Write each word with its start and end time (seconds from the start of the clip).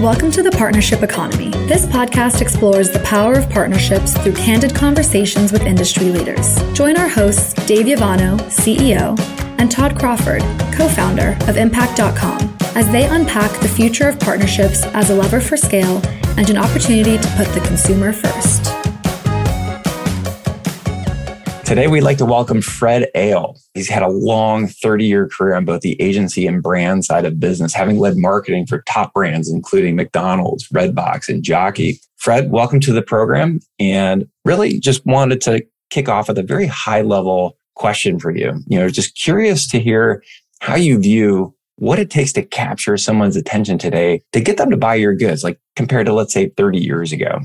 Welcome 0.00 0.30
to 0.30 0.42
the 0.42 0.50
Partnership 0.50 1.02
Economy. 1.02 1.50
This 1.68 1.84
podcast 1.84 2.40
explores 2.40 2.88
the 2.88 3.00
power 3.00 3.34
of 3.34 3.50
partnerships 3.50 4.16
through 4.16 4.32
candid 4.32 4.74
conversations 4.74 5.52
with 5.52 5.60
industry 5.60 6.06
leaders. 6.06 6.56
Join 6.72 6.96
our 6.96 7.06
hosts, 7.06 7.52
Dave 7.66 7.84
Yovanno, 7.84 8.38
CEO, 8.44 9.14
and 9.60 9.70
Todd 9.70 9.98
Crawford, 9.98 10.40
co 10.72 10.88
founder 10.88 11.36
of 11.48 11.58
Impact.com, 11.58 12.56
as 12.74 12.90
they 12.90 13.04
unpack 13.08 13.52
the 13.60 13.68
future 13.68 14.08
of 14.08 14.18
partnerships 14.18 14.84
as 14.84 15.10
a 15.10 15.14
lever 15.14 15.38
for 15.38 15.58
scale 15.58 16.00
and 16.38 16.48
an 16.48 16.56
opportunity 16.56 17.18
to 17.18 17.28
put 17.36 17.48
the 17.48 17.60
consumer 17.60 18.14
first. 18.14 18.79
Today, 21.70 21.86
we'd 21.86 22.00
like 22.00 22.18
to 22.18 22.24
welcome 22.26 22.60
Fred 22.62 23.08
Ehle. 23.14 23.56
He's 23.74 23.88
had 23.88 24.02
a 24.02 24.08
long 24.08 24.66
30 24.66 25.04
year 25.04 25.28
career 25.28 25.54
on 25.54 25.64
both 25.64 25.82
the 25.82 25.96
agency 26.02 26.44
and 26.44 26.60
brand 26.60 27.04
side 27.04 27.24
of 27.24 27.38
business, 27.38 27.72
having 27.72 28.00
led 28.00 28.16
marketing 28.16 28.66
for 28.66 28.82
top 28.88 29.14
brands, 29.14 29.48
including 29.48 29.94
McDonald's, 29.94 30.66
Redbox, 30.70 31.28
and 31.28 31.44
Jockey. 31.44 32.00
Fred, 32.16 32.50
welcome 32.50 32.80
to 32.80 32.92
the 32.92 33.02
program. 33.02 33.60
And 33.78 34.26
really 34.44 34.80
just 34.80 35.06
wanted 35.06 35.40
to 35.42 35.64
kick 35.90 36.08
off 36.08 36.26
with 36.26 36.38
a 36.38 36.42
very 36.42 36.66
high 36.66 37.02
level 37.02 37.56
question 37.76 38.18
for 38.18 38.32
you. 38.32 38.60
You 38.66 38.80
know, 38.80 38.88
just 38.88 39.16
curious 39.16 39.68
to 39.68 39.78
hear 39.78 40.24
how 40.60 40.74
you 40.74 40.98
view 40.98 41.54
what 41.76 42.00
it 42.00 42.10
takes 42.10 42.32
to 42.32 42.42
capture 42.42 42.96
someone's 42.96 43.36
attention 43.36 43.78
today 43.78 44.22
to 44.32 44.40
get 44.40 44.56
them 44.56 44.70
to 44.70 44.76
buy 44.76 44.96
your 44.96 45.14
goods, 45.14 45.44
like 45.44 45.60
compared 45.76 46.06
to, 46.06 46.12
let's 46.14 46.32
say, 46.32 46.48
30 46.48 46.80
years 46.80 47.12
ago. 47.12 47.38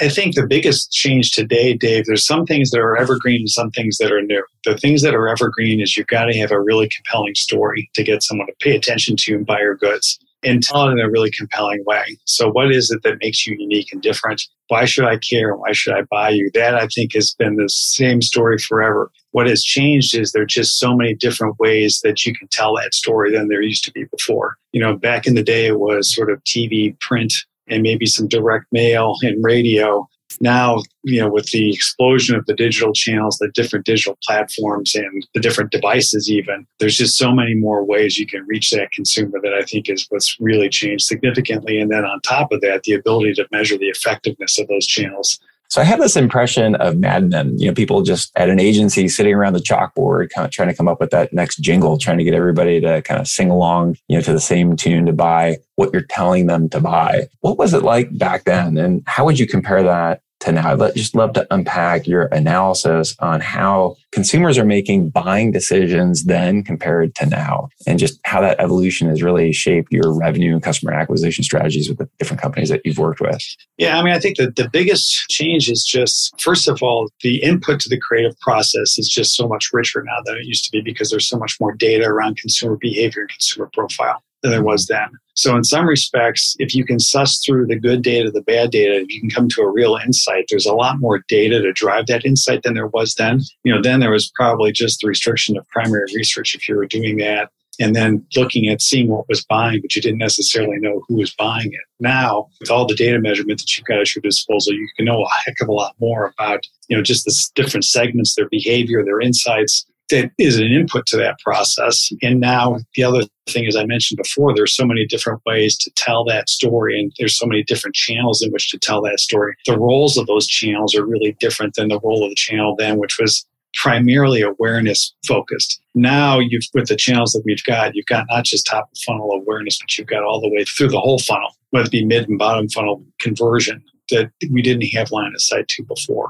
I 0.00 0.08
think 0.08 0.34
the 0.34 0.46
biggest 0.46 0.90
change 0.90 1.32
today, 1.32 1.74
Dave, 1.74 2.06
there's 2.06 2.26
some 2.26 2.46
things 2.46 2.70
that 2.70 2.80
are 2.80 2.96
evergreen 2.96 3.40
and 3.40 3.50
some 3.50 3.70
things 3.70 3.98
that 3.98 4.10
are 4.10 4.22
new. 4.22 4.42
The 4.64 4.78
things 4.78 5.02
that 5.02 5.14
are 5.14 5.28
evergreen 5.28 5.82
is 5.82 5.96
you've 5.96 6.06
got 6.06 6.24
to 6.26 6.38
have 6.38 6.50
a 6.50 6.60
really 6.60 6.88
compelling 6.88 7.34
story 7.34 7.90
to 7.94 8.02
get 8.02 8.22
someone 8.22 8.46
to 8.46 8.54
pay 8.60 8.74
attention 8.74 9.16
to 9.16 9.34
and 9.34 9.44
buy 9.44 9.60
your 9.60 9.76
goods 9.76 10.18
and 10.42 10.62
tell 10.62 10.88
it 10.88 10.92
in 10.92 11.00
a 11.00 11.10
really 11.10 11.30
compelling 11.30 11.84
way. 11.86 12.18
So, 12.24 12.50
what 12.50 12.72
is 12.72 12.90
it 12.90 13.02
that 13.02 13.18
makes 13.20 13.46
you 13.46 13.54
unique 13.58 13.92
and 13.92 14.00
different? 14.00 14.42
Why 14.68 14.86
should 14.86 15.04
I 15.04 15.18
care? 15.18 15.54
Why 15.54 15.72
should 15.72 15.94
I 15.94 16.02
buy 16.10 16.30
you? 16.30 16.50
That 16.54 16.74
I 16.74 16.86
think 16.88 17.14
has 17.14 17.34
been 17.34 17.56
the 17.56 17.68
same 17.68 18.22
story 18.22 18.58
forever. 18.58 19.10
What 19.32 19.46
has 19.46 19.62
changed 19.62 20.16
is 20.16 20.32
there 20.32 20.42
are 20.42 20.46
just 20.46 20.78
so 20.78 20.96
many 20.96 21.14
different 21.14 21.58
ways 21.58 22.00
that 22.02 22.24
you 22.24 22.34
can 22.34 22.48
tell 22.48 22.76
that 22.76 22.94
story 22.94 23.30
than 23.30 23.48
there 23.48 23.62
used 23.62 23.84
to 23.84 23.92
be 23.92 24.04
before. 24.04 24.56
You 24.72 24.80
know, 24.80 24.96
back 24.96 25.26
in 25.26 25.34
the 25.34 25.42
day, 25.42 25.66
it 25.66 25.78
was 25.78 26.12
sort 26.12 26.30
of 26.30 26.42
TV, 26.44 26.98
print, 26.98 27.34
and 27.72 27.82
maybe 27.82 28.06
some 28.06 28.28
direct 28.28 28.66
mail 28.72 29.16
and 29.22 29.42
radio. 29.42 30.08
Now, 30.40 30.82
you 31.04 31.20
know, 31.20 31.28
with 31.28 31.50
the 31.50 31.72
explosion 31.72 32.36
of 32.36 32.46
the 32.46 32.54
digital 32.54 32.92
channels, 32.92 33.38
the 33.38 33.50
different 33.54 33.84
digital 33.84 34.18
platforms 34.22 34.94
and 34.94 35.26
the 35.34 35.40
different 35.40 35.70
devices, 35.70 36.30
even, 36.30 36.66
there's 36.78 36.96
just 36.96 37.18
so 37.18 37.32
many 37.32 37.54
more 37.54 37.84
ways 37.84 38.18
you 38.18 38.26
can 38.26 38.44
reach 38.46 38.70
that 38.70 38.92
consumer 38.92 39.40
that 39.42 39.52
I 39.52 39.62
think 39.62 39.88
is 39.88 40.06
what's 40.08 40.36
really 40.40 40.68
changed 40.68 41.04
significantly. 41.04 41.78
And 41.78 41.90
then 41.90 42.04
on 42.04 42.20
top 42.22 42.50
of 42.50 42.60
that, 42.62 42.84
the 42.84 42.94
ability 42.94 43.34
to 43.34 43.46
measure 43.52 43.76
the 43.76 43.88
effectiveness 43.88 44.58
of 44.58 44.68
those 44.68 44.86
channels 44.86 45.38
so 45.72 45.80
I 45.80 45.84
have 45.84 46.00
this 46.00 46.16
impression 46.16 46.74
of 46.74 46.98
Mad 46.98 47.30
Men, 47.30 47.58
you 47.58 47.66
know, 47.66 47.72
people 47.72 48.02
just 48.02 48.30
at 48.36 48.50
an 48.50 48.60
agency 48.60 49.08
sitting 49.08 49.32
around 49.32 49.54
the 49.54 49.58
chalkboard, 49.58 50.28
kind 50.28 50.44
of 50.44 50.50
trying 50.50 50.68
to 50.68 50.74
come 50.74 50.86
up 50.86 51.00
with 51.00 51.08
that 51.12 51.32
next 51.32 51.60
jingle, 51.60 51.96
trying 51.96 52.18
to 52.18 52.24
get 52.24 52.34
everybody 52.34 52.78
to 52.82 53.00
kind 53.00 53.18
of 53.18 53.26
sing 53.26 53.48
along, 53.48 53.96
you 54.06 54.18
know, 54.18 54.20
to 54.20 54.34
the 54.34 54.38
same 54.38 54.76
tune 54.76 55.06
to 55.06 55.14
buy 55.14 55.56
what 55.76 55.90
you're 55.90 56.02
telling 56.02 56.46
them 56.46 56.68
to 56.68 56.78
buy. 56.78 57.26
What 57.40 57.56
was 57.56 57.72
it 57.72 57.84
like 57.84 58.18
back 58.18 58.44
then? 58.44 58.76
And 58.76 59.02
how 59.06 59.24
would 59.24 59.38
you 59.38 59.46
compare 59.46 59.82
that 59.82 60.20
to 60.42 60.52
now. 60.52 60.72
I'd 60.72 60.94
just 60.94 61.14
love 61.14 61.32
to 61.34 61.46
unpack 61.50 62.06
your 62.06 62.26
analysis 62.26 63.16
on 63.18 63.40
how 63.40 63.96
consumers 64.12 64.58
are 64.58 64.64
making 64.64 65.10
buying 65.10 65.52
decisions 65.52 66.24
then 66.24 66.62
compared 66.62 67.14
to 67.16 67.26
now, 67.26 67.68
and 67.86 67.98
just 67.98 68.20
how 68.24 68.40
that 68.40 68.60
evolution 68.60 69.08
has 69.08 69.22
really 69.22 69.52
shaped 69.52 69.92
your 69.92 70.12
revenue 70.12 70.52
and 70.52 70.62
customer 70.62 70.92
acquisition 70.92 71.44
strategies 71.44 71.88
with 71.88 71.98
the 71.98 72.08
different 72.18 72.42
companies 72.42 72.68
that 72.68 72.82
you've 72.84 72.98
worked 72.98 73.20
with. 73.20 73.40
Yeah, 73.78 73.98
I 73.98 74.02
mean, 74.02 74.12
I 74.12 74.18
think 74.18 74.36
that 74.36 74.56
the 74.56 74.68
biggest 74.68 75.28
change 75.28 75.70
is 75.70 75.84
just, 75.84 76.38
first 76.40 76.68
of 76.68 76.82
all, 76.82 77.10
the 77.22 77.42
input 77.42 77.80
to 77.80 77.88
the 77.88 77.98
creative 77.98 78.38
process 78.40 78.98
is 78.98 79.08
just 79.08 79.34
so 79.34 79.48
much 79.48 79.70
richer 79.72 80.02
now 80.02 80.18
than 80.24 80.36
it 80.36 80.44
used 80.44 80.64
to 80.64 80.70
be 80.70 80.80
because 80.80 81.10
there's 81.10 81.28
so 81.28 81.38
much 81.38 81.58
more 81.60 81.74
data 81.74 82.04
around 82.04 82.36
consumer 82.36 82.76
behavior 82.76 83.22
and 83.22 83.30
consumer 83.30 83.70
profile 83.72 84.22
than 84.42 84.50
there 84.50 84.62
was 84.62 84.86
then. 84.86 85.08
So, 85.34 85.56
in 85.56 85.64
some 85.64 85.86
respects, 85.86 86.54
if 86.58 86.74
you 86.74 86.84
can 86.84 86.98
suss 86.98 87.42
through 87.44 87.66
the 87.66 87.78
good 87.78 88.02
data, 88.02 88.30
the 88.30 88.42
bad 88.42 88.70
data, 88.70 89.00
if 89.00 89.08
you 89.08 89.20
can 89.20 89.30
come 89.30 89.48
to 89.50 89.62
a 89.62 89.70
real 89.70 89.96
insight, 89.96 90.46
there's 90.50 90.66
a 90.66 90.74
lot 90.74 91.00
more 91.00 91.22
data 91.28 91.60
to 91.62 91.72
drive 91.72 92.06
that 92.06 92.26
insight 92.26 92.62
than 92.62 92.74
there 92.74 92.88
was 92.88 93.14
then. 93.14 93.40
You 93.64 93.74
know, 93.74 93.80
then 93.80 94.00
there 94.00 94.10
was 94.10 94.30
probably 94.34 94.72
just 94.72 95.00
the 95.00 95.08
restriction 95.08 95.56
of 95.56 95.66
primary 95.68 96.04
research 96.14 96.54
if 96.54 96.68
you 96.68 96.76
were 96.76 96.86
doing 96.86 97.16
that 97.18 97.50
and 97.80 97.96
then 97.96 98.24
looking 98.36 98.68
at 98.68 98.82
seeing 98.82 99.08
what 99.08 99.28
was 99.28 99.44
buying, 99.44 99.80
but 99.80 99.94
you 99.96 100.02
didn't 100.02 100.18
necessarily 100.18 100.78
know 100.78 101.02
who 101.08 101.16
was 101.16 101.34
buying 101.34 101.72
it. 101.72 101.80
Now, 102.00 102.48
with 102.60 102.70
all 102.70 102.86
the 102.86 102.94
data 102.94 103.18
measurement 103.18 103.60
that 103.60 103.76
you've 103.76 103.86
got 103.86 104.00
at 104.00 104.14
your 104.14 104.20
disposal, 104.20 104.74
you 104.74 104.88
can 104.96 105.06
know 105.06 105.22
a 105.22 105.28
heck 105.44 105.60
of 105.60 105.68
a 105.68 105.72
lot 105.72 105.94
more 105.98 106.32
about, 106.38 106.66
you 106.88 106.96
know, 106.96 107.02
just 107.02 107.24
the 107.24 107.34
different 107.54 107.84
segments, 107.84 108.34
their 108.34 108.48
behavior, 108.50 109.04
their 109.04 109.20
insights, 109.20 109.86
that 110.12 110.30
is 110.38 110.58
an 110.58 110.66
input 110.66 111.06
to 111.06 111.16
that 111.16 111.38
process. 111.40 112.10
And 112.22 112.38
now 112.38 112.76
the 112.94 113.02
other 113.02 113.22
thing, 113.48 113.66
as 113.66 113.76
I 113.76 113.86
mentioned 113.86 114.18
before, 114.22 114.54
there's 114.54 114.76
so 114.76 114.84
many 114.84 115.06
different 115.06 115.40
ways 115.46 115.76
to 115.78 115.90
tell 115.96 116.24
that 116.26 116.48
story, 116.48 117.00
and 117.00 117.10
there's 117.18 117.38
so 117.38 117.46
many 117.46 117.62
different 117.64 117.96
channels 117.96 118.42
in 118.42 118.52
which 118.52 118.70
to 118.70 118.78
tell 118.78 119.02
that 119.02 119.20
story. 119.20 119.54
The 119.66 119.78
roles 119.78 120.16
of 120.18 120.26
those 120.26 120.46
channels 120.46 120.94
are 120.94 121.04
really 121.04 121.36
different 121.40 121.74
than 121.74 121.88
the 121.88 121.98
role 122.04 122.22
of 122.22 122.30
the 122.30 122.36
channel 122.36 122.76
then, 122.78 122.98
which 122.98 123.18
was 123.18 123.46
primarily 123.74 124.42
awareness 124.42 125.14
focused. 125.26 125.80
Now 125.94 126.38
you've 126.38 126.64
with 126.74 126.88
the 126.88 126.96
channels 126.96 127.32
that 127.32 127.42
we've 127.46 127.64
got, 127.64 127.94
you've 127.94 128.06
got 128.06 128.26
not 128.28 128.44
just 128.44 128.66
top 128.66 128.90
of 128.92 128.98
funnel 128.98 129.30
awareness, 129.32 129.78
but 129.80 129.96
you've 129.96 130.08
got 130.08 130.22
all 130.22 130.42
the 130.42 130.50
way 130.50 130.64
through 130.64 130.88
the 130.88 131.00
whole 131.00 131.18
funnel, 131.18 131.56
whether 131.70 131.86
it 131.86 131.90
be 131.90 132.04
mid 132.04 132.28
and 132.28 132.38
bottom 132.38 132.68
funnel 132.68 133.02
conversion 133.18 133.82
that 134.10 134.30
we 134.50 134.60
didn't 134.60 134.86
have 134.88 135.10
line 135.10 135.32
of 135.34 135.40
sight 135.40 135.68
to 135.68 135.82
before. 135.84 136.28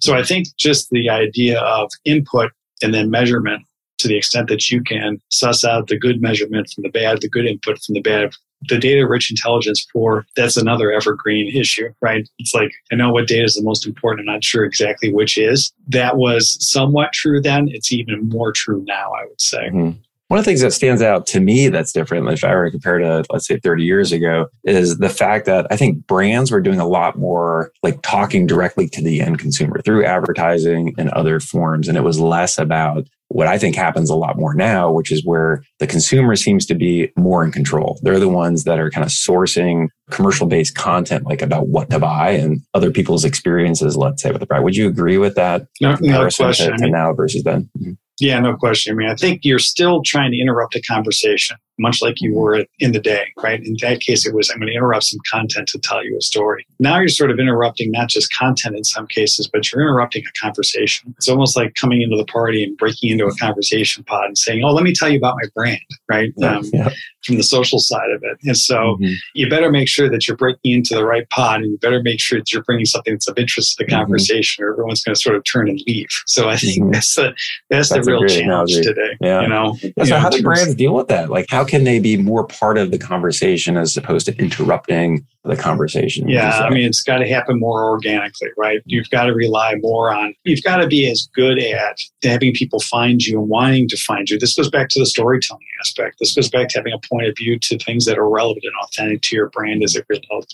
So 0.00 0.14
I 0.14 0.24
think 0.24 0.48
just 0.58 0.90
the 0.90 1.08
idea 1.08 1.60
of 1.60 1.90
input 2.04 2.50
and 2.82 2.94
then 2.94 3.10
measurement 3.10 3.62
to 3.98 4.08
the 4.08 4.16
extent 4.16 4.48
that 4.48 4.70
you 4.70 4.82
can 4.82 5.20
suss 5.28 5.64
out 5.64 5.88
the 5.88 5.98
good 5.98 6.22
measurement 6.22 6.70
from 6.74 6.82
the 6.82 6.90
bad, 6.90 7.20
the 7.20 7.28
good 7.28 7.46
input 7.46 7.78
from 7.82 7.94
the 7.94 8.00
bad. 8.00 8.32
The 8.68 8.78
data 8.78 9.06
rich 9.08 9.30
intelligence 9.30 9.86
for 9.90 10.26
that's 10.36 10.58
another 10.58 10.92
evergreen 10.92 11.56
issue, 11.56 11.88
right? 12.02 12.28
It's 12.38 12.52
like, 12.52 12.70
I 12.92 12.94
know 12.94 13.10
what 13.10 13.26
data 13.26 13.44
is 13.44 13.54
the 13.54 13.62
most 13.62 13.86
important. 13.86 14.28
I'm 14.28 14.34
not 14.34 14.44
sure 14.44 14.66
exactly 14.66 15.14
which 15.14 15.38
is. 15.38 15.72
That 15.88 16.18
was 16.18 16.58
somewhat 16.60 17.14
true 17.14 17.40
then. 17.40 17.68
It's 17.70 17.90
even 17.90 18.28
more 18.28 18.52
true 18.52 18.84
now, 18.86 19.12
I 19.14 19.24
would 19.24 19.40
say. 19.40 19.70
Mm-hmm. 19.70 19.98
One 20.30 20.38
of 20.38 20.44
the 20.44 20.48
things 20.48 20.60
that 20.60 20.70
stands 20.70 21.02
out 21.02 21.26
to 21.26 21.40
me 21.40 21.66
that's 21.70 21.90
different, 21.92 22.28
if 22.28 22.44
I 22.44 22.54
were 22.54 22.66
to 22.66 22.70
compare 22.70 22.98
to, 22.98 23.24
let's 23.30 23.48
say, 23.48 23.58
30 23.58 23.82
years 23.82 24.12
ago, 24.12 24.46
is 24.62 24.98
the 24.98 25.08
fact 25.08 25.44
that 25.46 25.66
I 25.72 25.76
think 25.76 26.06
brands 26.06 26.52
were 26.52 26.60
doing 26.60 26.78
a 26.78 26.86
lot 26.86 27.18
more 27.18 27.72
like 27.82 28.00
talking 28.02 28.46
directly 28.46 28.88
to 28.90 29.02
the 29.02 29.22
end 29.22 29.40
consumer 29.40 29.82
through 29.84 30.04
advertising 30.04 30.94
and 30.98 31.10
other 31.10 31.40
forms. 31.40 31.88
And 31.88 31.98
it 31.98 32.02
was 32.02 32.20
less 32.20 32.58
about 32.58 33.08
what 33.26 33.48
I 33.48 33.58
think 33.58 33.74
happens 33.74 34.08
a 34.08 34.14
lot 34.14 34.38
more 34.38 34.54
now, 34.54 34.88
which 34.92 35.10
is 35.10 35.24
where 35.24 35.64
the 35.80 35.88
consumer 35.88 36.36
seems 36.36 36.64
to 36.66 36.76
be 36.76 37.10
more 37.16 37.42
in 37.42 37.50
control. 37.50 37.98
They're 38.04 38.20
the 38.20 38.28
ones 38.28 38.62
that 38.64 38.78
are 38.78 38.88
kind 38.88 39.04
of 39.04 39.10
sourcing 39.10 39.88
commercial 40.10 40.46
based 40.46 40.76
content, 40.76 41.26
like 41.26 41.42
about 41.42 41.66
what 41.66 41.90
to 41.90 41.98
buy 41.98 42.30
and 42.30 42.60
other 42.72 42.92
people's 42.92 43.24
experiences, 43.24 43.96
let's 43.96 44.22
say, 44.22 44.30
with 44.30 44.38
the 44.38 44.46
brand. 44.46 44.62
Would 44.62 44.76
you 44.76 44.86
agree 44.86 45.18
with 45.18 45.34
that? 45.34 45.66
No, 45.80 45.96
no 46.00 46.28
question. 46.28 46.70
To, 46.70 46.84
to 46.84 46.88
now 46.88 47.14
versus 47.14 47.42
then? 47.42 47.68
Mm-hmm. 47.76 47.92
Yeah, 48.20 48.38
no 48.38 48.54
question. 48.56 48.92
I 48.92 48.96
mean, 48.96 49.08
I 49.08 49.14
think 49.14 49.40
you're 49.44 49.58
still 49.58 50.02
trying 50.04 50.30
to 50.32 50.38
interrupt 50.38 50.76
a 50.76 50.82
conversation, 50.82 51.56
much 51.80 52.02
like 52.02 52.20
you 52.20 52.34
were 52.34 52.64
in 52.78 52.92
the 52.92 53.00
day, 53.00 53.32
right? 53.42 53.60
In 53.64 53.76
that 53.80 54.00
case, 54.00 54.26
it 54.26 54.34
was, 54.34 54.50
I'm 54.50 54.58
going 54.58 54.68
to 54.68 54.74
interrupt 54.74 55.04
some 55.04 55.20
content 55.30 55.68
to 55.68 55.78
tell 55.78 56.04
you 56.04 56.16
a 56.16 56.20
story. 56.20 56.66
Now 56.78 56.98
you're 56.98 57.08
sort 57.08 57.30
of 57.30 57.38
interrupting 57.38 57.90
not 57.90 58.08
just 58.08 58.32
content 58.32 58.76
in 58.76 58.84
some 58.84 59.06
cases, 59.06 59.48
but 59.52 59.70
you're 59.70 59.82
interrupting 59.82 60.22
a 60.24 60.40
conversation. 60.40 61.14
It's 61.16 61.28
almost 61.28 61.56
like 61.56 61.74
coming 61.74 62.02
into 62.02 62.16
the 62.16 62.24
party 62.24 62.62
and 62.62 62.76
breaking 62.76 63.10
into 63.10 63.26
a 63.26 63.34
conversation 63.36 64.04
pod 64.04 64.26
and 64.26 64.38
saying, 64.38 64.62
Oh, 64.64 64.72
let 64.72 64.84
me 64.84 64.92
tell 64.94 65.08
you 65.08 65.18
about 65.18 65.36
my 65.42 65.48
brand, 65.54 65.80
right? 66.08 66.32
Um, 66.42 66.64
yeah. 66.72 66.90
From 67.24 67.36
the 67.36 67.42
social 67.42 67.78
side 67.78 68.10
of 68.14 68.22
it. 68.22 68.38
And 68.44 68.56
so 68.56 68.96
mm-hmm. 69.00 69.12
you 69.34 69.48
better 69.48 69.70
make 69.70 69.88
sure 69.88 70.08
that 70.08 70.26
you're 70.26 70.36
breaking 70.36 70.72
into 70.72 70.94
the 70.94 71.04
right 71.04 71.28
pod 71.30 71.60
and 71.60 71.72
you 71.72 71.78
better 71.78 72.02
make 72.02 72.20
sure 72.20 72.38
that 72.38 72.52
you're 72.52 72.62
bringing 72.62 72.86
something 72.86 73.14
that's 73.14 73.28
of 73.28 73.38
interest 73.38 73.76
to 73.76 73.84
the 73.84 73.90
mm-hmm. 73.90 74.00
conversation 74.00 74.64
or 74.64 74.72
everyone's 74.72 75.02
going 75.02 75.14
to 75.14 75.20
sort 75.20 75.36
of 75.36 75.44
turn 75.44 75.68
and 75.68 75.80
leave. 75.86 76.08
So 76.26 76.48
I 76.48 76.56
think 76.56 76.82
mm-hmm. 76.82 76.92
that's 76.92 77.14
the, 77.14 77.34
that's, 77.68 77.90
that's 77.90 78.06
the 78.06 78.12
real 78.12 78.26
challenge 78.26 78.72
analogy. 78.72 78.82
today. 78.82 79.16
Yeah. 79.20 79.42
You 79.42 79.48
know, 79.48 79.76
yeah, 79.82 80.04
so 80.04 80.10
know, 80.10 80.18
how 80.18 80.30
do 80.30 80.42
brands 80.42 80.74
deal 80.74 80.94
with 80.94 81.08
that? 81.08 81.30
Like, 81.30 81.46
how 81.48 81.64
can 81.70 81.84
they 81.84 82.00
be 82.00 82.16
more 82.16 82.44
part 82.46 82.76
of 82.76 82.90
the 82.90 82.98
conversation 82.98 83.76
as 83.76 83.96
opposed 83.96 84.26
to 84.26 84.36
interrupting 84.38 85.24
the 85.44 85.56
conversation. 85.56 86.28
Yeah, 86.28 86.58
I 86.58 86.68
mean, 86.68 86.84
it's 86.84 87.02
got 87.02 87.18
to 87.18 87.26
happen 87.26 87.58
more 87.58 87.88
organically, 87.88 88.48
right? 88.58 88.82
You've 88.84 89.08
got 89.08 89.24
to 89.24 89.32
rely 89.32 89.76
more 89.76 90.12
on, 90.12 90.34
you've 90.44 90.62
got 90.62 90.78
to 90.78 90.86
be 90.86 91.10
as 91.10 91.28
good 91.34 91.58
at 91.58 91.96
having 92.22 92.52
people 92.52 92.78
find 92.80 93.22
you 93.22 93.40
and 93.40 93.48
wanting 93.48 93.88
to 93.88 93.96
find 93.96 94.28
you. 94.28 94.38
This 94.38 94.54
goes 94.54 94.68
back 94.68 94.90
to 94.90 94.98
the 94.98 95.06
storytelling 95.06 95.64
aspect. 95.80 96.16
This 96.20 96.34
goes 96.34 96.50
back 96.50 96.68
to 96.68 96.78
having 96.78 96.92
a 96.92 96.98
point 97.08 97.26
of 97.26 97.34
view 97.38 97.58
to 97.58 97.78
things 97.78 98.04
that 98.04 98.18
are 98.18 98.28
relevant 98.28 98.64
and 98.64 98.74
authentic 98.82 99.22
to 99.22 99.36
your 99.36 99.48
brand 99.48 99.82
as 99.82 99.96
it 99.96 100.04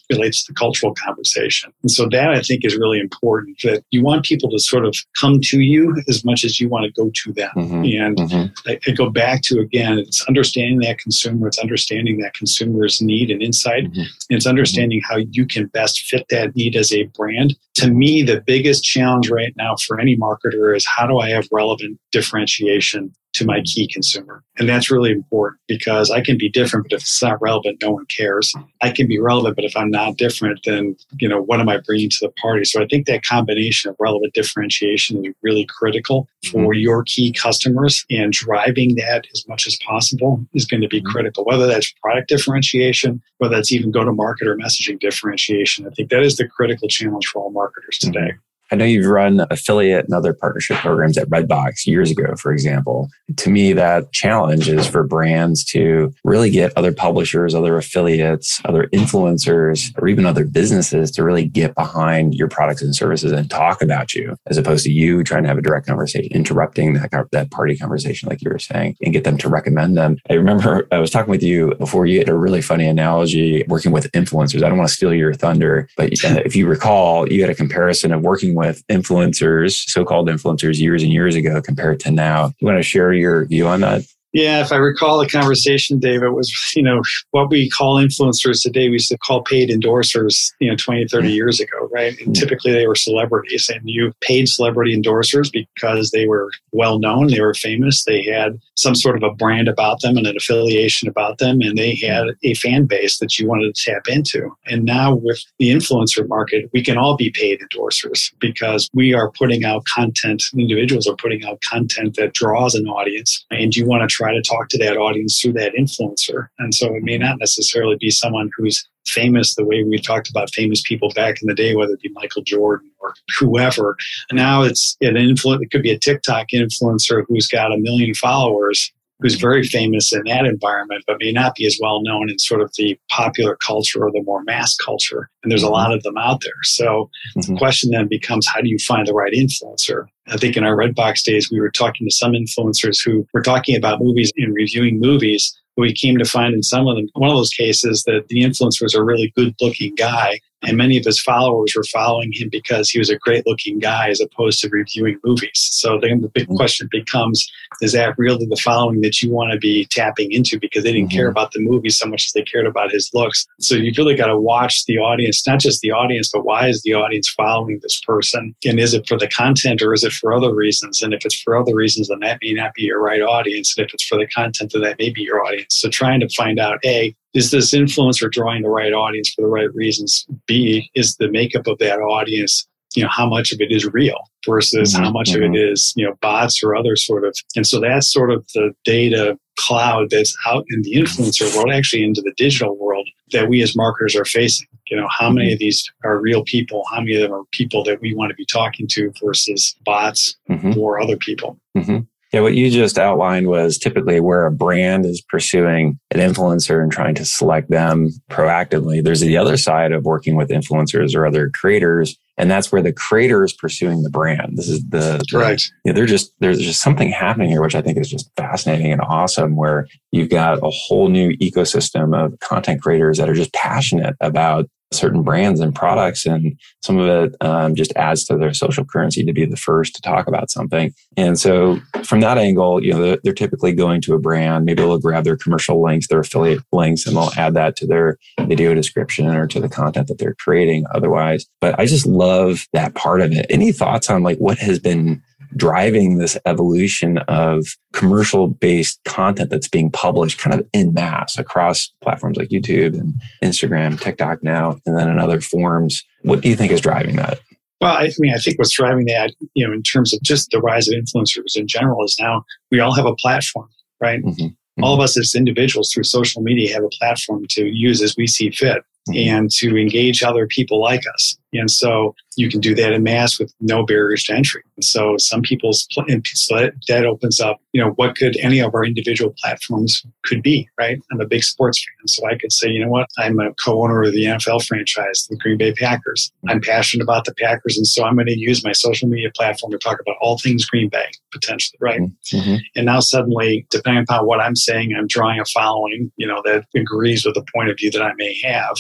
relates 0.09 0.45
to 0.45 0.53
the 0.53 0.57
cultural 0.57 0.95
conversation. 0.95 1.73
And 1.83 1.91
so 1.91 2.09
that 2.13 2.31
I 2.31 2.41
think 2.41 2.65
is 2.65 2.77
really 2.77 3.01
important 3.01 3.59
that 3.65 3.83
you 3.91 4.05
want 4.05 4.25
people 4.25 4.51
to 4.51 4.59
sort 4.61 4.87
of 4.87 4.95
come 5.21 5.41
to 5.43 5.61
you 5.61 5.97
as 6.09 6.25
much 6.25 6.45
as 6.45 6.61
you 6.61 6.69
want 6.69 6.85
to 6.85 6.93
go 6.93 7.11
to 7.13 7.33
them. 7.33 7.51
Mm-hmm. 7.57 8.03
And 8.03 8.17
mm-hmm. 8.17 8.71
I, 8.71 8.79
I, 8.87 8.91
go 8.93 9.11
back 9.11 9.43
to 9.43 9.59
again, 9.59 9.99
it's 9.99 10.25
understanding 10.27 10.79
that 10.81 10.96
consumer, 10.99 11.49
it's 11.49 11.59
understanding 11.59 12.19
that 12.19 12.35
consumer's 12.35 13.01
need 13.01 13.31
and 13.31 13.43
insight, 13.43 13.85
mm-hmm. 13.85 14.01
and 14.01 14.11
it's 14.31 14.47
understanding 14.47 15.01
how 15.09 15.17
you 15.17 15.47
can 15.47 15.67
best 15.67 16.03
fit 16.03 16.27
that 16.31 16.55
need 16.57 16.77
as 16.77 16.93
a 16.93 17.05
brand. 17.05 17.57
To 17.75 17.91
me, 17.91 18.23
the 18.23 18.43
biggest 18.47 18.85
challenge 18.85 19.31
right 19.31 19.55
now 19.57 19.77
for 19.87 20.01
any 20.01 20.17
marketer 20.17 20.77
is 20.77 20.87
how 20.87 21.07
do 21.07 21.19
I 21.19 21.29
have 21.31 21.47
relevant 21.53 21.99
differentiation 22.13 23.15
to 23.37 23.45
my 23.45 23.63
key 23.65 23.87
consumer. 23.87 24.43
And 24.59 24.69
that's 24.69 24.91
really 24.91 25.11
important 25.11 25.61
because 25.69 26.11
I 26.11 26.23
can 26.23 26.39
be 26.39 26.49
different, 26.49 26.87
but 26.89 26.97
if 26.97 27.03
it's 27.03 27.23
not 27.23 27.41
relevant, 27.41 27.83
no 27.83 27.91
one 27.91 28.07
cares. 28.07 28.55
I 28.83 28.91
can 28.91 29.07
be 29.07 29.19
relevant, 29.19 29.57
but 29.57 29.65
if 29.65 29.77
I'm 29.77 29.91
not 29.91 30.17
different, 30.17 30.61
then, 30.65 30.97
you 31.19 31.29
know, 31.29 31.43
what 31.43 31.61
am 31.61 31.69
I 31.69 31.79
bringing 31.79 32.11
to 32.11 32.19
the 32.23 32.31
party? 32.41 32.65
So 32.65 32.83
I 32.83 32.87
think 32.87 33.07
that 33.07 33.25
combination 33.25 33.91
of 33.91 33.97
relevant 33.99 34.33
differentiation 34.35 35.25
is 35.25 35.35
really 35.43 35.67
critical 35.67 36.29
for 36.51 36.73
mm-hmm. 36.73 36.81
your 36.81 37.05
key 37.05 37.33
customers 37.33 38.05
and 38.11 38.33
driving 38.33 38.97
that 38.97 39.27
as 39.33 39.47
much 39.49 39.67
as 39.67 39.77
possible 39.87 40.45
is 40.55 40.65
going 40.65 40.81
to 40.81 40.89
be 40.89 41.01
mm-hmm. 41.01 41.13
critical, 41.13 41.45
whether 41.45 41.67
that's 41.67 41.93
product 42.03 42.29
differentiation, 42.29 43.23
whether 43.39 43.55
that's 43.55 43.73
even 43.73 43.91
go 43.91 44.05
to 44.05 44.13
market 44.13 44.49
or 44.49 44.57
messaging 44.57 44.99
differentiation. 44.99 45.87
I 45.87 45.91
think 45.91 46.11
that 46.11 46.23
is 46.23 46.37
the 46.37 46.49
critical 46.49 46.89
challenge 46.89 47.27
for 47.27 47.43
all 47.43 47.51
marketers 47.51 47.99
today. 47.99 48.21
Mm-hmm. 48.21 48.46
I 48.71 48.77
know 48.77 48.85
you've 48.85 49.07
run 49.07 49.47
affiliate 49.51 50.07
and 50.07 50.15
other 50.15 50.33
partnership 50.33 50.79
programs 50.79 51.17
at 51.19 51.29
Redbox 51.29 51.87
years 51.87 52.11
ago, 52.11 52.35
for 52.37 52.53
example. 52.53 53.09
To 53.37 53.51
me, 53.51 53.73
that 53.73 54.13
challenge 54.13 54.69
is 54.69 54.87
for 54.87 55.05
brands 55.05 55.65
to 55.67 56.13
really 56.25 56.51
get 56.51 56.73
other 56.77 56.93
publishers, 56.93 57.55
other 57.55 57.77
affiliates, 57.77 58.61
other 58.65 58.89
influencers, 58.89 59.93
or 60.01 60.09
even 60.09 60.27
other 60.27 60.45
businesses 60.45 61.11
to 61.13 61.23
really 61.23 61.47
get 61.47 61.75
behind 61.75 62.35
your 62.35 62.49
products 62.49 62.83
and 62.83 62.95
services 62.95 63.33
and 63.33 63.49
talk 63.51 63.83
about 63.83 64.15
you, 64.15 64.37
as 64.47 64.57
opposed 64.57 64.85
to 64.85 64.91
you 64.91 65.23
trying 65.23 65.43
to 65.45 65.49
have 65.49 65.59
a 65.59 65.63
direct 65.63 65.87
conversation, 65.87 66.33
interrupting 66.33 66.95
that, 66.95 67.29
that 67.31 67.51
party 67.51 67.77
conversation, 67.77 68.29
like 68.29 68.43
you 68.43 68.51
were 68.51 68.59
saying, 68.59 68.97
and 69.03 69.13
get 69.13 69.25
them 69.25 69.39
to 69.39 69.49
recommend 69.49 69.97
them. 69.97 70.17
I 70.29 70.35
remember 70.35 70.89
I 70.93 70.99
was 70.99 71.11
talking 71.11 71.31
with 71.31 71.43
you 71.43 71.75
before 71.77 72.07
you 72.07 72.19
had 72.19 72.29
a 72.29 72.35
really 72.35 72.63
funny 72.63 72.87
analogy 72.87 73.65
working 73.69 73.93
with 73.93 74.11
influencers. 74.13 74.65
I 74.65 74.69
don't 74.69 74.79
want 74.79 74.89
to 74.89 74.95
steal 74.95 75.15
your 75.15 75.35
thunder, 75.35 75.89
but 75.97 76.13
uh, 76.25 76.43
if 76.45 76.57
you 76.57 76.67
recall, 76.67 77.31
you 77.31 77.41
had 77.43 77.51
a 77.51 77.55
comparison 77.55 78.13
of 78.13 78.23
working 78.23 78.56
with 78.57 78.85
influencers, 78.89 79.89
so-called 79.89 80.29
influencers 80.29 80.81
years 80.81 81.03
and 81.03 81.13
years 81.13 81.37
ago 81.37 81.63
compared 81.63 82.01
to 82.01 82.11
now. 82.11 82.53
You 82.59 82.67
want 82.67 82.79
to 82.79 82.83
share 82.83 83.13
your 83.13 83.45
view 83.45 83.69
on 83.69 83.83
that? 83.83 84.03
Yeah, 84.37 84.61
if 84.61 84.71
I 84.71 84.77
recall 84.77 85.19
the 85.19 85.27
conversation, 85.27 85.99
Dave, 85.99 86.23
it 86.23 86.29
was, 86.29 86.53
you 86.77 86.83
know, 86.83 87.01
what 87.31 87.49
we 87.49 87.71
call 87.71 87.97
influencers 87.97 88.61
today, 88.61 88.91
we 88.91 88.97
used 88.97 89.09
to 89.09 89.17
call 89.17 89.43
paid 89.43 89.71
endorsers, 89.71 90.53
you 90.61 90.69
know, 90.69 90.77
20, 90.77 91.09
30 91.09 91.27
mm-hmm. 91.27 91.35
years 91.35 91.59
ago, 91.59 91.89
right? 91.91 92.09
And 92.19 92.19
mm-hmm. 92.19 92.33
typically 92.33 92.73
they 92.73 92.87
were 92.87 92.95
celebrities 92.95 93.71
and 93.71 93.81
you 93.85 94.13
paid 94.21 94.47
celebrity 94.47 94.95
endorsers 94.95 95.51
because 95.51 96.11
they 96.11 96.27
were 96.27 96.51
well 96.73 96.99
known, 96.99 97.29
they 97.29 97.41
were 97.41 97.55
famous, 97.55 98.05
they 98.05 98.25
had 98.25 98.61
some 98.75 98.95
sort 98.95 99.17
of 99.17 99.23
a 99.23 99.35
brand 99.35 99.69
about 99.69 100.03
them 100.03 100.19
and 100.19 100.27
an 100.27 100.37
affiliation 100.37 101.09
about 101.09 101.39
them, 101.39 101.63
and 101.63 101.79
they 101.79 101.95
had 101.95 102.27
a 102.45 102.53
fan 102.57 102.85
base 102.85 103.17
that 103.21 103.39
you 103.39 103.49
wanted 103.49 103.75
to 103.75 103.91
tap 103.91 104.07
into. 104.07 104.55
And 104.67 104.85
now 104.85 105.15
with 105.15 105.43
the 105.59 105.71
influencer 105.71 106.29
market, 106.29 106.69
we 106.75 106.85
can 106.85 106.99
all 106.99 107.17
be 107.17 107.31
paid 107.31 107.61
endorsers 107.61 108.31
because 108.39 108.91
we 108.93 109.15
are 109.15 109.31
putting 109.31 109.65
out 109.65 109.87
content, 109.87 110.43
individuals 110.53 111.07
are 111.07 111.17
putting 111.17 111.43
out 111.47 111.63
content 111.63 112.17
that 112.17 112.35
draws 112.35 112.75
an 112.75 112.87
audience, 112.87 113.47
and 113.51 113.75
you 113.75 113.87
want 113.87 114.03
to 114.03 114.15
try 114.15 114.26
try 114.27 114.35
to 114.35 114.43
talk 114.43 114.69
to 114.69 114.79
that 114.79 114.97
audience 114.97 115.41
through 115.41 115.53
that 115.53 115.73
influencer. 115.79 116.49
And 116.59 116.75
so 116.75 116.95
it 116.95 117.03
may 117.03 117.19
not 117.19 117.39
necessarily 117.39 117.97
be 117.97 118.11
someone 118.11 118.51
who's 118.57 118.87
famous 119.07 119.55
the 119.55 119.65
way 119.65 119.85
we 119.85 120.01
talked 120.01 120.29
about 120.29 120.53
famous 120.53 120.83
people 120.83 121.11
back 121.15 121.41
in 121.41 121.47
the 121.47 121.55
day, 121.55 121.77
whether 121.77 121.93
it 121.93 122.01
be 122.01 122.09
Michael 122.09 122.43
Jordan 122.43 122.91
or 122.99 123.15
whoever. 123.39 123.97
Now 124.33 124.63
it's 124.63 124.97
an 125.01 125.15
influ- 125.15 125.63
it 125.63 125.71
could 125.71 125.83
be 125.83 125.93
a 125.93 125.99
TikTok 125.99 126.49
influencer 126.53 127.25
who's 127.29 127.47
got 127.47 127.73
a 127.73 127.79
million 127.79 128.15
followers 128.15 128.93
who's 129.21 129.37
very 129.37 129.65
famous 129.65 130.13
in 130.13 130.23
that 130.27 130.45
environment, 130.45 131.05
but 131.07 131.17
may 131.21 131.33
not 131.33 131.55
be 131.55 131.67
as 131.67 131.79
well 131.81 132.03
known 132.03 132.29
in 132.29 132.39
sort 132.39 132.61
of 132.61 132.71
the 132.77 132.99
popular 133.11 133.57
culture 133.67 134.05
or 134.05 134.13
the 134.13 134.23
more 134.23 134.43
mass 134.45 134.77
culture. 134.77 135.31
And 135.43 135.51
there's 135.51 135.63
a 135.63 135.71
lot 135.71 135.93
of 135.93 136.03
them 136.03 136.19
out 136.19 136.43
there. 136.43 136.53
So 136.65 137.11
mm-hmm. 137.37 137.55
the 137.55 137.59
question 137.59 137.91
then 137.91 138.09
becomes 138.09 138.47
how 138.47 138.61
do 138.61 138.69
you 138.69 138.79
find 138.79 139.07
the 139.07 139.15
right 139.15 139.33
influencer? 139.33 140.07
I 140.29 140.37
think 140.37 140.57
in 140.57 140.65
our 140.65 140.77
Redbox 140.77 141.23
days, 141.23 141.51
we 141.51 141.61
were 141.61 141.71
talking 141.71 142.07
to 142.07 142.15
some 142.15 142.33
influencers 142.33 142.99
who 143.05 143.27
were 143.33 143.43
talking 143.43 143.77
about 143.77 144.01
movies 144.01 144.33
and 144.37 144.55
reviewing 144.55 145.01
movies. 145.01 145.57
We 145.77 145.93
came 145.93 146.19
to 146.19 146.25
find 146.25 146.55
in 146.55 146.63
some 146.63 146.89
of 146.89 146.97
them, 146.97 147.09
one 147.15 147.31
of 147.31 147.37
those 147.37 147.51
cases, 147.51 148.03
that 148.05 148.29
the 148.29 148.43
influencer 148.43 148.83
was 148.83 148.95
a 148.95 149.03
really 149.03 149.33
good 149.37 149.55
looking 149.61 149.95
guy 149.95 150.41
and 150.63 150.77
many 150.77 150.97
of 150.97 151.05
his 151.05 151.21
followers 151.21 151.75
were 151.77 151.85
following 151.85 152.33
him 152.33 152.49
because 152.51 152.91
he 152.91 152.99
was 152.99 153.11
a 153.11 153.19
great 153.19 153.47
looking 153.47 153.79
guy 153.79 154.09
as 154.09 154.21
opposed 154.21 154.61
to 154.61 154.69
reviewing 154.69 155.19
movies. 155.25 155.51
So 155.73 155.99
then 156.01 156.23
the 156.23 156.29
big 156.29 156.45
mm-hmm. 156.45 156.57
question 156.57 156.89
becomes 156.91 157.51
is 157.81 157.93
that 157.93 158.17
really 158.19 158.47
the 158.47 158.57
following 158.57 159.01
that 159.03 159.21
you 159.21 159.31
want 159.31 159.53
to 159.53 159.59
be 159.59 159.87
tapping 159.91 160.33
into 160.33 160.59
because 160.59 160.85
they 160.85 160.93
didn't 160.93 161.09
mm-hmm. 161.09 161.17
care 161.17 161.29
about 161.29 161.53
the 161.53 161.61
movie 161.61 161.91
so 161.91 162.07
much 162.07 162.27
as 162.27 162.33
they 162.33 162.43
cared 162.43 162.67
about 162.67 162.91
his 162.91 163.11
looks? 163.13 163.47
So 163.61 163.75
you've 163.75 163.99
really 163.99 164.17
got 164.17 164.27
to 164.27 164.39
watch 164.39 164.85
the 164.87 164.99
audience, 164.99 165.47
not 165.47 165.61
just 165.61 165.83
the 165.83 165.93
audience, 165.93 166.31
but 166.33 166.45
why 166.45 166.69
is 166.69 166.83
the 166.83 166.95
audience 166.95 167.29
following 167.29 167.79
this 167.83 168.01
person? 168.01 168.55
And 168.65 168.81
is 168.81 168.95
it 168.95 169.07
for 169.07 169.19
the 169.19 169.29
content 169.29 169.83
or 169.83 169.93
is 169.93 170.05
it 170.05 170.13
for 170.13 170.33
other 170.33 170.55
reasons? 170.55 171.03
And 171.03 171.13
if 171.13 171.25
it's 171.25 171.41
for 171.41 171.57
other 171.57 171.75
reasons, 171.75 172.09
then 172.09 172.21
that 172.21 172.39
may 172.43 172.55
not 172.55 172.75
be 172.75 172.83
your 172.83 173.03
right 173.03 173.23
audience. 173.23 173.77
And 173.77 173.87
if 173.87 173.93
it's 173.93 174.05
for 174.05 174.19
the 174.19 174.27
content, 174.27 174.73
then 174.73 174.83
that 174.83 174.99
may 174.99 175.11
be 175.11 175.23
your 175.23 175.45
audience. 175.45 175.77
So 175.77 175.89
trying 175.89 176.21
to 176.21 176.29
find 176.31 176.59
out, 176.59 176.79
A, 176.85 177.15
is 177.37 177.51
this 177.51 177.75
influencer 177.75 178.31
drawing 178.31 178.63
the 178.63 178.71
right 178.71 178.95
audience 178.95 179.31
for 179.35 179.43
the 179.43 179.49
right 179.49 179.73
reasons? 179.75 180.27
B, 180.47 180.91
is 180.95 181.17
the 181.17 181.31
makeup 181.31 181.67
of 181.67 181.79
that 181.79 181.99
audience, 181.99 182.67
you 182.95 183.03
know, 183.03 183.11
how 183.11 183.29
much 183.29 183.53
of 183.53 183.61
it 183.61 183.71
is 183.71 183.85
real 183.85 184.19
versus 184.47 184.95
mm-hmm. 184.95 185.05
how 185.05 185.11
much 185.11 185.29
mm-hmm. 185.29 185.43
of 185.43 185.55
it 185.55 185.75
mm-hmm. 185.75 186.01
you 186.01 186.07
know, 186.07 186.15
bots 186.23 186.63
or 186.63 186.75
other 186.75 186.97
sort 186.97 187.27
of. 187.27 187.37
And 187.55 187.67
so 187.67 187.79
that's 187.79 188.11
sort 188.11 188.33
of 188.33 188.47
the 188.55 188.73
data 188.85 189.39
cloud 189.59 190.09
that's 190.11 190.35
out 190.47 190.65
in 190.71 190.83
the 190.83 190.95
influencer 190.95 191.55
world, 191.55 191.71
actually 191.71 192.05
into 192.05 192.23
the 192.23 192.33
digital 192.37 192.77
world 192.79 193.07
that 193.33 193.49
we 193.49 193.63
as 193.63 193.77
marketers 193.77 194.17
are 194.17 194.25
facing. 194.25 194.67
You 194.87 194.97
know, 194.97 195.09
how 195.11 195.29
many 195.31 195.53
of 195.53 195.59
these 195.59 195.85
are 196.05 196.19
real 196.19 196.43
people? 196.45 196.85
How 196.91 197.01
many 197.01 197.17
of 197.17 197.23
them 197.23 197.33
are 197.33 197.43
people 197.53 197.85
that 197.85 198.01
we 198.01 198.15
want 198.15 198.31
to 198.31 198.35
be 198.35 198.47
talking 198.47 198.87
to 198.93 199.13
versus 199.23 199.77
bots 199.85 200.37
mm-hmm. 200.49 200.79
or 200.79 201.01
other 201.01 201.17
people? 201.17 201.59
Mm-hmm. 201.77 201.99
Yeah, 202.37 202.43
what 202.43 202.55
you 202.55 202.71
just 202.71 202.99
outlined 202.99 203.47
was 203.47 203.79
typically 203.79 204.21
where 204.21 204.45
a 204.45 204.53
brand 204.53 205.07
is 205.07 205.23
pursuing 205.23 205.99
an 206.11 206.21
influencer 206.21 206.83
and 206.83 206.93
trying 206.93 207.15
to 207.15 207.25
select 207.25 207.71
them 207.71 208.11
proactively. 208.31 209.03
There's 209.03 209.23
the 209.23 209.39
other 209.39 209.57
side 209.57 209.91
of 209.91 210.05
working 210.05 210.37
with 210.37 210.51
influencers 210.51 211.17
or 211.17 211.27
other 211.27 211.49
creators. 211.49 212.15
And 212.37 212.51
that's 212.51 212.71
where 212.71 212.83
the 212.83 212.93
creator 212.93 213.43
is 213.43 213.55
pursuing 213.55 214.03
the 214.03 214.11
brand. 214.11 214.59
This 214.59 214.69
is 214.69 214.85
the, 214.87 215.25
the 215.31 215.39
right. 215.39 215.63
You 215.87 215.93
know, 215.93 215.97
they're 215.97 216.05
just, 216.05 216.35
there's 216.41 216.61
just 216.61 216.83
something 216.83 217.11
happening 217.11 217.49
here, 217.49 217.63
which 217.63 217.75
I 217.75 217.81
think 217.81 217.97
is 217.97 218.11
just 218.11 218.31
fascinating 218.37 218.93
and 218.93 219.01
awesome, 219.01 219.57
where 219.57 219.89
you've 220.13 220.29
got 220.29 220.59
a 220.59 220.69
whole 220.69 221.09
new 221.09 221.31
ecosystem 221.39 222.15
of 222.15 222.39
content 222.41 222.83
creators 222.83 223.17
that 223.17 223.31
are 223.31 223.35
just 223.35 223.55
passionate 223.55 224.15
about 224.21 224.69
certain 224.93 225.23
brands 225.23 225.61
and 225.61 225.75
products 225.75 226.27
and 226.27 226.59
some 226.83 226.99
of 226.99 227.09
it 227.09 227.35
um, 227.41 227.75
just 227.75 227.93
adds 227.97 228.25
to 228.25 228.37
their 228.37 228.55
social 228.55 228.85
currency 228.85 229.25
to 229.25 229.33
be 229.33 229.45
the 229.45 229.57
first 229.57 229.95
to 229.95 230.03
talk 230.03 230.29
about 230.29 230.51
something. 230.51 230.95
And 231.17 231.39
so 231.39 231.81
from 232.05 232.21
that 232.21 232.39
angle 232.39 232.83
you 232.83 232.93
know 232.93 233.03
they're, 233.03 233.19
they're, 233.25 233.37
typically 233.37 233.73
going 233.73 234.01
to 234.01 234.15
a 234.15 234.19
brand. 234.19 234.65
Maybe 234.65 234.83
they'll 234.83 234.99
grab 234.99 235.25
their 235.25 235.37
commercial 235.37 235.83
links 235.83 236.09
their 236.09 236.21
affiliate 236.21 236.63
links 236.73 237.07
and 237.07 237.15
they'll 237.15 237.33
add 237.37 237.53
that 237.55 237.77
to 237.77 237.87
their 237.87 238.17
video 238.41 238.75
description 238.75 239.27
or 239.27 239.47
to 239.47 239.61
the 239.61 239.69
content 239.69 240.09
that 240.09 240.19
they're 240.19 240.35
creating 240.35 240.87
otherwise. 240.95 241.45
But 241.61 241.79
i 241.79 241.85
just 241.85 242.07
love 242.07 242.67
that 242.73 242.95
part 242.95 243.21
of 243.21 243.33
it. 243.33 243.47
Any 243.51 243.73
thoughts 243.73 244.09
on 244.09 244.23
like 244.23 244.39
what 244.39 244.59
has 244.59 244.79
been 244.79 245.23
driving 245.57 246.19
this 246.19 246.37
evolution 246.47 247.19
of 247.29 247.67
commercial 247.93 248.49
based 248.49 249.03
content 249.05 249.51
that's 249.51 249.69
being 249.69 249.91
published 249.91 250.39
kind 250.39 250.59
of 250.59 250.67
in 250.73 250.93
mass 250.93 251.39
across 251.39 251.91
platforms 252.03 252.37
like 252.37 252.51
YouTube 252.51 252.99
and 252.99 253.15
Instagram, 253.43 254.01
TikTok 254.01 254.43
now, 254.43 254.79
and 254.87 254.97
then 254.97 255.09
in 255.09 255.19
other 255.19 255.41
forms. 255.41 256.05
What 256.23 256.43
do 256.43 256.49
you 256.49 256.57
think 256.57 256.73
is 256.73 256.81
driving 256.81 257.17
that? 257.17 257.41
Well, 257.81 257.95
I 257.95 258.11
mean, 258.19 258.35
I 258.35 258.39
think 258.39 258.59
what's 258.59 258.75
driving 258.75 259.05
that, 259.07 259.33
you 259.55 259.67
know, 259.67 259.73
in 259.73 259.83
terms 259.83 260.15
of 260.15 260.23
just 260.23 260.51
the 260.51 260.61
rise 260.61 260.89
of 260.89 260.95
influencers 260.95 261.57
in 261.57 261.67
general 261.67 262.05
is 262.05 262.17
now 262.19 262.45
we 262.71 262.81
all 262.81 262.95
have 262.95 263.07
a 263.07 263.15
platform, 263.15 263.69
right? 264.01 264.23
Mm-hmm. 264.23 264.47
Mm-hmm. 264.77 264.85
All 264.85 264.95
of 264.95 265.01
us 265.01 265.19
as 265.19 265.35
individuals 265.35 265.91
through 265.93 266.05
social 266.05 266.43
media 266.43 266.73
have 266.75 266.85
a 266.85 266.89
platform 266.89 267.47
to 267.51 267.67
use 267.67 268.03
as 268.03 268.15
we 268.17 268.27
see 268.27 268.51
fit 268.51 268.83
mm-hmm. 269.09 269.15
and 269.15 269.51
to 269.53 269.77
engage 269.77 270.23
other 270.23 270.47
people 270.47 270.81
like 270.81 271.03
us. 271.15 271.37
And 271.53 271.71
so 271.71 272.15
you 272.37 272.51
can 272.51 272.61
do 272.61 272.75
that 272.75 272.93
in 272.93 273.03
mass 273.03 273.39
with 273.39 273.53
no 273.61 273.85
barriers 273.85 274.25
to 274.25 274.35
entry. 274.35 274.63
And 274.77 274.85
so 274.85 275.17
some 275.19 275.43
people's, 275.43 275.87
and 276.09 276.27
so 276.27 276.57
that, 276.57 276.75
that 276.89 277.07
opens 277.07 277.41
up, 277.41 277.61
you 277.73 277.83
know, 277.83 277.93
what 277.93 278.17
could 278.17 278.37
any 278.39 278.61
of 278.61 278.75
our 278.75 278.85
individual 278.85 279.35
platforms 279.41 280.05
could 280.25 280.43
be, 280.43 280.69
right? 280.79 281.01
I'm 281.11 281.21
a 281.21 281.27
big 281.27 281.43
sports 281.43 281.83
fan. 281.83 282.09
So 282.09 282.27
I 282.27 282.37
could 282.37 282.53
say, 282.53 282.69
you 282.69 282.85
know 282.85 282.91
what? 282.91 283.09
I'm 283.19 283.41
a 283.41 283.55
co-owner 283.55 284.03
of 284.03 284.13
the 284.13 284.25
NFL 284.25 284.67
franchise, 284.67 285.27
the 285.31 285.37
Green 285.37 285.57
Bay 285.57 285.73
Packers. 285.73 286.31
I'm 286.49 286.61
passionate 286.61 287.03
about 287.03 287.25
the 287.25 287.35
Packers. 287.35 287.77
And 287.77 287.87
so 287.87 288.05
I'm 288.05 288.17
going 288.17 288.27
to 288.27 288.39
use 288.39 288.65
my 288.65 288.73
social 288.73 289.09
media 289.09 289.31
platform 289.35 289.73
to 289.73 289.79
talk 289.79 289.99
about 290.01 290.17
all 290.21 290.39
things 290.39 290.67
Green 290.67 290.89
Bay, 290.89 291.07
potentially, 291.33 291.79
right? 291.81 292.01
Mm-hmm. 292.01 292.57
And 292.75 292.87
now 292.87 293.01
suddenly, 293.01 293.67
depending 293.71 294.03
upon 294.03 294.27
what 294.27 294.41
I'm 294.41 294.57
saying, 294.57 294.95
I'm 294.97 295.07
drawing 295.07 295.41
a 295.41 295.45
following, 295.47 296.13
you 296.17 296.27
know, 296.27 296.43
that 296.45 296.67
agrees 296.75 297.25
with 297.25 297.35
the 297.35 297.45
point 297.55 297.71
of 297.71 297.77
view 297.79 297.91
that 297.93 298.03
I 298.03 298.13
may 298.19 298.39
have. 298.45 298.77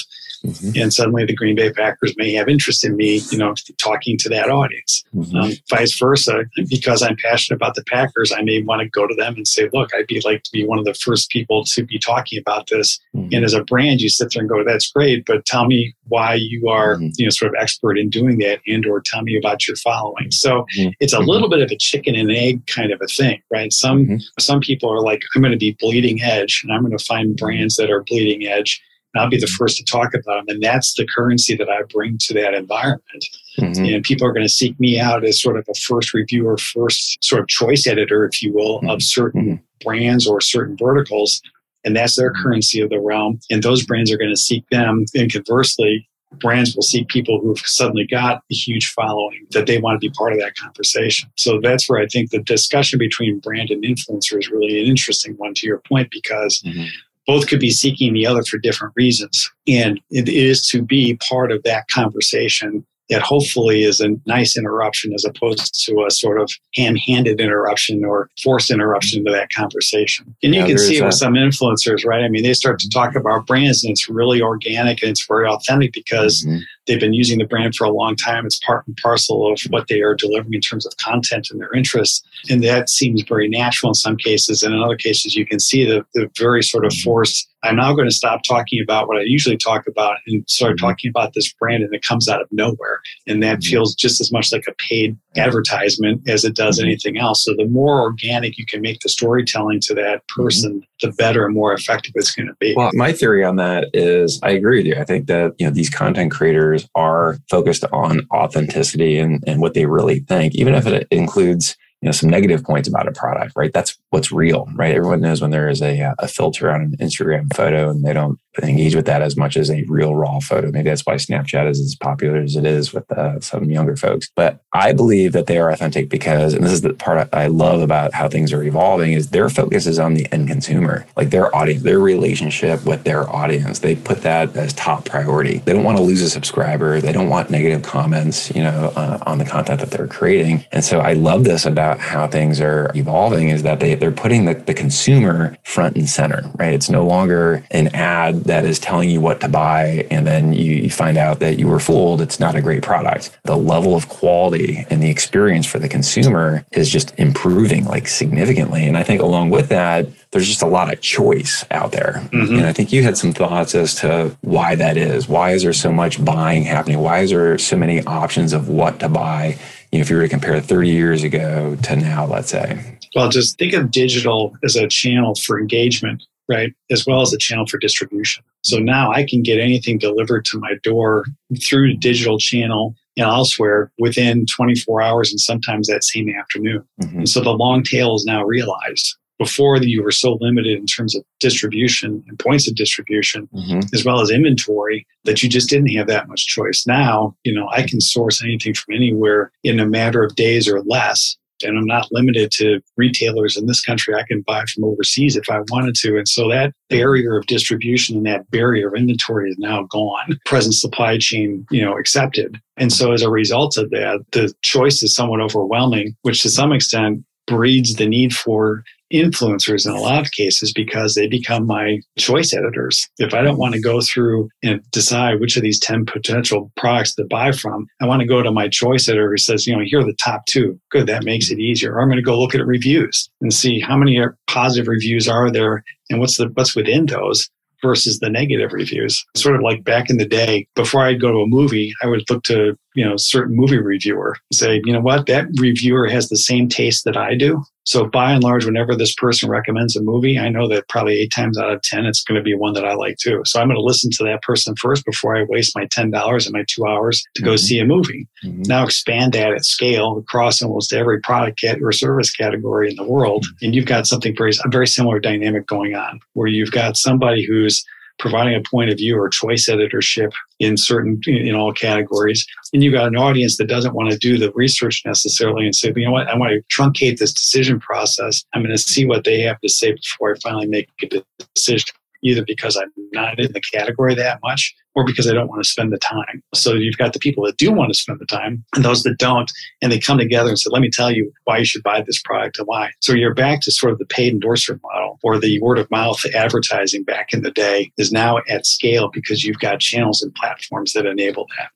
Mm-hmm. 0.46 0.80
And 0.80 0.92
suddenly 0.92 1.24
the 1.24 1.34
Green 1.34 1.56
Bay 1.56 1.72
Packers 1.72 2.14
may 2.16 2.32
have 2.34 2.48
interest 2.48 2.84
in 2.84 2.96
me, 2.96 3.20
you 3.30 3.38
know, 3.38 3.54
talking 3.78 4.16
to 4.18 4.28
that 4.30 4.50
audience. 4.50 5.04
Mm-hmm. 5.14 5.36
Um, 5.36 5.52
vice 5.68 5.98
versa, 5.98 6.44
because 6.68 7.02
I'm 7.02 7.16
passionate 7.16 7.56
about 7.56 7.74
the 7.74 7.84
Packers, 7.84 8.32
I 8.32 8.42
may 8.42 8.62
want 8.62 8.82
to 8.82 8.88
go 8.88 9.06
to 9.06 9.14
them 9.14 9.34
and 9.34 9.46
say, 9.46 9.68
look, 9.72 9.90
I'd 9.94 10.06
be 10.06 10.20
like 10.24 10.42
to 10.44 10.50
be 10.52 10.66
one 10.66 10.78
of 10.78 10.84
the 10.84 10.94
first 10.94 11.30
people 11.30 11.64
to 11.64 11.84
be 11.84 11.98
talking 11.98 12.38
about 12.38 12.68
this. 12.68 12.98
Mm-hmm. 13.14 13.34
And 13.34 13.44
as 13.44 13.54
a 13.54 13.64
brand, 13.64 14.00
you 14.00 14.08
sit 14.08 14.32
there 14.32 14.40
and 14.40 14.48
go, 14.48 14.64
that's 14.64 14.90
great, 14.90 15.24
but 15.26 15.44
tell 15.44 15.66
me 15.66 15.94
why 16.08 16.34
you 16.34 16.68
are, 16.68 16.96
mm-hmm. 16.96 17.08
you 17.16 17.26
know, 17.26 17.30
sort 17.30 17.54
of 17.54 17.60
expert 17.60 17.98
in 17.98 18.10
doing 18.10 18.38
that 18.38 18.60
and 18.66 18.86
or 18.86 19.00
tell 19.00 19.22
me 19.22 19.36
about 19.36 19.66
your 19.66 19.76
following. 19.76 20.30
So 20.30 20.66
mm-hmm. 20.78 20.90
it's 21.00 21.12
a 21.12 21.20
little 21.20 21.48
bit 21.48 21.60
of 21.60 21.70
a 21.70 21.76
chicken 21.76 22.14
and 22.14 22.30
egg 22.30 22.66
kind 22.66 22.92
of 22.92 23.00
a 23.02 23.06
thing, 23.06 23.42
right? 23.50 23.72
Some 23.72 24.04
mm-hmm. 24.04 24.16
some 24.38 24.60
people 24.60 24.90
are 24.92 25.00
like, 25.02 25.22
I'm 25.34 25.42
going 25.42 25.52
to 25.52 25.58
be 25.58 25.76
bleeding 25.78 26.22
edge 26.22 26.62
and 26.62 26.72
I'm 26.72 26.82
going 26.82 26.96
to 26.96 27.04
find 27.04 27.36
brands 27.36 27.76
that 27.76 27.90
are 27.90 28.02
bleeding 28.04 28.46
edge 28.46 28.82
I'll 29.18 29.28
be 29.28 29.38
the 29.38 29.46
first 29.46 29.76
to 29.78 29.84
talk 29.84 30.14
about 30.14 30.46
them. 30.46 30.56
And 30.56 30.62
that's 30.62 30.94
the 30.94 31.06
currency 31.06 31.56
that 31.56 31.68
I 31.68 31.82
bring 31.92 32.18
to 32.22 32.34
that 32.34 32.54
environment. 32.54 33.24
Mm-hmm. 33.58 33.84
And 33.84 34.04
people 34.04 34.26
are 34.26 34.32
going 34.32 34.46
to 34.46 34.52
seek 34.52 34.78
me 34.78 34.98
out 34.98 35.24
as 35.24 35.40
sort 35.40 35.56
of 35.56 35.66
a 35.68 35.74
first 35.74 36.14
reviewer, 36.14 36.56
first 36.58 37.22
sort 37.24 37.40
of 37.40 37.48
choice 37.48 37.86
editor, 37.86 38.24
if 38.24 38.42
you 38.42 38.52
will, 38.52 38.78
mm-hmm. 38.78 38.90
of 38.90 39.02
certain 39.02 39.44
mm-hmm. 39.44 39.84
brands 39.84 40.26
or 40.26 40.40
certain 40.40 40.76
verticals. 40.76 41.40
And 41.84 41.94
that's 41.94 42.16
their 42.16 42.32
currency 42.32 42.80
of 42.80 42.90
the 42.90 43.00
realm. 43.00 43.38
And 43.50 43.62
those 43.62 43.86
brands 43.86 44.12
are 44.12 44.18
going 44.18 44.30
to 44.30 44.36
seek 44.36 44.68
them. 44.70 45.04
And 45.14 45.32
conversely, 45.32 46.08
brands 46.40 46.74
will 46.74 46.82
seek 46.82 47.08
people 47.08 47.40
who've 47.40 47.60
suddenly 47.60 48.06
got 48.06 48.42
a 48.50 48.54
huge 48.54 48.88
following 48.88 49.46
that 49.52 49.66
they 49.66 49.78
want 49.78 50.00
to 50.00 50.06
be 50.06 50.12
part 50.12 50.32
of 50.32 50.40
that 50.40 50.56
conversation. 50.56 51.30
So 51.36 51.60
that's 51.62 51.88
where 51.88 52.00
I 52.00 52.06
think 52.06 52.30
the 52.30 52.40
discussion 52.40 52.98
between 52.98 53.38
brand 53.38 53.70
and 53.70 53.84
influencer 53.84 54.38
is 54.38 54.50
really 54.50 54.80
an 54.80 54.86
interesting 54.86 55.34
one 55.34 55.54
to 55.54 55.66
your 55.66 55.80
point 55.88 56.08
because 56.10 56.62
mm-hmm 56.62 56.86
both 57.26 57.48
could 57.48 57.60
be 57.60 57.70
seeking 57.70 58.14
the 58.14 58.26
other 58.26 58.42
for 58.42 58.58
different 58.58 58.94
reasons. 58.96 59.50
And 59.66 60.00
it 60.10 60.28
is 60.28 60.66
to 60.68 60.82
be 60.82 61.18
part 61.28 61.52
of 61.52 61.62
that 61.64 61.88
conversation 61.88 62.86
that 63.08 63.22
hopefully 63.22 63.84
is 63.84 64.00
a 64.00 64.08
nice 64.26 64.56
interruption 64.56 65.12
as 65.12 65.24
opposed 65.24 65.72
to 65.84 66.04
a 66.04 66.10
sort 66.10 66.40
of 66.40 66.50
ham-handed 66.74 67.40
interruption 67.40 68.04
or 68.04 68.28
forced 68.42 68.70
interruption 68.70 69.24
to 69.24 69.30
that 69.30 69.48
conversation. 69.50 70.34
And 70.42 70.54
you 70.54 70.62
yeah, 70.62 70.66
can 70.66 70.78
see 70.78 70.98
it 70.98 71.04
with 71.04 71.14
some 71.14 71.34
influencers, 71.34 72.04
right? 72.04 72.24
I 72.24 72.28
mean, 72.28 72.42
they 72.42 72.52
start 72.52 72.80
to 72.80 72.88
talk 72.88 73.14
about 73.14 73.46
brands 73.46 73.84
and 73.84 73.92
it's 73.92 74.08
really 74.08 74.42
organic 74.42 75.02
and 75.02 75.10
it's 75.10 75.24
very 75.24 75.46
authentic 75.46 75.92
because 75.92 76.44
mm-hmm 76.44 76.58
they've 76.86 77.00
been 77.00 77.12
using 77.12 77.38
the 77.38 77.44
brand 77.44 77.74
for 77.74 77.84
a 77.84 77.90
long 77.90 78.16
time. 78.16 78.46
It's 78.46 78.60
part 78.60 78.86
and 78.86 78.96
parcel 79.02 79.52
of 79.52 79.60
what 79.70 79.88
they 79.88 80.00
are 80.00 80.14
delivering 80.14 80.54
in 80.54 80.60
terms 80.60 80.86
of 80.86 80.96
content 80.96 81.48
and 81.50 81.60
their 81.60 81.72
interests. 81.74 82.22
And 82.48 82.62
that 82.64 82.88
seems 82.88 83.22
very 83.22 83.48
natural 83.48 83.90
in 83.90 83.94
some 83.94 84.16
cases. 84.16 84.62
And 84.62 84.74
in 84.74 84.82
other 84.82 84.96
cases, 84.96 85.34
you 85.34 85.46
can 85.46 85.60
see 85.60 85.84
the, 85.84 86.04
the 86.14 86.30
very 86.38 86.62
sort 86.62 86.84
of 86.84 86.92
forced, 86.94 87.48
I'm 87.62 87.76
now 87.76 87.92
going 87.94 88.08
to 88.08 88.14
stop 88.14 88.42
talking 88.46 88.80
about 88.82 89.08
what 89.08 89.16
I 89.16 89.22
usually 89.22 89.56
talk 89.56 89.86
about 89.86 90.18
and 90.26 90.48
start 90.48 90.76
mm-hmm. 90.76 90.86
talking 90.86 91.10
about 91.10 91.34
this 91.34 91.52
brand. 91.52 91.82
And 91.82 91.94
it 91.94 92.04
comes 92.04 92.28
out 92.28 92.40
of 92.40 92.48
nowhere. 92.52 93.00
And 93.26 93.42
that 93.42 93.58
mm-hmm. 93.58 93.70
feels 93.70 93.94
just 93.94 94.20
as 94.20 94.30
much 94.30 94.52
like 94.52 94.64
a 94.68 94.74
paid 94.74 95.16
advertisement 95.36 96.28
as 96.28 96.44
it 96.44 96.54
does 96.54 96.78
mm-hmm. 96.78 96.86
anything 96.86 97.18
else. 97.18 97.44
So 97.44 97.54
the 97.56 97.66
more 97.66 98.00
organic 98.00 98.58
you 98.58 98.66
can 98.66 98.80
make 98.80 99.00
the 99.00 99.08
storytelling 99.08 99.80
to 99.80 99.94
that 99.94 100.26
person, 100.28 100.82
the 101.02 101.12
better 101.12 101.44
and 101.44 101.54
more 101.54 101.72
effective 101.72 102.12
it's 102.14 102.32
going 102.32 102.46
to 102.46 102.54
be. 102.60 102.74
Well, 102.76 102.90
my 102.94 103.12
theory 103.12 103.44
on 103.44 103.56
that 103.56 103.88
is 103.92 104.40
I 104.42 104.50
agree 104.50 104.78
with 104.78 104.86
you. 104.86 104.94
I 104.96 105.04
think 105.04 105.26
that, 105.26 105.54
you 105.58 105.66
know, 105.66 105.72
these 105.72 105.90
content 105.90 106.30
creators 106.30 106.75
are 106.94 107.38
focused 107.48 107.84
on 107.92 108.26
authenticity 108.32 109.18
and, 109.18 109.42
and 109.46 109.60
what 109.60 109.74
they 109.74 109.86
really 109.86 110.20
think, 110.20 110.54
even 110.54 110.74
if 110.74 110.86
it 110.86 111.06
includes 111.10 111.76
you 112.02 112.06
know 112.06 112.12
some 112.12 112.30
negative 112.30 112.62
points 112.62 112.88
about 112.88 113.08
a 113.08 113.12
product 113.12 113.52
right 113.56 113.72
that's 113.72 113.96
what's 114.10 114.30
real 114.30 114.68
right 114.74 114.94
everyone 114.94 115.20
knows 115.20 115.40
when 115.40 115.50
there 115.50 115.68
is 115.68 115.82
a, 115.82 116.14
a 116.18 116.28
filter 116.28 116.70
on 116.70 116.82
an 116.82 116.96
instagram 117.00 117.52
photo 117.54 117.90
and 117.90 118.04
they 118.04 118.12
don't 118.12 118.38
engage 118.64 118.94
with 118.94 119.06
that 119.06 119.22
as 119.22 119.36
much 119.36 119.56
as 119.56 119.70
a 119.70 119.84
real 119.84 120.14
raw 120.14 120.40
photo. 120.40 120.70
Maybe 120.70 120.88
that's 120.88 121.04
why 121.04 121.14
Snapchat 121.14 121.68
is 121.70 121.80
as 121.80 121.94
popular 121.94 122.38
as 122.38 122.56
it 122.56 122.64
is 122.64 122.92
with 122.92 123.10
uh, 123.12 123.40
some 123.40 123.70
younger 123.70 123.96
folks. 123.96 124.30
But 124.34 124.60
I 124.72 124.92
believe 124.92 125.32
that 125.32 125.46
they 125.46 125.58
are 125.58 125.70
authentic 125.70 126.08
because, 126.08 126.54
and 126.54 126.64
this 126.64 126.72
is 126.72 126.80
the 126.80 126.94
part 126.94 127.28
I 127.32 127.46
love 127.48 127.80
about 127.80 128.14
how 128.14 128.28
things 128.28 128.52
are 128.52 128.62
evolving, 128.62 129.12
is 129.12 129.30
their 129.30 129.48
focus 129.48 129.86
is 129.86 129.98
on 129.98 130.14
the 130.14 130.30
end 130.32 130.48
consumer, 130.48 131.06
like 131.16 131.30
their 131.30 131.54
audience, 131.54 131.82
their 131.82 131.98
relationship 131.98 132.84
with 132.84 133.04
their 133.04 133.28
audience. 133.34 133.80
They 133.80 133.96
put 133.96 134.22
that 134.22 134.56
as 134.56 134.72
top 134.74 135.04
priority. 135.04 135.58
They 135.58 135.72
don't 135.72 135.84
want 135.84 135.98
to 135.98 136.04
lose 136.04 136.22
a 136.22 136.30
subscriber. 136.30 137.00
They 137.00 137.12
don't 137.12 137.28
want 137.28 137.50
negative 137.50 137.82
comments, 137.82 138.54
you 138.54 138.62
know, 138.62 138.92
uh, 138.96 139.18
on 139.26 139.38
the 139.38 139.44
content 139.44 139.80
that 139.80 139.90
they're 139.90 140.08
creating. 140.08 140.64
And 140.72 140.84
so 140.84 141.00
I 141.00 141.14
love 141.14 141.44
this 141.44 141.66
about 141.66 141.85
how 141.94 142.26
things 142.26 142.60
are 142.60 142.90
evolving 142.94 143.48
is 143.48 143.62
that 143.62 143.80
they, 143.80 143.94
they're 143.94 144.12
putting 144.12 144.44
the, 144.44 144.54
the 144.54 144.74
consumer 144.74 145.56
front 145.62 145.96
and 145.96 146.08
center, 146.08 146.50
right? 146.56 146.74
It's 146.74 146.90
no 146.90 147.04
longer 147.04 147.64
an 147.70 147.88
ad 147.94 148.44
that 148.44 148.64
is 148.64 148.78
telling 148.78 149.10
you 149.10 149.20
what 149.20 149.40
to 149.40 149.48
buy 149.48 150.06
and 150.10 150.26
then 150.26 150.52
you 150.52 150.90
find 150.90 151.16
out 151.16 151.40
that 151.40 151.58
you 151.58 151.68
were 151.68 151.80
fooled, 151.80 152.20
it's 152.20 152.40
not 152.40 152.54
a 152.54 152.62
great 152.62 152.82
product. 152.82 153.36
The 153.44 153.56
level 153.56 153.94
of 153.94 154.08
quality 154.08 154.86
and 154.90 155.02
the 155.02 155.10
experience 155.10 155.66
for 155.66 155.78
the 155.78 155.88
consumer 155.88 156.64
is 156.72 156.90
just 156.90 157.14
improving 157.18 157.84
like 157.84 158.08
significantly. 158.08 158.86
And 158.86 158.96
I 158.96 159.02
think 159.02 159.20
along 159.20 159.50
with 159.50 159.68
that, 159.68 160.06
there's 160.30 160.48
just 160.48 160.62
a 160.62 160.66
lot 160.66 160.92
of 160.92 161.00
choice 161.00 161.64
out 161.70 161.92
there. 161.92 162.20
Mm-hmm. 162.32 162.56
And 162.56 162.66
I 162.66 162.72
think 162.72 162.92
you 162.92 163.02
had 163.02 163.16
some 163.16 163.32
thoughts 163.32 163.74
as 163.74 163.94
to 163.96 164.36
why 164.42 164.74
that 164.74 164.96
is. 164.96 165.28
Why 165.28 165.52
is 165.52 165.62
there 165.62 165.72
so 165.72 165.92
much 165.92 166.22
buying 166.24 166.64
happening? 166.64 166.98
Why 166.98 167.20
is 167.20 167.30
there 167.30 167.56
so 167.58 167.76
many 167.76 168.02
options 168.04 168.52
of 168.52 168.68
what 168.68 169.00
to 169.00 169.08
buy? 169.08 169.58
You 169.96 170.00
know, 170.00 170.02
if 170.02 170.10
you 170.10 170.16
were 170.16 170.22
to 170.22 170.28
compare 170.28 170.60
30 170.60 170.90
years 170.90 171.22
ago 171.22 171.76
to 171.84 171.96
now, 171.96 172.26
let's 172.26 172.50
say. 172.50 172.98
Well, 173.14 173.30
just 173.30 173.58
think 173.58 173.72
of 173.72 173.90
digital 173.90 174.54
as 174.62 174.76
a 174.76 174.86
channel 174.88 175.34
for 175.34 175.58
engagement 175.58 176.22
right? 176.48 176.72
As 176.90 177.04
well 177.06 177.22
as 177.22 177.32
a 177.32 177.38
channel 177.38 177.66
for 177.66 177.78
distribution. 177.78 178.44
So 178.62 178.78
now 178.78 179.12
I 179.12 179.24
can 179.24 179.42
get 179.42 179.60
anything 179.60 179.98
delivered 179.98 180.44
to 180.46 180.58
my 180.58 180.74
door 180.82 181.24
through 181.68 181.92
a 181.92 181.96
digital 181.96 182.38
channel 182.38 182.94
and 183.16 183.26
elsewhere 183.26 183.90
within 183.98 184.46
24 184.46 185.02
hours 185.02 185.30
and 185.30 185.40
sometimes 185.40 185.88
that 185.88 186.04
same 186.04 186.28
afternoon. 186.28 186.84
Mm-hmm. 187.02 187.18
And 187.18 187.28
so 187.28 187.40
the 187.40 187.50
long 187.50 187.82
tail 187.82 188.14
is 188.14 188.24
now 188.24 188.44
realized. 188.44 189.16
Before 189.38 189.76
you 189.76 190.02
were 190.02 190.12
so 190.12 190.38
limited 190.40 190.78
in 190.78 190.86
terms 190.86 191.14
of 191.14 191.22
distribution 191.40 192.24
and 192.26 192.38
points 192.38 192.68
of 192.68 192.74
distribution, 192.74 193.48
mm-hmm. 193.54 193.80
as 193.92 194.04
well 194.04 194.20
as 194.20 194.30
inventory, 194.30 195.06
that 195.24 195.42
you 195.42 195.48
just 195.48 195.68
didn't 195.68 195.94
have 195.94 196.06
that 196.06 196.28
much 196.28 196.46
choice. 196.46 196.86
Now, 196.86 197.36
you 197.44 197.54
know, 197.54 197.68
I 197.70 197.82
can 197.82 198.00
source 198.00 198.42
anything 198.42 198.74
from 198.74 198.94
anywhere 198.94 199.52
in 199.62 199.78
a 199.78 199.86
matter 199.86 200.22
of 200.22 200.34
days 200.36 200.68
or 200.68 200.82
less 200.82 201.36
and 201.64 201.78
I'm 201.78 201.86
not 201.86 202.08
limited 202.10 202.50
to 202.52 202.80
retailers 202.96 203.56
in 203.56 203.66
this 203.66 203.80
country. 203.80 204.14
I 204.14 204.24
can 204.24 204.42
buy 204.42 204.64
from 204.66 204.84
overseas 204.84 205.36
if 205.36 205.48
I 205.48 205.60
wanted 205.68 205.94
to. 205.96 206.16
And 206.16 206.28
so 206.28 206.48
that 206.50 206.72
barrier 206.88 207.36
of 207.36 207.46
distribution 207.46 208.16
and 208.16 208.26
that 208.26 208.50
barrier 208.50 208.88
of 208.88 208.94
inventory 208.94 209.50
is 209.50 209.58
now 209.58 209.84
gone. 209.84 210.38
Present 210.44 210.74
supply 210.74 211.18
chain, 211.18 211.66
you 211.70 211.82
know, 211.82 211.96
accepted. 211.96 212.60
And 212.76 212.92
so 212.92 213.12
as 213.12 213.22
a 213.22 213.30
result 213.30 213.76
of 213.76 213.90
that, 213.90 214.24
the 214.32 214.52
choice 214.62 215.02
is 215.02 215.14
somewhat 215.14 215.40
overwhelming, 215.40 216.14
which 216.22 216.42
to 216.42 216.50
some 216.50 216.72
extent 216.72 217.24
breeds 217.46 217.94
the 217.94 218.06
need 218.06 218.34
for 218.34 218.82
influencers 219.12 219.86
in 219.86 219.92
a 219.92 220.00
lot 220.00 220.24
of 220.24 220.32
cases 220.32 220.72
because 220.72 221.14
they 221.14 221.26
become 221.26 221.66
my 221.66 222.00
choice 222.18 222.52
editors. 222.52 223.08
If 223.18 223.34
I 223.34 223.42
don't 223.42 223.58
want 223.58 223.74
to 223.74 223.80
go 223.80 224.00
through 224.00 224.48
and 224.62 224.80
decide 224.90 225.40
which 225.40 225.56
of 225.56 225.62
these 225.62 225.80
10 225.80 226.06
potential 226.06 226.72
products 226.76 227.14
to 227.14 227.24
buy 227.24 227.52
from, 227.52 227.86
I 228.00 228.06
want 228.06 228.20
to 228.20 228.28
go 228.28 228.42
to 228.42 228.50
my 228.50 228.68
choice 228.68 229.08
editor 229.08 229.30
who 229.30 229.38
says, 229.38 229.66
you 229.66 229.76
know, 229.76 229.82
here 229.84 230.00
are 230.00 230.04
the 230.04 230.16
top 230.22 230.46
two. 230.46 230.78
Good, 230.90 231.06
that 231.06 231.24
makes 231.24 231.50
it 231.50 231.58
easier. 231.58 231.94
Or 231.94 232.02
I'm 232.02 232.08
going 232.08 232.16
to 232.16 232.22
go 232.22 232.38
look 232.38 232.54
at 232.54 232.66
reviews 232.66 233.28
and 233.40 233.52
see 233.52 233.80
how 233.80 233.96
many 233.96 234.20
positive 234.46 234.88
reviews 234.88 235.28
are 235.28 235.50
there 235.50 235.84
and 236.10 236.20
what's 236.20 236.36
the 236.36 236.48
what's 236.54 236.76
within 236.76 237.06
those 237.06 237.48
versus 237.82 238.18
the 238.18 238.30
negative 238.30 238.72
reviews. 238.72 239.24
Sort 239.36 239.56
of 239.56 239.62
like 239.62 239.84
back 239.84 240.10
in 240.10 240.16
the 240.16 240.26
day, 240.26 240.66
before 240.74 241.02
I'd 241.02 241.20
go 241.20 241.30
to 241.30 241.38
a 241.38 241.46
movie, 241.46 241.92
I 242.02 242.06
would 242.06 242.28
look 242.30 242.42
to, 242.44 242.76
you 242.96 243.04
know, 243.04 243.14
certain 243.16 243.54
movie 243.54 243.78
reviewer 243.78 244.36
say, 244.52 244.80
you 244.84 244.92
know 244.92 245.00
what, 245.00 245.26
that 245.26 245.46
reviewer 245.60 246.08
has 246.08 246.28
the 246.28 246.36
same 246.36 246.68
taste 246.68 247.04
that 247.04 247.16
I 247.16 247.34
do. 247.34 247.62
So 247.84 248.06
by 248.06 248.32
and 248.32 248.42
large, 248.42 248.64
whenever 248.64 248.96
this 248.96 249.14
person 249.14 249.48
recommends 249.48 249.94
a 249.94 250.02
movie, 250.02 250.38
I 250.38 250.48
know 250.48 250.66
that 250.68 250.88
probably 250.88 251.20
eight 251.20 251.30
times 251.30 251.56
out 251.56 251.70
of 251.70 251.82
10, 251.82 252.04
it's 252.06 252.22
going 252.22 252.36
to 252.36 252.42
be 252.42 252.54
one 252.54 252.72
that 252.72 252.86
I 252.86 252.94
like 252.94 253.18
too. 253.18 253.42
So 253.44 253.60
I'm 253.60 253.68
going 253.68 253.76
to 253.76 253.82
listen 253.82 254.10
to 254.12 254.24
that 254.24 254.42
person 254.42 254.74
first 254.74 255.04
before 255.04 255.36
I 255.36 255.44
waste 255.44 255.76
my 255.76 255.86
$10 255.86 256.46
and 256.46 256.52
my 256.52 256.64
two 256.66 256.86
hours 256.86 257.22
to 257.34 257.42
mm-hmm. 257.42 257.50
go 257.50 257.56
see 257.56 257.78
a 257.78 257.84
movie. 257.84 258.26
Mm-hmm. 258.44 258.62
Now 258.62 258.84
expand 258.84 259.34
that 259.34 259.52
at 259.52 259.64
scale 259.64 260.18
across 260.18 260.62
almost 260.62 260.92
every 260.92 261.20
product 261.20 261.60
cat 261.60 261.78
or 261.80 261.92
service 261.92 262.32
category 262.32 262.90
in 262.90 262.96
the 262.96 263.04
world. 263.04 263.44
Mm-hmm. 263.44 263.64
And 263.66 263.74
you've 263.74 263.86
got 263.86 264.06
something 264.06 264.34
very, 264.36 264.52
a 264.64 264.68
very 264.70 264.88
similar 264.88 265.20
dynamic 265.20 265.66
going 265.66 265.94
on 265.94 266.18
where 266.32 266.48
you've 266.48 266.72
got 266.72 266.96
somebody 266.96 267.46
who's 267.46 267.84
providing 268.18 268.54
a 268.54 268.62
point 268.68 268.90
of 268.90 268.96
view 268.96 269.16
or 269.16 269.28
choice 269.28 269.68
editorship 269.68 270.32
in 270.58 270.76
certain 270.76 271.20
in 271.26 271.54
all 271.54 271.72
categories 271.72 272.46
and 272.72 272.82
you've 272.82 272.94
got 272.94 273.08
an 273.08 273.16
audience 273.16 273.56
that 273.56 273.68
doesn't 273.68 273.94
want 273.94 274.10
to 274.10 274.18
do 274.18 274.38
the 274.38 274.52
research 274.52 275.02
necessarily 275.04 275.64
and 275.64 275.74
say 275.74 275.92
you 275.94 276.04
know 276.04 276.12
what 276.12 276.28
i 276.28 276.36
want 276.36 276.52
to 276.52 276.62
truncate 276.74 277.18
this 277.18 277.32
decision 277.32 277.78
process 277.78 278.44
i'm 278.54 278.62
going 278.62 278.74
to 278.74 278.82
see 278.82 279.04
what 279.06 279.24
they 279.24 279.40
have 279.40 279.60
to 279.60 279.68
say 279.68 279.92
before 279.92 280.32
i 280.32 280.38
finally 280.42 280.66
make 280.66 280.88
a 281.02 281.22
decision 281.54 281.90
either 282.26 282.44
because 282.44 282.76
I'm 282.76 282.90
not 283.12 283.38
in 283.38 283.52
the 283.52 283.60
category 283.60 284.14
that 284.14 284.40
much 284.42 284.74
or 284.94 285.04
because 285.04 285.28
I 285.28 285.32
don't 285.32 285.48
want 285.48 285.62
to 285.62 285.68
spend 285.68 285.92
the 285.92 285.98
time. 285.98 286.42
So 286.54 286.74
you've 286.74 286.96
got 286.96 287.12
the 287.12 287.18
people 287.18 287.44
that 287.44 287.56
do 287.56 287.70
want 287.70 287.92
to 287.92 287.98
spend 287.98 288.18
the 288.18 288.26
time 288.26 288.64
and 288.74 288.84
those 288.84 289.02
that 289.04 289.18
don't, 289.18 289.50
and 289.82 289.92
they 289.92 289.98
come 289.98 290.18
together 290.18 290.48
and 290.48 290.58
say, 290.58 290.70
let 290.70 290.82
me 290.82 290.90
tell 290.90 291.10
you 291.10 291.30
why 291.44 291.58
you 291.58 291.64
should 291.64 291.82
buy 291.82 292.02
this 292.02 292.20
product 292.22 292.58
and 292.58 292.66
why. 292.66 292.90
So 293.00 293.12
you're 293.12 293.34
back 293.34 293.60
to 293.62 293.70
sort 293.70 293.92
of 293.92 293.98
the 293.98 294.06
paid 294.06 294.32
endorser 294.32 294.80
model 294.82 295.05
or 295.26 295.40
the 295.40 295.58
word 295.60 295.76
of 295.76 295.90
mouth 295.90 296.24
advertising 296.36 297.02
back 297.02 297.32
in 297.32 297.42
the 297.42 297.50
day 297.50 297.90
is 297.98 298.12
now 298.12 298.38
at 298.48 298.64
scale 298.64 299.10
because 299.12 299.42
you've 299.44 299.58
got 299.58 299.80
channels 299.80 300.22
and 300.22 300.32
platforms 300.36 300.92
that 300.92 301.04
enable 301.04 301.48
that. 301.58 301.72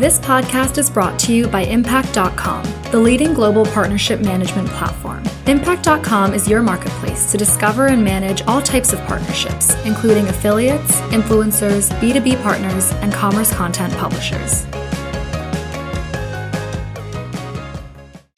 This 0.00 0.18
podcast 0.18 0.78
is 0.78 0.90
brought 0.90 1.16
to 1.20 1.32
you 1.32 1.46
by 1.46 1.62
Impact.com, 1.62 2.64
the 2.90 2.98
leading 2.98 3.34
global 3.34 3.64
partnership 3.66 4.20
management 4.20 4.68
platform. 4.70 5.22
Impact.com 5.46 6.34
is 6.34 6.48
your 6.48 6.60
marketplace 6.60 7.30
to 7.30 7.38
discover 7.38 7.86
and 7.86 8.02
manage 8.02 8.42
all 8.42 8.60
types 8.60 8.92
of 8.92 8.98
partnerships, 9.04 9.76
including 9.84 10.26
affiliates, 10.26 11.00
influencers, 11.12 11.88
B2B 12.00 12.42
partners, 12.42 12.90
and 12.94 13.12
commerce 13.12 13.54
content 13.54 13.94
publishers. 13.94 14.66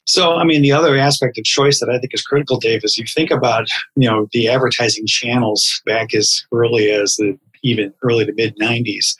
So, 0.09 0.35
I 0.35 0.43
mean, 0.43 0.63
the 0.63 0.71
other 0.71 0.97
aspect 0.97 1.37
of 1.37 1.43
choice 1.43 1.79
that 1.79 1.89
I 1.89 1.99
think 1.99 2.13
is 2.13 2.23
critical, 2.23 2.57
Dave, 2.57 2.83
is 2.83 2.97
you 2.97 3.05
think 3.05 3.29
about, 3.29 3.67
you 3.95 4.09
know, 4.09 4.27
the 4.33 4.47
advertising 4.47 5.05
channels 5.05 5.81
back 5.85 6.15
as 6.15 6.43
early 6.51 6.89
as 6.89 7.15
the 7.15 7.37
even 7.61 7.93
early 8.03 8.25
to 8.25 8.33
mid 8.33 8.57
90s 8.57 9.15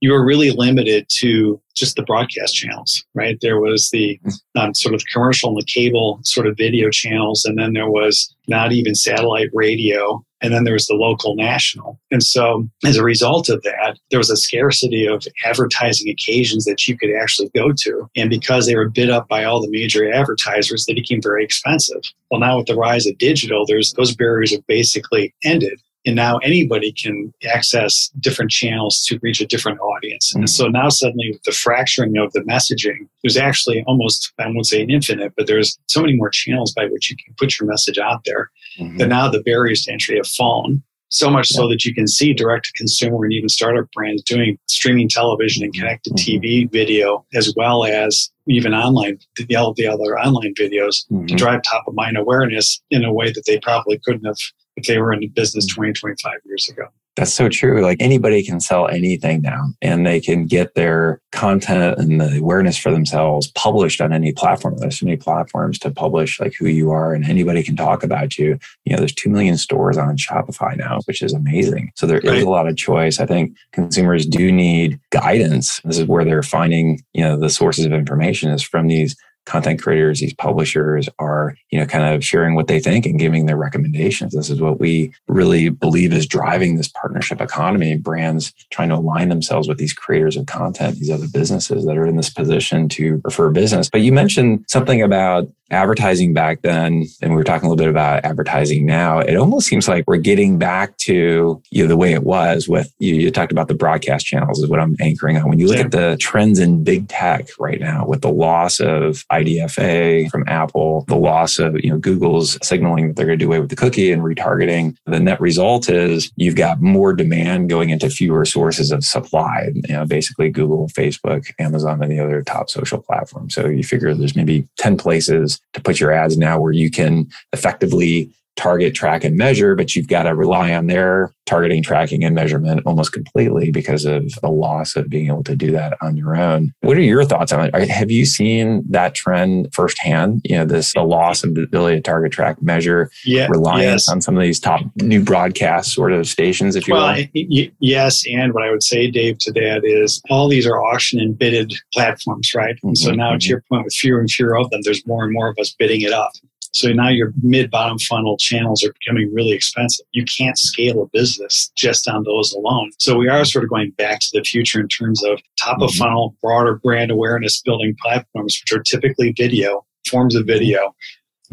you 0.00 0.12
were 0.12 0.24
really 0.24 0.50
limited 0.50 1.06
to 1.08 1.60
just 1.74 1.96
the 1.96 2.02
broadcast 2.02 2.54
channels, 2.54 3.04
right? 3.14 3.38
There 3.40 3.60
was 3.60 3.90
the 3.90 4.18
mm-hmm. 4.24 4.60
um, 4.60 4.74
sort 4.74 4.94
of 4.94 5.02
commercial 5.12 5.50
and 5.50 5.58
the 5.58 5.64
cable 5.64 6.20
sort 6.22 6.46
of 6.46 6.56
video 6.56 6.90
channels, 6.90 7.44
and 7.44 7.58
then 7.58 7.72
there 7.72 7.90
was 7.90 8.34
not 8.46 8.72
even 8.72 8.94
satellite 8.94 9.50
radio, 9.52 10.24
and 10.40 10.52
then 10.52 10.64
there 10.64 10.74
was 10.74 10.86
the 10.86 10.94
local 10.94 11.34
national. 11.34 11.98
And 12.10 12.22
so, 12.22 12.68
as 12.84 12.96
a 12.96 13.04
result 13.04 13.48
of 13.48 13.62
that, 13.62 13.98
there 14.10 14.18
was 14.18 14.30
a 14.30 14.36
scarcity 14.36 15.06
of 15.06 15.26
advertising 15.44 16.08
occasions 16.08 16.64
that 16.64 16.86
you 16.86 16.96
could 16.96 17.10
actually 17.20 17.50
go 17.54 17.72
to. 17.72 18.08
And 18.16 18.30
because 18.30 18.66
they 18.66 18.76
were 18.76 18.88
bid 18.88 19.10
up 19.10 19.28
by 19.28 19.44
all 19.44 19.60
the 19.60 19.70
major 19.70 20.10
advertisers, 20.12 20.86
they 20.86 20.94
became 20.94 21.20
very 21.22 21.44
expensive. 21.44 22.02
Well, 22.30 22.40
now 22.40 22.58
with 22.58 22.66
the 22.66 22.76
rise 22.76 23.06
of 23.06 23.18
digital, 23.18 23.64
there's 23.66 23.92
those 23.92 24.14
barriers 24.14 24.52
have 24.52 24.66
basically 24.66 25.34
ended. 25.44 25.80
And 26.06 26.14
now 26.14 26.38
anybody 26.38 26.92
can 26.92 27.34
access 27.52 28.10
different 28.20 28.50
channels 28.50 29.04
to 29.06 29.18
reach 29.20 29.40
a 29.40 29.46
different 29.46 29.80
audience. 29.80 30.34
And 30.34 30.44
mm. 30.44 30.48
so 30.48 30.68
now 30.68 30.88
suddenly 30.88 31.32
with 31.32 31.42
the 31.42 31.52
fracturing 31.52 32.16
of 32.16 32.32
the 32.32 32.40
messaging, 32.40 33.08
there's 33.22 33.36
actually 33.36 33.84
almost, 33.86 34.32
I 34.38 34.46
won't 34.46 34.66
say 34.66 34.80
an 34.80 34.90
infinite, 34.90 35.34
but 35.36 35.46
there's 35.46 35.78
so 35.86 36.00
many 36.00 36.16
more 36.16 36.30
channels 36.30 36.72
by 36.72 36.86
which 36.86 37.10
you 37.10 37.16
can 37.16 37.34
put 37.36 37.58
your 37.58 37.68
message 37.68 37.98
out 37.98 38.22
there 38.24 38.50
mm-hmm. 38.78 38.96
that 38.98 39.08
now 39.08 39.28
the 39.28 39.42
barriers 39.42 39.82
to 39.84 39.92
entry 39.92 40.16
have 40.16 40.26
fallen. 40.26 40.82
So 41.10 41.30
much 41.30 41.50
yeah. 41.50 41.56
so 41.56 41.68
that 41.68 41.86
you 41.86 41.94
can 41.94 42.06
see 42.06 42.34
direct 42.34 42.66
to 42.66 42.72
consumer 42.72 43.24
and 43.24 43.32
even 43.32 43.48
startup 43.48 43.90
brands 43.92 44.22
doing 44.22 44.58
streaming 44.68 45.08
television 45.08 45.64
and 45.64 45.72
connected 45.72 46.12
mm-hmm. 46.12 46.42
TV 46.42 46.70
video, 46.70 47.24
as 47.34 47.54
well 47.56 47.86
as 47.86 48.30
even 48.46 48.74
online, 48.74 49.18
the, 49.36 49.46
the 49.46 49.86
other 49.86 50.18
online 50.18 50.54
videos 50.54 51.06
to 51.06 51.14
mm-hmm. 51.14 51.36
drive 51.36 51.62
top 51.62 51.84
of 51.86 51.94
mind 51.94 52.18
awareness 52.18 52.82
in 52.90 53.04
a 53.04 53.12
way 53.12 53.32
that 53.32 53.44
they 53.46 53.58
probably 53.60 53.98
couldn't 54.04 54.26
have 54.26 54.36
if 54.78 54.86
they 54.86 54.98
were 54.98 55.12
in 55.12 55.28
business 55.30 55.66
20, 55.66 55.92
25 55.92 56.32
years 56.44 56.68
ago. 56.68 56.88
That's 57.16 57.34
so 57.34 57.48
true. 57.48 57.82
Like 57.82 58.00
anybody 58.00 58.44
can 58.44 58.60
sell 58.60 58.86
anything 58.86 59.42
now 59.42 59.70
and 59.82 60.06
they 60.06 60.20
can 60.20 60.46
get 60.46 60.76
their 60.76 61.20
content 61.32 61.98
and 61.98 62.20
the 62.20 62.38
awareness 62.38 62.78
for 62.78 62.92
themselves 62.92 63.50
published 63.56 64.00
on 64.00 64.12
any 64.12 64.30
platform. 64.32 64.76
There's 64.78 65.00
so 65.00 65.06
many 65.06 65.16
platforms 65.16 65.80
to 65.80 65.90
publish 65.90 66.38
like 66.38 66.54
who 66.54 66.68
you 66.68 66.92
are 66.92 67.12
and 67.12 67.24
anybody 67.24 67.64
can 67.64 67.74
talk 67.74 68.04
about 68.04 68.38
you. 68.38 68.56
You 68.84 68.92
know, 68.92 69.00
there's 69.00 69.14
2 69.14 69.30
million 69.30 69.58
stores 69.58 69.98
on 69.98 70.16
Shopify 70.16 70.76
now, 70.76 71.00
which 71.06 71.20
is 71.20 71.32
amazing. 71.32 71.90
So 71.96 72.06
there 72.06 72.20
right. 72.22 72.36
is 72.36 72.44
a 72.44 72.48
lot 72.48 72.68
of 72.68 72.76
choice. 72.76 73.18
I 73.18 73.26
think 73.26 73.56
consumers 73.72 74.24
do 74.24 74.52
need 74.52 75.00
guidance. 75.10 75.80
This 75.80 75.98
is 75.98 76.06
where 76.06 76.24
they're 76.24 76.44
finding, 76.44 77.00
you 77.14 77.24
know, 77.24 77.36
the 77.36 77.50
sources 77.50 77.84
of 77.84 77.92
information 77.92 78.52
is 78.52 78.62
from 78.62 78.86
these 78.86 79.16
content 79.48 79.82
creators, 79.82 80.20
these 80.20 80.34
publishers 80.34 81.08
are, 81.18 81.56
you 81.70 81.78
know, 81.78 81.86
kind 81.86 82.14
of 82.14 82.24
sharing 82.24 82.54
what 82.54 82.68
they 82.68 82.78
think 82.78 83.06
and 83.06 83.18
giving 83.18 83.46
their 83.46 83.56
recommendations. 83.56 84.34
This 84.34 84.50
is 84.50 84.60
what 84.60 84.78
we 84.78 85.12
really 85.26 85.70
believe 85.70 86.12
is 86.12 86.26
driving 86.26 86.76
this 86.76 86.88
partnership 86.88 87.40
economy. 87.40 87.96
Brands 87.96 88.52
trying 88.70 88.90
to 88.90 88.96
align 88.96 89.30
themselves 89.30 89.66
with 89.66 89.78
these 89.78 89.94
creators 89.94 90.36
of 90.36 90.46
content, 90.46 90.96
these 90.96 91.10
other 91.10 91.28
businesses 91.32 91.86
that 91.86 91.96
are 91.96 92.06
in 92.06 92.16
this 92.16 92.30
position 92.30 92.88
to 92.90 93.20
refer 93.24 93.50
business. 93.50 93.88
But 93.90 94.02
you 94.02 94.12
mentioned 94.12 94.64
something 94.68 95.02
about 95.02 95.48
advertising 95.70 96.32
back 96.32 96.62
then, 96.62 97.06
and 97.20 97.30
we 97.30 97.36
were 97.36 97.44
talking 97.44 97.66
a 97.66 97.70
little 97.70 97.82
bit 97.82 97.90
about 97.90 98.24
advertising 98.24 98.86
now, 98.86 99.18
it 99.18 99.36
almost 99.36 99.66
seems 99.66 99.88
like 99.88 100.04
we're 100.06 100.16
getting 100.16 100.58
back 100.58 100.96
to 100.98 101.62
you 101.70 101.82
know, 101.82 101.88
the 101.88 101.96
way 101.96 102.12
it 102.12 102.22
was 102.22 102.68
with 102.68 102.92
you, 102.98 103.14
you 103.14 103.30
talked 103.30 103.52
about 103.52 103.68
the 103.68 103.74
broadcast 103.74 104.26
channels 104.26 104.58
is 104.58 104.68
what 104.68 104.80
I'm 104.80 104.96
anchoring 105.00 105.36
on. 105.36 105.48
When 105.48 105.58
you 105.58 105.66
look 105.66 105.78
yeah. 105.78 105.84
at 105.84 105.90
the 105.90 106.16
trends 106.18 106.58
in 106.58 106.84
big 106.84 107.08
tech 107.08 107.48
right 107.58 107.80
now 107.80 108.06
with 108.06 108.22
the 108.22 108.30
loss 108.30 108.80
of 108.80 109.24
IDFA 109.30 110.30
from 110.30 110.44
Apple, 110.46 111.04
the 111.08 111.16
loss 111.16 111.58
of 111.58 111.82
you 111.82 111.90
know 111.90 111.98
Google's 111.98 112.58
signaling 112.66 113.08
that 113.08 113.16
they're 113.16 113.26
going 113.26 113.38
to 113.38 113.44
do 113.44 113.48
away 113.48 113.60
with 113.60 113.70
the 113.70 113.76
cookie 113.76 114.12
and 114.12 114.22
retargeting, 114.22 114.96
the 115.06 115.20
net 115.20 115.40
result 115.40 115.88
is 115.88 116.32
you've 116.36 116.56
got 116.56 116.80
more 116.80 117.12
demand 117.12 117.68
going 117.68 117.90
into 117.90 118.10
fewer 118.10 118.44
sources 118.44 118.90
of 118.90 119.04
supply. 119.04 119.68
You 119.74 119.94
know, 119.94 120.04
basically 120.04 120.50
Google, 120.50 120.88
Facebook, 120.88 121.50
Amazon, 121.58 122.02
and 122.02 122.10
the 122.10 122.20
other 122.20 122.42
top 122.42 122.70
social 122.70 123.00
platforms. 123.00 123.54
So 123.54 123.66
you 123.66 123.84
figure 123.84 124.14
there's 124.14 124.36
maybe 124.36 124.66
10 124.78 124.96
places 124.96 125.57
to 125.74 125.80
put 125.80 126.00
your 126.00 126.12
ads 126.12 126.36
now 126.36 126.58
where 126.60 126.72
you 126.72 126.90
can 126.90 127.26
effectively 127.52 128.30
target, 128.58 128.94
track, 128.94 129.24
and 129.24 129.36
measure, 129.36 129.74
but 129.74 129.94
you've 129.94 130.08
got 130.08 130.24
to 130.24 130.34
rely 130.34 130.74
on 130.74 130.88
their 130.88 131.32
targeting, 131.46 131.82
tracking, 131.82 132.24
and 132.24 132.34
measurement 132.34 132.82
almost 132.84 133.12
completely 133.12 133.70
because 133.70 134.04
of 134.04 134.30
the 134.42 134.50
loss 134.50 134.96
of 134.96 135.08
being 135.08 135.28
able 135.28 135.44
to 135.44 135.56
do 135.56 135.70
that 135.70 135.96
on 136.02 136.16
your 136.16 136.36
own. 136.36 136.74
What 136.80 136.98
are 136.98 137.02
your 137.02 137.24
thoughts 137.24 137.52
on 137.52 137.70
it? 137.72 137.88
Have 137.88 138.10
you 138.10 138.26
seen 138.26 138.84
that 138.90 139.14
trend 139.14 139.68
firsthand? 139.72 140.42
You 140.44 140.56
know, 140.56 140.64
this 140.66 140.92
the 140.92 141.02
loss 141.02 141.44
of 141.44 141.54
the 141.54 141.62
ability 141.62 141.96
to 141.96 142.02
target, 142.02 142.32
track, 142.32 142.60
measure, 142.60 143.10
yeah, 143.24 143.46
reliance 143.46 144.06
yes. 144.06 144.08
on 144.10 144.20
some 144.20 144.36
of 144.36 144.42
these 144.42 144.60
top 144.60 144.82
new 144.96 145.22
broadcast 145.22 145.94
sort 145.94 146.12
of 146.12 146.26
stations, 146.26 146.76
if 146.76 146.86
you 146.86 146.94
well, 146.94 147.14
will. 147.14 147.24
Y- 147.34 147.70
yes, 147.80 148.24
and 148.26 148.52
what 148.52 148.64
I 148.64 148.70
would 148.70 148.82
say, 148.82 149.10
Dave, 149.10 149.38
to 149.38 149.52
that 149.52 149.82
is 149.84 150.20
all 150.28 150.48
these 150.48 150.66
are 150.66 150.78
auction 150.84 151.20
and 151.20 151.38
bidded 151.38 151.72
platforms, 151.94 152.52
right? 152.54 152.76
Mm-hmm, 152.76 152.88
and 152.88 152.98
so 152.98 153.12
now, 153.12 153.30
mm-hmm. 153.30 153.38
to 153.38 153.48
your 153.48 153.64
point, 153.70 153.84
with 153.84 153.94
fewer 153.94 154.20
and 154.20 154.30
fewer 154.30 154.58
of 154.58 154.68
them, 154.70 154.80
there's 154.82 155.06
more 155.06 155.24
and 155.24 155.32
more 155.32 155.48
of 155.48 155.56
us 155.58 155.74
bidding 155.78 156.02
it 156.02 156.12
up. 156.12 156.32
So 156.72 156.92
now 156.92 157.08
your 157.08 157.32
mid 157.42 157.70
bottom 157.70 157.98
funnel 157.98 158.36
channels 158.36 158.84
are 158.84 158.92
becoming 159.00 159.32
really 159.32 159.52
expensive. 159.52 160.06
You 160.12 160.24
can't 160.24 160.58
scale 160.58 161.02
a 161.02 161.06
business 161.06 161.70
just 161.76 162.08
on 162.08 162.24
those 162.24 162.52
alone. 162.52 162.90
So 162.98 163.16
we 163.16 163.28
are 163.28 163.44
sort 163.44 163.64
of 163.64 163.70
going 163.70 163.92
back 163.92 164.20
to 164.20 164.28
the 164.32 164.42
future 164.42 164.80
in 164.80 164.88
terms 164.88 165.22
of 165.24 165.40
top 165.60 165.80
of 165.80 165.90
mm-hmm. 165.90 165.98
funnel, 165.98 166.36
broader 166.42 166.76
brand 166.76 167.10
awareness 167.10 167.60
building 167.62 167.96
platforms, 168.02 168.60
which 168.62 168.78
are 168.78 168.82
typically 168.82 169.32
video, 169.36 169.84
forms 170.08 170.34
of 170.34 170.46
video, 170.46 170.94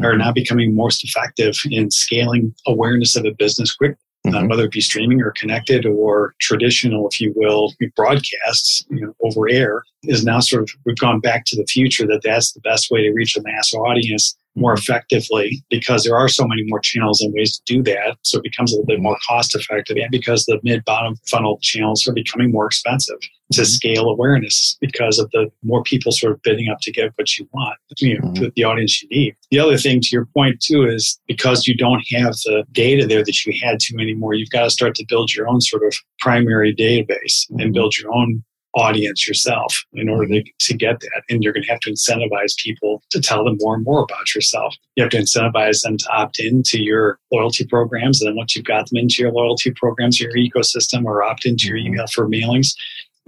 are 0.00 0.10
mm-hmm. 0.10 0.18
now 0.18 0.32
becoming 0.32 0.76
most 0.76 1.04
effective 1.04 1.56
in 1.70 1.90
scaling 1.90 2.54
awareness 2.66 3.16
of 3.16 3.24
a 3.24 3.32
business 3.32 3.74
quickly. 3.74 3.96
Uh, 4.26 4.30
mm-hmm. 4.30 4.44
Uh, 4.44 4.48
whether 4.48 4.64
it 4.64 4.72
be 4.72 4.80
streaming 4.80 5.20
or 5.20 5.32
connected 5.38 5.86
or 5.86 6.34
traditional, 6.40 7.08
if 7.08 7.20
you 7.20 7.32
will, 7.36 7.72
broadcasts 7.94 8.84
you 8.90 9.00
know, 9.00 9.14
over 9.22 9.48
air, 9.48 9.84
is 10.02 10.24
now 10.24 10.40
sort 10.40 10.64
of 10.64 10.70
we've 10.84 10.98
gone 10.98 11.20
back 11.20 11.44
to 11.46 11.54
the 11.54 11.66
future 11.66 12.06
that 12.08 12.22
that's 12.24 12.52
the 12.52 12.60
best 12.60 12.90
way 12.90 13.02
to 13.02 13.12
reach 13.12 13.36
a 13.36 13.42
mass 13.42 13.72
audience 13.72 14.36
more 14.56 14.72
effectively 14.72 15.62
because 15.70 16.04
there 16.04 16.16
are 16.16 16.28
so 16.28 16.46
many 16.46 16.62
more 16.66 16.80
channels 16.80 17.20
and 17.20 17.32
ways 17.34 17.58
to 17.58 17.74
do 17.74 17.82
that. 17.82 18.16
So 18.22 18.38
it 18.38 18.42
becomes 18.42 18.72
a 18.72 18.76
little 18.76 18.86
bit 18.86 19.00
more 19.00 19.16
cost 19.26 19.54
effective. 19.54 19.96
And 19.96 20.10
because 20.10 20.44
the 20.46 20.58
mid 20.62 20.84
bottom 20.84 21.14
funnel 21.26 21.58
channels 21.62 22.06
are 22.08 22.12
becoming 22.12 22.50
more 22.50 22.66
expensive 22.66 23.18
to 23.52 23.60
mm-hmm. 23.60 23.64
scale 23.64 24.08
awareness 24.08 24.76
because 24.80 25.18
of 25.18 25.30
the 25.30 25.50
more 25.62 25.82
people 25.82 26.10
sort 26.10 26.32
of 26.32 26.42
bidding 26.42 26.68
up 26.68 26.78
to 26.82 26.92
get 26.92 27.12
what 27.16 27.38
you 27.38 27.48
want, 27.52 27.78
you 27.98 28.18
know, 28.18 28.28
mm-hmm. 28.28 28.46
the 28.56 28.64
audience 28.64 29.02
you 29.02 29.08
need. 29.10 29.36
The 29.50 29.60
other 29.60 29.76
thing 29.76 30.00
to 30.00 30.08
your 30.10 30.26
point 30.26 30.60
too 30.60 30.84
is 30.84 31.20
because 31.26 31.66
you 31.66 31.76
don't 31.76 32.02
have 32.12 32.32
the 32.44 32.64
data 32.72 33.06
there 33.06 33.24
that 33.24 33.46
you 33.46 33.52
had 33.62 33.78
to 33.80 33.96
anymore, 34.00 34.34
you've 34.34 34.50
got 34.50 34.64
to 34.64 34.70
start 34.70 34.94
to 34.96 35.06
build 35.08 35.32
your 35.34 35.48
own 35.48 35.60
sort 35.60 35.84
of 35.84 35.94
primary 36.18 36.74
database 36.74 37.48
and 37.50 37.60
mm-hmm. 37.60 37.72
build 37.72 37.96
your 37.96 38.12
own 38.12 38.42
audience 38.76 39.26
yourself 39.26 39.84
in 39.94 40.08
order 40.08 40.28
to, 40.28 40.44
to 40.60 40.74
get 40.74 41.00
that. 41.00 41.22
And 41.28 41.42
you're 41.42 41.52
going 41.52 41.64
to 41.64 41.70
have 41.70 41.80
to 41.80 41.90
incentivize 41.90 42.56
people 42.62 43.02
to 43.10 43.20
tell 43.20 43.44
them 43.44 43.56
more 43.60 43.74
and 43.74 43.84
more 43.84 44.02
about 44.02 44.34
yourself. 44.34 44.74
You 44.94 45.02
have 45.02 45.10
to 45.12 45.18
incentivize 45.18 45.82
them 45.82 45.96
to 45.96 46.12
opt 46.12 46.38
into 46.38 46.80
your 46.80 47.18
loyalty 47.32 47.64
programs. 47.64 48.20
And 48.20 48.28
then 48.28 48.36
once 48.36 48.54
you've 48.54 48.66
got 48.66 48.88
them 48.88 48.98
into 48.98 49.16
your 49.22 49.32
loyalty 49.32 49.72
programs, 49.72 50.20
your 50.20 50.32
ecosystem, 50.32 51.04
or 51.04 51.22
opt 51.22 51.46
into 51.46 51.66
your 51.66 51.78
mm-hmm. 51.78 51.94
email 51.94 52.06
for 52.08 52.28
mailings, 52.28 52.74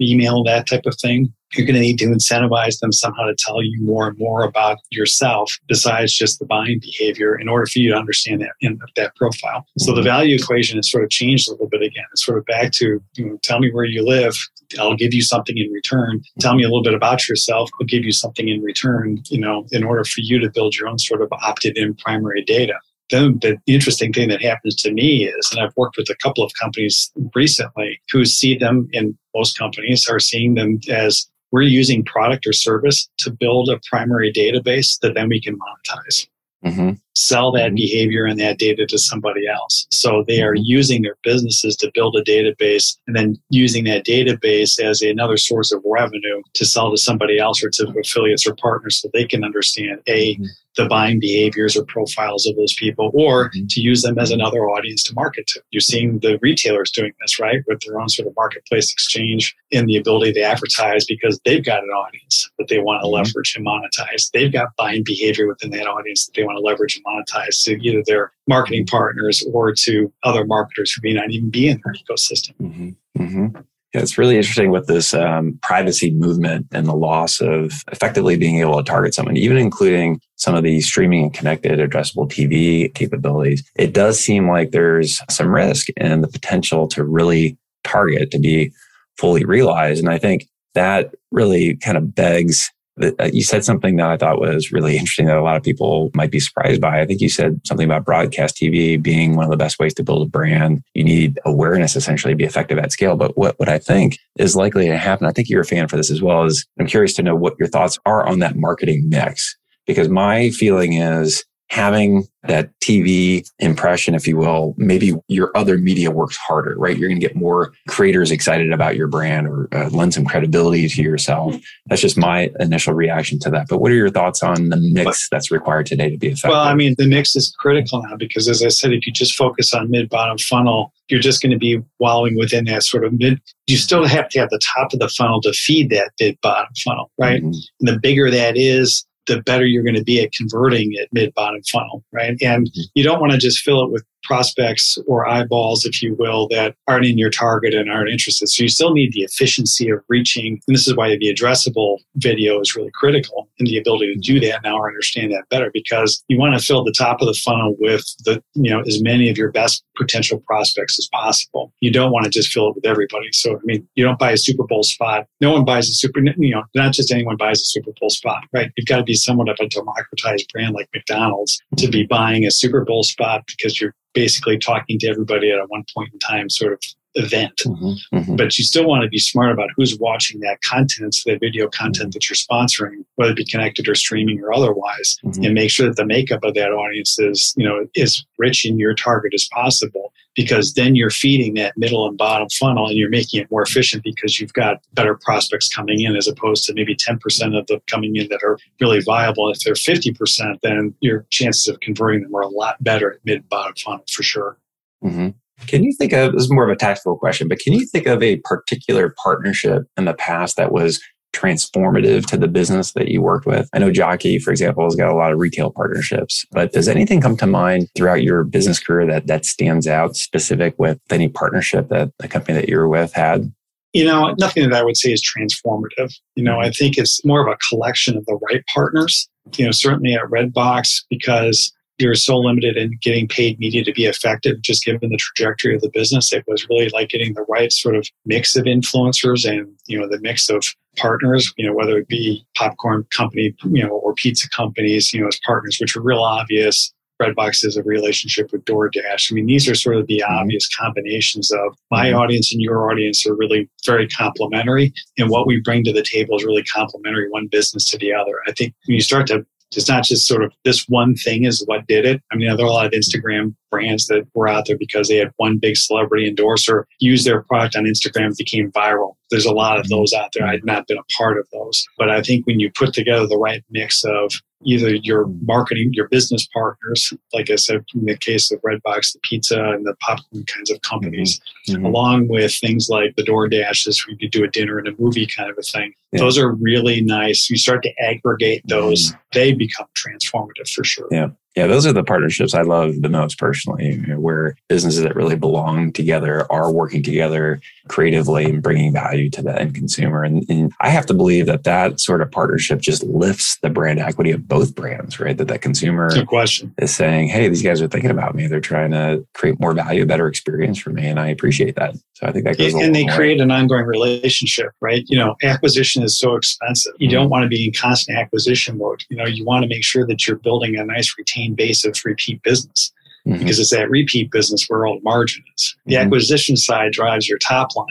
email, 0.01 0.43
that 0.43 0.67
type 0.67 0.85
of 0.85 0.95
thing. 0.95 1.33
You're 1.55 1.65
going 1.65 1.75
to 1.75 1.81
need 1.81 1.97
to 1.99 2.05
incentivize 2.05 2.79
them 2.79 2.91
somehow 2.91 3.25
to 3.25 3.35
tell 3.37 3.63
you 3.63 3.81
more 3.81 4.07
and 4.07 4.17
more 4.19 4.43
about 4.43 4.77
yourself 4.91 5.57
besides 5.67 6.13
just 6.13 6.37
the 6.37 6.45
buying 6.45 6.79
behavior 6.79 7.39
in 7.39 7.49
order 7.49 7.65
for 7.65 7.79
you 7.79 7.91
to 7.91 7.97
understand 7.97 8.41
that 8.41 8.51
in 8.61 8.79
that 8.95 9.15
profile. 9.15 9.65
So 9.79 9.95
the 9.95 10.03
value 10.03 10.35
equation 10.35 10.77
has 10.77 10.91
sort 10.91 11.03
of 11.03 11.09
changed 11.09 11.49
a 11.49 11.53
little 11.53 11.67
bit 11.67 11.81
again. 11.81 12.05
It's 12.11 12.23
sort 12.23 12.37
of 12.37 12.45
back 12.45 12.71
to 12.73 13.01
you 13.15 13.25
know, 13.25 13.39
tell 13.41 13.59
me 13.59 13.71
where 13.71 13.85
you 13.85 14.05
live. 14.05 14.37
I'll 14.77 14.95
give 14.95 15.13
you 15.13 15.21
something 15.21 15.57
in 15.57 15.71
return. 15.71 16.21
Tell 16.39 16.55
me 16.55 16.63
a 16.63 16.67
little 16.67 16.83
bit 16.83 16.93
about 16.93 17.27
yourself. 17.27 17.69
I'll 17.79 17.87
give 17.87 18.03
you 18.03 18.11
something 18.11 18.47
in 18.47 18.61
return, 18.61 19.23
you 19.29 19.39
know, 19.39 19.65
in 19.71 19.83
order 19.83 20.03
for 20.03 20.21
you 20.21 20.39
to 20.39 20.49
build 20.49 20.75
your 20.75 20.87
own 20.87 20.99
sort 20.99 21.21
of 21.21 21.29
opted 21.31 21.77
in 21.77 21.95
primary 21.95 22.43
data 22.43 22.75
then 23.09 23.39
the 23.41 23.57
interesting 23.67 24.13
thing 24.13 24.29
that 24.29 24.41
happens 24.41 24.75
to 24.75 24.91
me 24.91 25.25
is, 25.27 25.49
and 25.51 25.59
I've 25.59 25.75
worked 25.75 25.97
with 25.97 26.09
a 26.09 26.15
couple 26.15 26.43
of 26.43 26.51
companies 26.59 27.11
recently 27.33 27.99
who 28.11 28.25
see 28.25 28.57
them, 28.57 28.87
in 28.93 29.17
most 29.35 29.57
companies 29.57 30.07
are 30.07 30.19
seeing 30.19 30.53
them 30.55 30.79
as 30.89 31.27
we're 31.51 31.63
using 31.63 32.05
product 32.05 32.45
or 32.45 32.53
service 32.53 33.09
to 33.17 33.31
build 33.31 33.69
a 33.69 33.79
primary 33.89 34.31
database 34.31 34.99
that 35.01 35.15
then 35.15 35.29
we 35.29 35.41
can 35.41 35.57
monetize. 35.57 36.27
Mm-hmm. 36.65 36.91
Sell 37.15 37.51
that 37.53 37.67
mm-hmm. 37.67 37.75
behavior 37.75 38.25
and 38.25 38.39
that 38.39 38.59
data 38.59 38.85
to 38.85 38.97
somebody 38.97 39.47
else. 39.47 39.87
So 39.91 40.23
they 40.27 40.41
are 40.41 40.53
mm-hmm. 40.53 40.63
using 40.65 41.01
their 41.01 41.15
businesses 41.23 41.75
to 41.77 41.91
build 41.93 42.15
a 42.15 42.23
database 42.23 42.97
and 43.07 43.15
then 43.15 43.37
using 43.49 43.85
that 43.85 44.05
database 44.05 44.79
as 44.79 45.01
another 45.01 45.37
source 45.37 45.71
of 45.71 45.81
revenue 45.85 46.41
to 46.53 46.65
sell 46.65 46.91
to 46.91 46.97
somebody 46.97 47.39
else 47.39 47.63
or 47.63 47.69
to 47.69 47.93
affiliates 47.99 48.45
or 48.45 48.55
partners 48.55 49.01
so 49.01 49.09
they 49.13 49.25
can 49.25 49.43
understand 49.43 50.01
A, 50.07 50.35
mm-hmm 50.35 50.45
the 50.77 50.85
buying 50.85 51.19
behaviors 51.19 51.75
or 51.75 51.83
profiles 51.85 52.45
of 52.45 52.55
those 52.55 52.73
people 52.73 53.11
or 53.13 53.49
mm-hmm. 53.49 53.65
to 53.69 53.81
use 53.81 54.01
them 54.01 54.17
as 54.17 54.31
another 54.31 54.69
audience 54.69 55.03
to 55.03 55.13
market 55.13 55.47
to. 55.47 55.61
You're 55.71 55.81
seeing 55.81 56.19
the 56.19 56.37
retailers 56.41 56.91
doing 56.91 57.11
this, 57.21 57.39
right? 57.39 57.61
With 57.67 57.81
their 57.81 57.99
own 57.99 58.09
sort 58.09 58.27
of 58.27 58.35
marketplace 58.35 58.91
exchange 58.91 59.55
and 59.71 59.87
the 59.87 59.97
ability 59.97 60.33
to 60.33 60.41
advertise 60.41 61.05
because 61.05 61.39
they've 61.43 61.63
got 61.63 61.83
an 61.83 61.89
audience 61.89 62.49
that 62.57 62.67
they 62.67 62.79
want 62.79 63.01
to 63.01 63.07
mm-hmm. 63.07 63.15
leverage 63.15 63.55
and 63.55 63.65
monetize. 63.65 64.29
They've 64.31 64.51
got 64.51 64.75
buying 64.77 65.03
behavior 65.03 65.47
within 65.47 65.71
that 65.71 65.87
audience 65.87 66.25
that 66.25 66.33
they 66.35 66.43
want 66.43 66.57
to 66.57 66.61
leverage 66.61 66.97
and 66.97 67.05
monetize 67.05 67.63
to 67.63 67.81
either 67.81 68.03
their 68.05 68.31
marketing 68.47 68.85
partners 68.85 69.45
or 69.53 69.73
to 69.73 70.11
other 70.23 70.45
marketers 70.45 70.91
who 70.91 71.01
may 71.03 71.13
not 71.13 71.31
even 71.31 71.49
be 71.49 71.67
in 71.67 71.81
their 71.83 71.93
ecosystem. 71.93 72.53
Mm-hmm. 72.61 73.21
mm-hmm. 73.21 73.61
Yeah, 73.93 74.01
it's 74.01 74.19
really 74.19 74.37
interesting 74.37 74.69
with 74.69 74.85
this 74.85 75.15
um, 75.15 75.57
privacy 75.63 76.11
movement 76.11 76.67
and 76.71 76.85
the 76.85 76.93
loss 76.93 77.41
of 77.41 77.71
effectively 77.91 78.37
being 78.37 78.59
able 78.59 78.77
to 78.77 78.83
target 78.83 79.15
someone, 79.15 79.35
even 79.35 79.57
including 79.57 80.21
some 80.35 80.53
of 80.53 80.63
the 80.63 80.79
streaming 80.81 81.23
and 81.23 81.33
connected 81.33 81.79
addressable 81.79 82.29
TV 82.29 82.93
capabilities. 82.93 83.67
It 83.75 83.93
does 83.93 84.19
seem 84.19 84.47
like 84.47 84.71
there's 84.71 85.21
some 85.29 85.47
risk 85.47 85.87
and 85.97 86.23
the 86.23 86.27
potential 86.27 86.87
to 86.89 87.03
really 87.03 87.57
target 87.83 88.29
to 88.31 88.39
be 88.39 88.71
fully 89.17 89.43
realized. 89.43 90.03
And 90.03 90.13
I 90.13 90.19
think 90.19 90.47
that 90.75 91.15
really 91.31 91.75
kind 91.77 91.97
of 91.97 92.13
begs 92.13 92.71
Uh, 93.01 93.29
you 93.31 93.43
said 93.43 93.63
something 93.63 93.95
that 93.95 94.09
I 94.09 94.17
thought 94.17 94.39
was 94.39 94.71
really 94.71 94.93
interesting 94.93 95.27
that 95.27 95.37
a 95.37 95.43
lot 95.43 95.55
of 95.55 95.63
people 95.63 96.11
might 96.13 96.31
be 96.31 96.39
surprised 96.39 96.81
by. 96.81 97.01
I 97.01 97.05
think 97.05 97.21
you 97.21 97.29
said 97.29 97.61
something 97.65 97.85
about 97.85 98.05
broadcast 98.05 98.57
TV 98.57 99.01
being 99.01 99.35
one 99.35 99.45
of 99.45 99.51
the 99.51 99.57
best 99.57 99.79
ways 99.79 99.93
to 99.95 100.03
build 100.03 100.27
a 100.27 100.29
brand. 100.29 100.81
You 100.93 101.03
need 101.03 101.39
awareness 101.45 101.95
essentially 101.95 102.33
to 102.33 102.37
be 102.37 102.43
effective 102.43 102.77
at 102.77 102.91
scale. 102.91 103.15
But 103.15 103.37
what, 103.37 103.57
what 103.59 103.69
I 103.69 103.79
think 103.79 104.17
is 104.37 104.55
likely 104.55 104.87
to 104.87 104.97
happen, 104.97 105.27
I 105.27 105.31
think 105.31 105.49
you're 105.49 105.61
a 105.61 105.65
fan 105.65 105.87
for 105.87 105.97
this 105.97 106.11
as 106.11 106.21
well, 106.21 106.43
is 106.43 106.65
I'm 106.79 106.87
curious 106.87 107.13
to 107.15 107.23
know 107.23 107.35
what 107.35 107.55
your 107.59 107.67
thoughts 107.67 107.97
are 108.05 108.27
on 108.27 108.39
that 108.39 108.55
marketing 108.55 109.07
mix. 109.09 109.55
Because 109.85 110.09
my 110.09 110.51
feeling 110.51 110.93
is 110.93 111.43
having 111.69 112.27
that 112.43 112.71
TV 112.79 113.47
impression, 113.59 114.15
if 114.15 114.27
you 114.27 114.37
will, 114.37 114.73
maybe 114.77 115.13
your 115.27 115.51
other 115.55 115.77
media 115.77 116.09
works 116.09 116.35
harder, 116.35 116.75
right? 116.77 116.97
You're 116.97 117.09
going 117.09 117.19
to 117.19 117.27
get 117.27 117.35
more 117.35 117.73
creators 117.87 118.31
excited 118.31 118.71
about 118.71 118.95
your 118.95 119.07
brand 119.07 119.47
or 119.47 119.67
uh, 119.71 119.89
lend 119.89 120.13
some 120.13 120.25
credibility 120.25 120.87
to 120.87 121.01
yourself. 121.01 121.55
That's 121.87 122.01
just 122.01 122.17
my 122.17 122.49
initial 122.59 122.93
reaction 122.93 123.39
to 123.39 123.51
that. 123.51 123.67
But 123.69 123.79
what 123.79 123.91
are 123.91 123.95
your 123.95 124.09
thoughts 124.09 124.41
on 124.41 124.69
the 124.69 124.77
mix 124.77 125.29
that's 125.29 125.51
required 125.51 125.85
today 125.85 126.09
to 126.09 126.17
be 126.17 126.27
effective? 126.27 126.51
Well, 126.51 126.61
I 126.61 126.73
mean, 126.73 126.95
the 126.97 127.07
mix 127.07 127.35
is 127.35 127.53
critical 127.59 128.01
now 128.01 128.15
because, 128.15 128.47
as 128.47 128.63
I 128.63 128.69
said, 128.69 128.93
if 128.93 129.05
you 129.05 129.13
just 129.13 129.35
focus 129.35 129.73
on 129.73 129.91
mid 129.91 130.09
bottom 130.09 130.37
funnel, 130.37 130.91
you're 131.09 131.19
just 131.19 131.41
going 131.41 131.51
to 131.51 131.57
be 131.57 131.81
wallowing 131.99 132.37
within 132.37 132.65
that 132.65 132.83
sort 132.83 133.03
of 133.03 133.13
mid. 133.13 133.41
You 133.67 133.77
still 133.77 134.05
have 134.07 134.29
to 134.29 134.39
have 134.39 134.49
the 134.49 134.61
top 134.75 134.93
of 134.93 134.99
the 134.99 135.09
funnel 135.09 135.41
to 135.41 135.53
feed 135.53 135.89
that 135.91 136.11
mid 136.19 136.39
bottom 136.41 136.73
funnel, 136.83 137.11
right? 137.19 137.43
Mm-hmm. 137.43 137.51
And 137.79 137.87
the 137.87 137.99
bigger 137.99 138.31
that 138.31 138.57
is, 138.57 139.05
the 139.29 139.41
better 139.43 139.65
you're 139.65 139.83
going 139.83 139.95
to 139.95 140.03
be 140.03 140.21
at 140.21 140.33
converting 140.33 140.93
at 141.01 141.07
mid 141.13 141.33
bottom 141.33 141.61
funnel, 141.63 142.03
right? 142.11 142.37
And 142.41 142.67
mm-hmm. 142.67 142.81
you 142.95 143.03
don't 143.03 143.21
want 143.21 143.31
to 143.31 143.37
just 143.37 143.59
fill 143.59 143.83
it 143.83 143.91
with 143.91 144.03
prospects 144.23 144.97
or 145.07 145.27
eyeballs, 145.27 145.85
if 145.85 146.01
you 146.01 146.15
will, 146.17 146.47
that 146.49 146.75
aren't 146.87 147.05
in 147.05 147.17
your 147.17 147.29
target 147.29 147.73
and 147.73 147.89
aren't 147.89 148.09
interested. 148.09 148.47
So 148.47 148.63
you 148.63 148.69
still 148.69 148.93
need 148.93 149.13
the 149.13 149.21
efficiency 149.21 149.89
of 149.89 149.99
reaching. 150.07 150.59
And 150.67 150.75
this 150.75 150.87
is 150.87 150.95
why 150.95 151.09
the 151.09 151.33
addressable 151.33 151.97
video 152.15 152.59
is 152.59 152.75
really 152.75 152.91
critical 152.93 153.49
and 153.59 153.67
the 153.67 153.77
ability 153.77 154.13
to 154.13 154.19
do 154.19 154.39
that 154.41 154.61
now 154.63 154.77
or 154.77 154.87
understand 154.87 155.31
that 155.31 155.49
better 155.49 155.69
because 155.73 156.23
you 156.27 156.37
want 156.37 156.57
to 156.59 156.65
fill 156.65 156.83
the 156.83 156.93
top 156.97 157.21
of 157.21 157.27
the 157.27 157.33
funnel 157.33 157.75
with 157.79 158.05
the, 158.25 158.41
you 158.55 158.69
know, 158.69 158.81
as 158.81 159.01
many 159.01 159.29
of 159.29 159.37
your 159.37 159.51
best 159.51 159.83
potential 159.97 160.41
prospects 160.45 160.97
as 160.97 161.07
possible. 161.11 161.73
You 161.81 161.91
don't 161.91 162.11
want 162.11 162.25
to 162.25 162.31
just 162.31 162.51
fill 162.51 162.69
it 162.69 162.75
with 162.75 162.85
everybody. 162.85 163.29
So, 163.31 163.55
I 163.55 163.59
mean, 163.63 163.87
you 163.95 164.03
don't 164.03 164.19
buy 164.19 164.31
a 164.31 164.37
Super 164.37 164.63
Bowl 164.63 164.83
spot. 164.83 165.25
No 165.41 165.51
one 165.51 165.65
buys 165.65 165.89
a 165.89 165.93
Super, 165.93 166.21
you 166.37 166.53
know, 166.53 166.63
not 166.75 166.93
just 166.93 167.11
anyone 167.11 167.35
buys 167.37 167.61
a 167.61 167.65
Super 167.65 167.91
Bowl 167.99 168.09
spot, 168.09 168.43
right? 168.53 168.71
You've 168.77 168.87
got 168.87 168.97
to 168.97 169.03
be 169.03 169.15
somewhat 169.15 169.49
of 169.49 169.57
a 169.59 169.67
democratized 169.67 170.49
brand 170.53 170.73
like 170.73 170.89
McDonald's 170.93 171.59
to 171.77 171.87
be 171.87 172.05
buying 172.05 172.45
a 172.45 172.51
Super 172.51 172.85
Bowl 172.85 173.03
spot 173.03 173.43
because 173.47 173.79
you're 173.79 173.93
basically 174.13 174.57
talking 174.57 174.99
to 174.99 175.07
everybody 175.07 175.51
at 175.51 175.59
a 175.59 175.65
one 175.67 175.83
point 175.95 176.09
in 176.13 176.19
time 176.19 176.49
sort 176.49 176.73
of 176.73 176.79
event. 177.15 177.61
Mm-hmm, 177.65 178.17
mm-hmm. 178.17 178.35
But 178.35 178.57
you 178.57 178.63
still 178.63 178.87
want 178.87 179.03
to 179.03 179.09
be 179.09 179.17
smart 179.17 179.51
about 179.51 179.69
who's 179.75 179.97
watching 179.97 180.39
that 180.41 180.61
content, 180.61 181.15
so 181.15 181.31
that 181.31 181.39
video 181.39 181.67
content 181.67 182.13
that 182.13 182.29
you're 182.29 182.35
sponsoring, 182.35 183.03
whether 183.15 183.31
it 183.31 183.37
be 183.37 183.45
connected 183.45 183.87
or 183.87 183.95
streaming 183.95 184.39
or 184.41 184.53
otherwise, 184.53 185.17
mm-hmm. 185.23 185.43
and 185.43 185.53
make 185.53 185.71
sure 185.71 185.87
that 185.87 185.95
the 185.95 186.05
makeup 186.05 186.43
of 186.43 186.53
that 186.53 186.71
audience 186.71 187.17
is, 187.19 187.53
you 187.57 187.67
know, 187.67 187.87
as 187.97 188.23
rich 188.37 188.65
in 188.65 188.77
your 188.77 188.93
target 188.93 189.33
as 189.33 189.47
possible. 189.51 190.13
Because 190.39 190.73
then 190.73 190.95
you're 190.95 191.09
feeding 191.09 191.55
that 191.55 191.77
middle 191.77 192.07
and 192.07 192.17
bottom 192.17 192.47
funnel 192.57 192.87
and 192.87 192.97
you're 192.97 193.09
making 193.09 193.41
it 193.41 193.51
more 193.51 193.61
efficient 193.61 194.05
because 194.05 194.39
you've 194.39 194.53
got 194.53 194.77
better 194.93 195.19
prospects 195.21 195.67
coming 195.67 195.99
in 195.99 196.15
as 196.15 196.29
opposed 196.29 196.63
to 196.63 196.73
maybe 196.73 196.95
10% 196.95 197.59
of 197.59 197.67
them 197.67 197.81
coming 197.87 198.15
in 198.15 198.29
that 198.29 198.41
are 198.41 198.57
really 198.79 199.01
viable. 199.01 199.51
If 199.51 199.59
they're 199.59 199.73
50%, 199.73 200.61
then 200.63 200.95
your 201.01 201.25
chances 201.29 201.67
of 201.67 201.81
converting 201.81 202.23
them 202.23 202.33
are 202.33 202.41
a 202.41 202.47
lot 202.47 202.81
better 202.81 203.11
at 203.11 203.19
mid 203.25 203.49
bottom 203.49 203.73
funnel 203.75 204.05
for 204.09 204.23
sure. 204.23 204.57
Mm-hmm. 205.03 205.31
Can 205.67 205.83
you 205.83 205.91
think 205.91 206.13
of 206.13 206.31
this 206.31 206.43
is 206.43 206.51
more 206.51 206.63
of 206.63 206.69
a 206.69 206.77
tactical 206.77 207.17
question, 207.17 207.49
but 207.49 207.59
can 207.59 207.73
you 207.73 207.85
think 207.85 208.07
of 208.07 208.23
a 208.23 208.37
particular 208.37 209.13
partnership 209.21 209.83
in 209.97 210.05
the 210.05 210.13
past 210.13 210.55
that 210.55 210.71
was 210.71 211.01
transformative 211.33 212.25
to 212.27 212.37
the 212.37 212.47
business 212.47 212.93
that 212.93 213.09
you 213.09 213.21
worked 213.21 213.45
with? 213.45 213.69
I 213.73 213.79
know 213.79 213.91
Jockey, 213.91 214.39
for 214.39 214.51
example, 214.51 214.83
has 214.83 214.95
got 214.95 215.11
a 215.11 215.15
lot 215.15 215.31
of 215.31 215.39
retail 215.39 215.71
partnerships, 215.71 216.45
but 216.51 216.71
does 216.71 216.87
anything 216.87 217.21
come 217.21 217.37
to 217.37 217.47
mind 217.47 217.87
throughout 217.95 218.23
your 218.23 218.43
business 218.43 218.79
career 218.79 219.07
that 219.07 219.27
that 219.27 219.45
stands 219.45 219.87
out 219.87 220.15
specific 220.15 220.75
with 220.77 220.99
any 221.09 221.29
partnership 221.29 221.89
that 221.89 222.11
the 222.19 222.27
company 222.27 222.59
that 222.59 222.69
you 222.69 222.77
were 222.77 222.89
with 222.89 223.13
had? 223.13 223.51
You 223.93 224.05
know, 224.05 224.35
nothing 224.39 224.69
that 224.69 224.77
I 224.77 224.83
would 224.83 224.97
say 224.97 225.11
is 225.11 225.23
transformative. 225.23 226.13
You 226.35 226.43
know, 226.43 226.57
mm-hmm. 226.57 226.67
I 226.67 226.71
think 226.71 226.97
it's 226.97 227.23
more 227.25 227.41
of 227.41 227.51
a 227.51 227.57
collection 227.69 228.17
of 228.17 228.25
the 228.25 228.37
right 228.49 228.63
partners. 228.73 229.27
You 229.57 229.65
know, 229.65 229.71
certainly 229.71 230.13
at 230.13 230.25
Redbox, 230.25 231.03
because 231.09 231.73
you're 231.99 232.15
so 232.15 232.37
limited 232.37 232.77
in 232.77 232.97
getting 233.01 233.27
paid 233.27 233.59
media 233.59 233.83
to 233.83 233.91
be 233.91 234.05
effective, 234.05 234.61
just 234.61 234.85
given 234.85 235.09
the 235.09 235.17
trajectory 235.17 235.75
of 235.75 235.81
the 235.81 235.89
business. 235.89 236.31
It 236.31 236.45
was 236.47 236.65
really 236.69 236.89
like 236.89 237.09
getting 237.09 237.33
the 237.33 237.45
right 237.49 237.71
sort 237.71 237.95
of 237.95 238.07
mix 238.25 238.55
of 238.55 238.65
influencers 238.65 239.47
and, 239.47 239.67
you 239.87 239.99
know, 239.99 240.07
the 240.07 240.19
mix 240.21 240.49
of 240.49 240.63
partners, 240.99 241.53
you 241.57 241.65
know, 241.65 241.73
whether 241.73 241.97
it 241.97 242.07
be 242.07 242.45
popcorn 242.55 243.05
company, 243.15 243.55
you 243.71 243.83
know, 243.83 243.89
or 243.89 244.13
pizza 244.13 244.49
companies, 244.49 245.13
you 245.13 245.21
know, 245.21 245.27
as 245.27 245.39
partners, 245.45 245.77
which 245.79 245.95
are 245.95 246.01
real 246.01 246.23
obvious. 246.23 246.93
Redbox 247.21 247.65
is 247.65 247.75
a 247.75 247.83
relationship 247.83 248.49
with 248.53 248.63
DoorDash. 248.63 249.29
I 249.29 249.35
mean, 249.35 249.45
these 249.45 249.67
are 249.67 249.75
sort 249.75 249.97
of 249.97 250.07
the 250.07 250.23
mm-hmm. 250.25 250.39
obvious 250.39 250.69
combinations 250.73 251.51
of 251.51 251.75
my 251.91 252.07
mm-hmm. 252.07 252.17
audience 252.17 252.53
and 252.53 252.61
your 252.61 252.89
audience 252.89 253.27
are 253.27 253.35
really 253.35 253.69
very 253.85 254.07
complementary. 254.07 254.93
And 255.17 255.29
what 255.29 255.45
we 255.45 255.59
bring 255.59 255.83
to 255.83 255.91
the 255.91 256.01
table 256.01 256.37
is 256.37 256.45
really 256.45 256.63
complementary 256.63 257.29
one 257.29 257.47
business 257.47 257.89
to 257.89 257.97
the 257.97 258.13
other. 258.13 258.39
I 258.47 258.53
think 258.53 258.73
when 258.85 258.95
you 258.95 259.01
start 259.01 259.27
to 259.27 259.45
it's 259.75 259.89
not 259.89 260.03
just 260.03 260.27
sort 260.27 260.43
of 260.43 260.51
this 260.65 260.85
one 260.87 261.15
thing 261.15 261.45
is 261.45 261.63
what 261.65 261.87
did 261.87 262.05
it. 262.05 262.21
I 262.31 262.35
mean, 262.35 262.55
there 262.55 262.65
are 262.65 262.69
a 262.69 262.73
lot 262.73 262.85
of 262.87 262.91
Instagram 262.91 263.55
brands 263.69 264.07
that 264.07 264.27
were 264.33 264.47
out 264.47 264.65
there 264.65 264.77
because 264.77 265.07
they 265.07 265.17
had 265.17 265.31
one 265.37 265.59
big 265.59 265.77
celebrity 265.77 266.27
endorser 266.27 266.87
use 266.99 267.23
their 267.23 267.43
product 267.43 267.75
on 267.75 267.83
Instagram, 267.83 268.35
became 268.37 268.71
viral. 268.71 269.13
There's 269.29 269.45
a 269.45 269.53
lot 269.53 269.79
of 269.79 269.87
those 269.89 270.13
out 270.13 270.31
there. 270.33 270.47
I've 270.47 270.65
not 270.65 270.87
been 270.87 270.97
a 270.97 271.13
part 271.17 271.37
of 271.37 271.47
those. 271.53 271.85
But 271.97 272.09
I 272.09 272.21
think 272.21 272.47
when 272.47 272.59
you 272.59 272.71
put 272.75 272.93
together 272.93 273.27
the 273.27 273.37
right 273.37 273.63
mix 273.69 274.03
of 274.03 274.31
either 274.63 274.95
your 274.95 275.27
marketing, 275.41 275.91
your 275.93 276.07
business 276.07 276.47
partners, 276.47 277.13
like 277.33 277.49
I 277.49 277.55
said, 277.55 277.85
in 277.95 278.05
the 278.05 278.17
case 278.17 278.51
of 278.51 278.61
Redbox, 278.61 279.13
the 279.13 279.19
pizza 279.23 279.61
and 279.61 279.85
the 279.85 279.95
popcorn 279.95 280.43
kinds 280.45 280.71
of 280.71 280.81
companies, 280.81 281.39
mm-hmm. 281.39 281.75
mm-hmm. 281.75 281.85
along 281.85 282.27
with 282.27 282.53
things 282.55 282.89
like 282.89 283.15
the 283.15 283.23
DoorDashes, 283.23 284.05
where 284.05 284.13
you 284.13 284.17
could 284.17 284.31
do 284.31 284.43
a 284.43 284.47
dinner 284.49 284.77
and 284.77 284.87
a 284.87 284.93
movie 284.99 285.27
kind 285.27 285.49
of 285.49 285.57
a 285.57 285.61
thing. 285.61 285.93
Yeah. 286.11 286.19
Those 286.19 286.37
are 286.37 286.53
really 286.53 287.01
nice. 287.01 287.49
You 287.49 287.57
start 287.57 287.83
to 287.83 287.93
aggregate 288.01 288.63
those, 288.67 289.11
mm-hmm. 289.11 289.19
they 289.33 289.53
become 289.53 289.87
transformative 289.95 290.69
for 290.73 290.83
sure. 290.83 291.07
Yeah. 291.11 291.29
Yeah, 291.55 291.67
those 291.67 291.85
are 291.85 291.93
the 291.93 292.03
partnerships 292.03 292.53
I 292.53 292.61
love 292.61 293.01
the 293.01 293.09
most 293.09 293.39
personally, 293.39 293.97
where 294.15 294.55
businesses 294.67 295.01
that 295.01 295.15
really 295.15 295.35
belong 295.35 295.91
together 295.91 296.49
are 296.51 296.71
working 296.71 297.01
together 297.01 297.59
creatively 297.87 298.45
and 298.45 298.61
bringing 298.61 298.93
value 298.93 299.29
to 299.31 299.41
the 299.41 299.59
end 299.59 299.73
consumer. 299.73 300.23
And, 300.23 300.45
and, 300.47 300.71
I 300.79 300.89
have 300.89 301.07
to 301.07 301.13
believe 301.13 301.47
that 301.47 301.63
that 301.63 301.99
sort 301.99 302.21
of 302.21 302.31
partnership 302.31 302.79
just 302.79 303.03
lifts 303.03 303.57
the 303.57 303.69
brand 303.69 303.99
equity 303.99 304.31
of 304.31 304.47
both 304.47 304.75
brands, 304.75 305.19
right? 305.19 305.35
That 305.35 305.47
that 305.47 305.61
consumer 305.61 306.09
no 306.15 306.25
question. 306.25 306.73
is 306.77 306.93
saying, 306.93 307.29
hey, 307.29 307.49
these 307.49 307.63
guys 307.63 307.81
are 307.81 307.87
thinking 307.87 308.11
about 308.11 308.35
me. 308.35 308.47
They're 308.47 308.61
trying 308.61 308.91
to 308.91 309.25
create 309.33 309.59
more 309.59 309.73
value, 309.73 310.03
a 310.03 310.05
better 310.05 310.27
experience 310.27 310.77
for 310.77 310.91
me. 310.91 311.07
And 311.07 311.19
I 311.19 311.27
appreciate 311.29 311.75
that. 311.75 311.95
So 312.13 312.27
I 312.27 312.31
think 312.31 312.45
that 312.45 312.57
goes 312.57 312.73
And 312.73 312.93
they 312.93 313.05
create 313.05 313.41
an 313.41 313.49
ongoing 313.49 313.85
relationship, 313.85 314.71
right? 314.81 315.03
You 315.07 315.17
know, 315.17 315.35
acquisition 315.41 316.03
is 316.03 316.19
so 316.19 316.35
expensive. 316.35 316.93
You 316.99 317.07
mm-hmm. 317.07 317.15
don't 317.15 317.29
want 317.29 317.43
to 317.43 317.49
be 317.49 317.65
in 317.65 317.73
constant 317.73 318.17
acquisition 318.17 318.77
mode. 318.77 319.03
You 319.09 319.17
know, 319.17 319.25
you 319.25 319.43
want 319.45 319.63
to 319.63 319.69
make 319.69 319.83
sure 319.83 320.05
that 320.05 320.27
you're 320.27 320.37
building 320.37 320.77
a 320.77 320.83
nice 320.83 321.17
retained 321.39 321.57
base 321.57 321.85
of 321.85 321.95
repeat 322.05 322.41
business 322.43 322.91
mm-hmm. 323.27 323.39
because 323.39 323.59
it's 323.59 323.71
that 323.71 323.89
repeat 323.89 324.31
business 324.31 324.65
where 324.67 324.85
all 324.85 324.95
the 324.95 325.03
margin 325.03 325.43
is. 325.57 325.75
The 325.85 325.95
mm-hmm. 325.95 326.05
acquisition 326.05 326.57
side 326.57 326.91
drives 326.91 327.27
your 327.27 327.37
top 327.37 327.75
line, 327.75 327.87